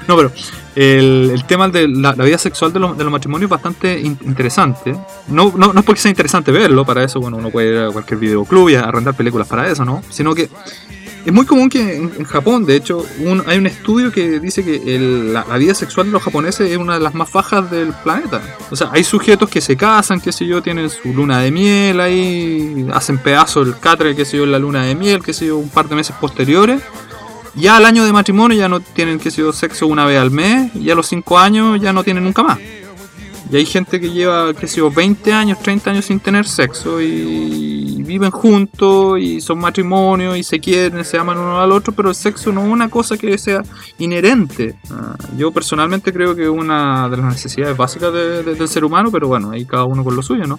No, 0.07 0.17
pero 0.17 0.33
el, 0.75 1.45
tema 1.47 1.69
de 1.69 1.89
la, 1.89 2.13
vida 2.13 2.39
sexual 2.39 2.73
de 2.73 2.81
los, 2.81 2.97
de 2.97 3.05
los, 3.05 3.13
matrimonios 3.13 3.47
es 3.47 3.51
bastante 3.51 3.99
interesante. 4.01 4.97
No, 5.29 5.53
no, 5.57 5.73
no 5.73 5.81
es 5.81 5.87
porque 5.87 6.01
sea 6.01 6.11
interesante 6.11 6.53
verlo, 6.53 6.85
para 6.85 7.05
eso 7.05 7.21
bueno, 7.21 7.37
uno 7.37 7.51
puede 7.51 7.73
ir 7.73 7.79
a 7.79 7.91
cualquier 7.91 8.19
videoclub 8.21 8.71
y 8.71 8.75
arrendar 8.75 9.15
películas 9.15 9.47
para 9.49 9.69
eso, 9.69 9.85
¿no? 9.85 10.03
Sino 10.11 10.35
que 10.35 10.49
es 11.25 11.33
muy 11.33 11.45
común 11.45 11.69
que 11.69 11.97
en, 11.97 12.25
Japón, 12.25 12.65
de 12.65 12.77
hecho, 12.77 13.05
hay 13.47 13.59
un 13.59 13.67
estudio 13.67 14.11
que 14.11 14.41
dice 14.41 14.65
que 14.65 14.99
la, 14.99 15.45
vida 15.59 15.75
sexual 15.75 16.07
de 16.07 16.13
los 16.13 16.23
japoneses 16.23 16.71
es 16.71 16.79
una 16.79 16.95
de 16.95 17.01
las 17.01 17.15
más 17.15 17.31
bajas 17.33 17.71
del 17.71 17.93
planeta. 18.03 18.41
O 18.71 18.77
sea, 18.77 18.89
hay 18.93 19.05
sujetos 19.05 19.51
que 19.51 19.61
se 19.61 19.77
casan, 19.77 20.21
qué 20.21 20.33
sé 20.33 20.47
yo, 20.47 20.63
tienen 20.63 20.89
su 20.89 21.13
luna 21.13 21.41
de 21.41 21.51
miel 21.51 22.01
ahí, 22.01 22.87
hacen 22.93 23.19
pedazo 23.19 23.63
el 23.63 23.79
catre, 23.79 24.17
qué 24.17 24.25
sé 24.25 24.39
yo, 24.39 24.45
en 24.45 24.53
la 24.53 24.59
luna 24.59 24.85
de 24.85 24.95
miel, 24.95 25.23
qué 25.23 25.33
sé 25.33 25.47
yo, 25.47 25.59
un 25.59 25.69
par 25.69 25.89
de 25.89 25.97
meses 25.97 26.15
posteriores. 26.21 26.81
Ya 27.55 27.77
al 27.77 27.87
año 27.87 28.05
de 28.05 28.13
matrimonio 28.13 28.57
ya 28.57 28.69
no 28.69 28.81
tienen, 28.81 29.19
qué 29.19 29.31
sé 29.31 29.43
yo, 29.43 29.53
sexo 29.53 29.87
una 29.87 30.05
vez 30.05 30.19
al 30.19 30.31
mes, 30.31 30.75
y 30.77 30.91
a 30.91 30.95
los 30.95 31.07
5 31.09 31.39
años 31.39 31.81
ya 31.81 31.93
no 31.93 32.05
tienen 32.05 32.25
nunca 32.25 32.43
más. 32.43 32.59
Y 33.51 33.57
hay 33.57 33.67
gente 33.67 34.01
que 34.01 34.11
lleva, 34.11 34.53
qué 34.55 34.67
sé 34.67 34.79
yo, 34.79 34.91
20 34.91 35.33
años, 35.33 35.59
30 35.61 35.91
años 35.91 36.05
sin 36.05 36.21
tener 36.21 36.47
sexo 36.47 37.01
y 37.01 38.03
viven 38.09 38.31
juntos 38.31 39.19
y 39.21 39.41
son 39.41 39.59
matrimonios 39.59 40.37
y 40.37 40.43
se 40.43 40.59
quieren, 40.59 41.05
se 41.05 41.19
aman 41.19 41.39
uno 41.39 41.61
al 41.61 41.73
otro, 41.73 41.93
pero 41.93 42.09
el 42.09 42.15
sexo 42.15 42.51
no 42.53 42.63
es 42.65 42.69
una 42.69 42.89
cosa 42.89 43.17
que 43.17 43.37
sea 43.39 43.63
inherente. 43.99 44.75
Ah, 44.91 45.17
yo 45.37 45.53
personalmente 45.53 46.13
creo 46.13 46.35
que 46.35 46.45
es 46.45 46.49
una 46.49 47.09
de 47.09 47.19
las 47.19 47.27
necesidades 47.27 47.77
básicas 47.77 48.13
del 48.13 48.69
ser 48.69 48.85
humano, 48.85 49.11
pero 49.13 49.29
bueno, 49.29 49.51
ahí 49.51 49.65
cada 49.65 49.85
uno 49.85 50.03
con 50.03 50.17
lo 50.17 50.23
suyo, 50.23 50.47
¿no? 50.47 50.59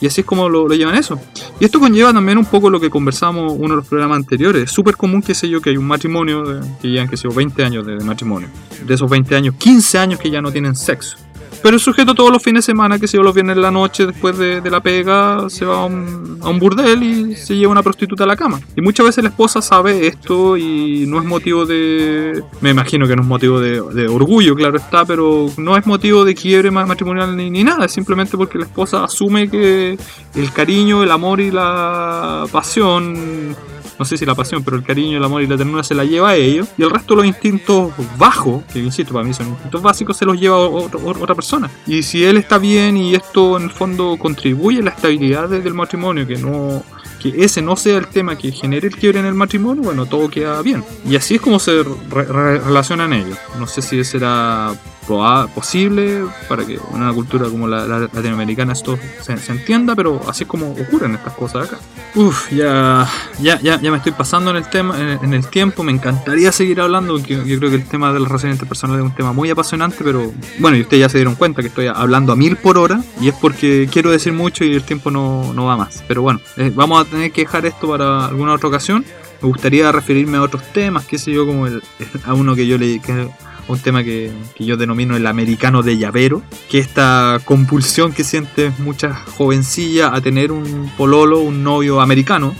Y 0.00 0.06
así 0.06 0.20
es 0.22 0.26
como 0.26 0.48
lo, 0.48 0.66
llevan 0.68 0.96
eso. 0.96 1.18
Y 1.60 1.64
esto 1.64 1.80
conlleva 1.80 2.12
también 2.12 2.36
un 2.36 2.44
poco 2.44 2.68
lo 2.68 2.80
que 2.80 2.90
conversamos 2.90 3.52
uno 3.56 3.68
de 3.68 3.76
los 3.76 3.86
programas 3.86 4.16
anteriores. 4.16 4.64
Es 4.64 4.70
súper 4.70 4.96
común, 4.96 5.22
qué 5.22 5.34
sé 5.34 5.48
yo, 5.48 5.60
que 5.60 5.70
hay 5.70 5.76
un 5.76 5.86
matrimonio 5.86 6.42
que 6.80 6.88
llevan, 6.88 7.08
qué 7.08 7.16
sé 7.16 7.28
yo, 7.28 7.34
20 7.34 7.64
años 7.64 7.86
de 7.86 7.96
matrimonio. 8.00 8.48
De 8.84 8.94
esos 8.94 9.08
20 9.08 9.36
años, 9.36 9.54
15 9.56 9.98
años 9.98 10.20
que 10.20 10.28
ya 10.28 10.42
no 10.42 10.50
tienen 10.50 10.74
sexo. 10.74 11.16
Pero 11.62 11.76
el 11.76 11.80
sujeto 11.80 12.14
todos 12.14 12.32
los 12.32 12.42
fines 12.42 12.66
de 12.66 12.72
semana, 12.72 12.98
que 12.98 13.06
se 13.06 13.16
yo 13.16 13.22
los 13.22 13.34
viernes 13.34 13.56
en 13.56 13.62
la 13.62 13.70
noche, 13.70 14.06
después 14.06 14.36
de, 14.36 14.60
la 14.70 14.80
pega, 14.80 15.48
se 15.48 15.64
va 15.64 15.82
a 15.82 15.84
un, 15.84 16.38
a 16.40 16.48
un, 16.48 16.58
burdel 16.58 17.02
y 17.02 17.36
se 17.36 17.56
lleva 17.56 17.70
una 17.70 17.82
prostituta 17.82 18.24
a 18.24 18.26
la 18.26 18.36
cama. 18.36 18.60
Y 18.76 18.80
muchas 18.80 19.06
veces 19.06 19.22
la 19.22 19.30
esposa 19.30 19.62
sabe 19.62 20.06
esto 20.06 20.56
y 20.56 21.04
no 21.06 21.18
es 21.18 21.24
motivo 21.24 21.64
de... 21.66 22.42
Me 22.60 22.70
imagino 22.70 23.06
que 23.06 23.14
no 23.14 23.22
es 23.22 23.28
motivo 23.28 23.60
de, 23.60 24.08
orgullo, 24.08 24.54
claro 24.56 24.76
está, 24.76 25.04
pero 25.04 25.50
no 25.56 25.76
es 25.76 25.86
motivo 25.86 26.24
de 26.24 26.34
quiebre 26.34 26.70
matrimonial 26.70 27.36
ni, 27.36 27.50
ni 27.50 27.62
nada. 27.62 27.84
Es 27.84 27.92
simplemente 27.92 28.36
porque 28.36 28.58
la 28.58 28.64
esposa 28.64 29.04
asume 29.04 29.48
que 29.48 29.98
el 30.34 30.52
cariño, 30.52 31.02
el 31.02 31.10
amor 31.10 31.40
y 31.40 31.50
la 31.50 32.46
pasión 32.50 33.54
no 34.02 34.06
sé 34.06 34.16
si 34.16 34.26
la 34.26 34.34
pasión, 34.34 34.64
pero 34.64 34.76
el 34.76 34.82
cariño, 34.82 35.16
el 35.16 35.24
amor 35.24 35.42
y 35.42 35.46
la 35.46 35.56
ternura 35.56 35.84
se 35.84 35.94
la 35.94 36.04
lleva 36.04 36.30
a 36.30 36.34
ellos. 36.34 36.66
Y 36.76 36.82
el 36.82 36.90
resto 36.90 37.14
de 37.14 37.18
los 37.18 37.26
instintos 37.26 37.92
bajos, 38.18 38.64
que 38.72 38.80
insisto, 38.80 39.12
para 39.12 39.24
mí 39.24 39.32
son 39.32 39.46
instintos 39.46 39.80
básicos, 39.80 40.16
se 40.16 40.24
los 40.24 40.40
lleva 40.40 40.56
a 40.56 40.58
otra 40.58 41.36
persona. 41.36 41.70
Y 41.86 42.02
si 42.02 42.24
él 42.24 42.36
está 42.36 42.58
bien 42.58 42.96
y 42.96 43.14
esto 43.14 43.56
en 43.56 43.62
el 43.62 43.70
fondo 43.70 44.16
contribuye 44.18 44.80
a 44.80 44.82
la 44.82 44.90
estabilidad 44.90 45.48
del 45.48 45.72
matrimonio, 45.72 46.26
que 46.26 46.36
no 46.36 46.82
que 47.20 47.44
ese 47.44 47.62
no 47.62 47.76
sea 47.76 47.98
el 47.98 48.08
tema 48.08 48.36
que 48.36 48.50
genere 48.50 48.88
el 48.88 48.96
quiebre 48.96 49.20
en 49.20 49.26
el 49.26 49.34
matrimonio, 49.34 49.84
bueno, 49.84 50.06
todo 50.06 50.28
queda 50.28 50.60
bien. 50.62 50.82
Y 51.08 51.14
así 51.14 51.36
es 51.36 51.40
como 51.40 51.60
se 51.60 51.84
relacionan 52.10 53.12
ellos. 53.12 53.38
No 53.56 53.68
sé 53.68 53.82
si 53.82 54.02
será 54.02 54.74
posible 55.06 56.24
para 56.48 56.64
que 56.64 56.78
una 56.90 57.12
cultura 57.12 57.48
como 57.48 57.66
la, 57.66 57.86
latinoamericana 57.86 58.72
esto 58.72 58.98
se, 59.20 59.32
entienda, 59.52 59.94
pero 59.94 60.20
así 60.28 60.44
es 60.44 60.48
como 60.48 60.72
ocurren 60.72 61.14
estas 61.14 61.34
cosas 61.34 61.68
acá. 61.68 61.78
Uf, 62.14 62.50
ya, 62.52 63.08
ya, 63.40 63.60
ya, 63.60 63.80
ya 63.80 63.90
me 63.90 63.96
estoy 63.96 64.12
pasando 64.12 64.50
en 64.50 64.56
el 64.56 64.68
tema, 64.68 64.98
en, 64.98 65.34
el 65.34 65.46
tiempo, 65.46 65.82
me 65.82 65.92
encantaría 65.92 66.52
seguir 66.52 66.80
hablando, 66.80 67.14
porque 67.14 67.34
yo 67.44 67.58
creo 67.58 67.70
que 67.70 67.76
el 67.76 67.86
tema 67.86 68.12
de 68.12 68.20
las 68.20 68.28
relaciones 68.28 68.56
interpersonales 68.56 69.04
es 69.04 69.10
un 69.10 69.16
tema 69.16 69.32
muy 69.32 69.50
apasionante, 69.50 69.98
pero 70.04 70.32
bueno, 70.58 70.76
y 70.76 70.82
ustedes 70.82 71.00
ya 71.00 71.08
se 71.08 71.18
dieron 71.18 71.34
cuenta 71.34 71.62
que 71.62 71.68
estoy 71.68 71.86
hablando 71.86 72.32
a 72.32 72.36
mil 72.36 72.56
por 72.56 72.78
hora, 72.78 73.02
y 73.20 73.28
es 73.28 73.34
porque 73.34 73.88
quiero 73.90 74.10
decir 74.10 74.32
mucho 74.32 74.64
y 74.64 74.74
el 74.74 74.84
tiempo 74.84 75.10
no, 75.10 75.52
no 75.54 75.66
va 75.66 75.76
más. 75.76 76.04
Pero 76.06 76.22
bueno, 76.22 76.40
eh, 76.56 76.70
vamos 76.74 77.00
a 77.00 77.10
tener 77.10 77.32
que 77.32 77.42
dejar 77.42 77.66
esto 77.66 77.88
para 77.88 78.26
alguna 78.26 78.52
otra 78.52 78.68
ocasión. 78.68 79.04
Me 79.40 79.48
gustaría 79.48 79.90
referirme 79.90 80.38
a 80.38 80.42
otros 80.42 80.62
temas, 80.72 81.04
qué 81.06 81.18
sé 81.18 81.32
yo, 81.32 81.46
como 81.46 81.66
el, 81.66 81.82
a 82.24 82.34
uno 82.34 82.54
que 82.54 82.66
yo 82.66 82.78
le 82.78 83.00
que 83.00 83.28
un 83.68 83.78
tema 83.78 84.04
que, 84.04 84.30
yo 84.58 84.76
denomino 84.76 85.16
el 85.16 85.26
americano 85.26 85.82
de 85.82 85.96
llavero, 85.98 86.42
que 86.70 86.78
esta 86.78 87.40
compulsión 87.44 88.12
que 88.12 88.24
siente 88.24 88.72
muchas 88.78 89.18
jovencillas 89.36 90.10
a 90.12 90.20
tener 90.20 90.52
un 90.52 90.90
pololo, 90.96 91.40
un 91.40 91.62
novio 91.62 92.00
americano, 92.00 92.54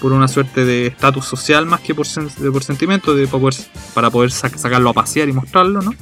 por 0.00 0.12
una 0.12 0.28
suerte 0.28 0.64
de 0.64 0.86
estatus 0.86 1.26
social 1.26 1.66
más 1.66 1.80
que 1.80 1.94
por, 1.94 2.06
por 2.52 2.64
sentimiento, 2.64 3.14
de 3.14 3.26
poder, 3.26 3.54
para 3.94 4.10
poder 4.10 4.30
sacarlo 4.30 4.90
a 4.90 4.94
pasear 4.94 5.28
y 5.28 5.32
mostrarlo, 5.32 5.82
¿no? 5.82 5.92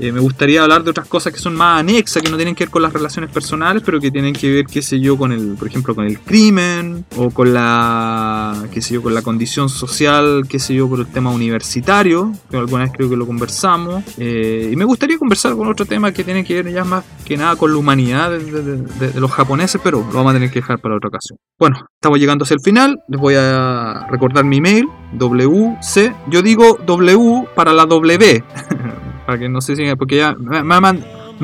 Eh, 0.00 0.12
me 0.12 0.20
gustaría 0.20 0.62
hablar 0.62 0.84
de 0.84 0.90
otras 0.90 1.08
cosas 1.08 1.32
que 1.32 1.38
son 1.38 1.56
más 1.56 1.80
anexas, 1.80 2.22
que 2.22 2.30
no 2.30 2.36
tienen 2.36 2.54
que 2.54 2.64
ver 2.64 2.70
con 2.70 2.82
las 2.82 2.92
relaciones 2.92 3.30
personales, 3.30 3.82
pero 3.84 4.00
que 4.00 4.10
tienen 4.10 4.32
que 4.32 4.50
ver, 4.50 4.66
qué 4.66 4.82
sé 4.82 5.00
yo, 5.00 5.16
con 5.16 5.32
el, 5.32 5.56
por 5.58 5.68
ejemplo, 5.68 5.94
con 5.94 6.04
el 6.04 6.20
crimen, 6.20 7.04
o 7.16 7.30
con 7.30 7.52
la, 7.52 8.64
qué 8.72 8.80
sé 8.80 8.94
yo, 8.94 9.02
con 9.02 9.14
la 9.14 9.22
condición 9.22 9.68
social, 9.68 10.44
qué 10.48 10.58
sé 10.58 10.74
yo, 10.74 10.88
por 10.88 11.00
el 11.00 11.06
tema 11.06 11.30
universitario, 11.30 12.32
que 12.50 12.56
alguna 12.56 12.90
creo 12.92 13.10
que 13.10 13.16
lo 13.16 13.26
conversamos. 13.26 14.04
Eh, 14.18 14.70
y 14.72 14.76
me 14.76 14.84
gustaría 14.84 15.18
conversar 15.18 15.54
con 15.54 15.68
otro 15.68 15.84
tema 15.84 16.12
que 16.12 16.24
tiene 16.24 16.44
que 16.44 16.62
ver 16.62 16.72
ya 16.72 16.84
más 16.84 17.04
que 17.24 17.36
nada 17.36 17.56
con 17.56 17.72
la 17.72 17.78
humanidad 17.78 18.30
de, 18.30 19.20
los 19.20 19.30
japoneses, 19.30 19.80
pero 19.82 19.98
lo 19.98 20.12
vamos 20.12 20.30
a 20.30 20.34
tener 20.34 20.50
que 20.50 20.60
dejar 20.60 20.78
para 20.80 20.96
otra 20.96 21.08
ocasión. 21.08 21.38
Bueno, 21.58 21.86
estamos 21.94 22.18
llegando 22.18 22.44
hacia 22.44 22.54
el 22.54 22.60
final, 22.60 23.00
les 23.08 23.20
voy 23.20 23.34
a 23.36 24.06
recordar 24.10 24.44
mi 24.44 24.60
mail, 24.60 24.88
WC, 25.14 26.14
yo 26.28 26.42
digo 26.42 26.78
W 26.86 27.48
para 27.54 27.72
la 27.72 27.84
W. 27.84 28.44
Para 29.28 29.38
que 29.40 29.48
no 29.50 29.60
se 29.60 29.76
siga, 29.76 29.94
porque 29.94 30.16
ya 30.16 30.34
me, 30.38 30.58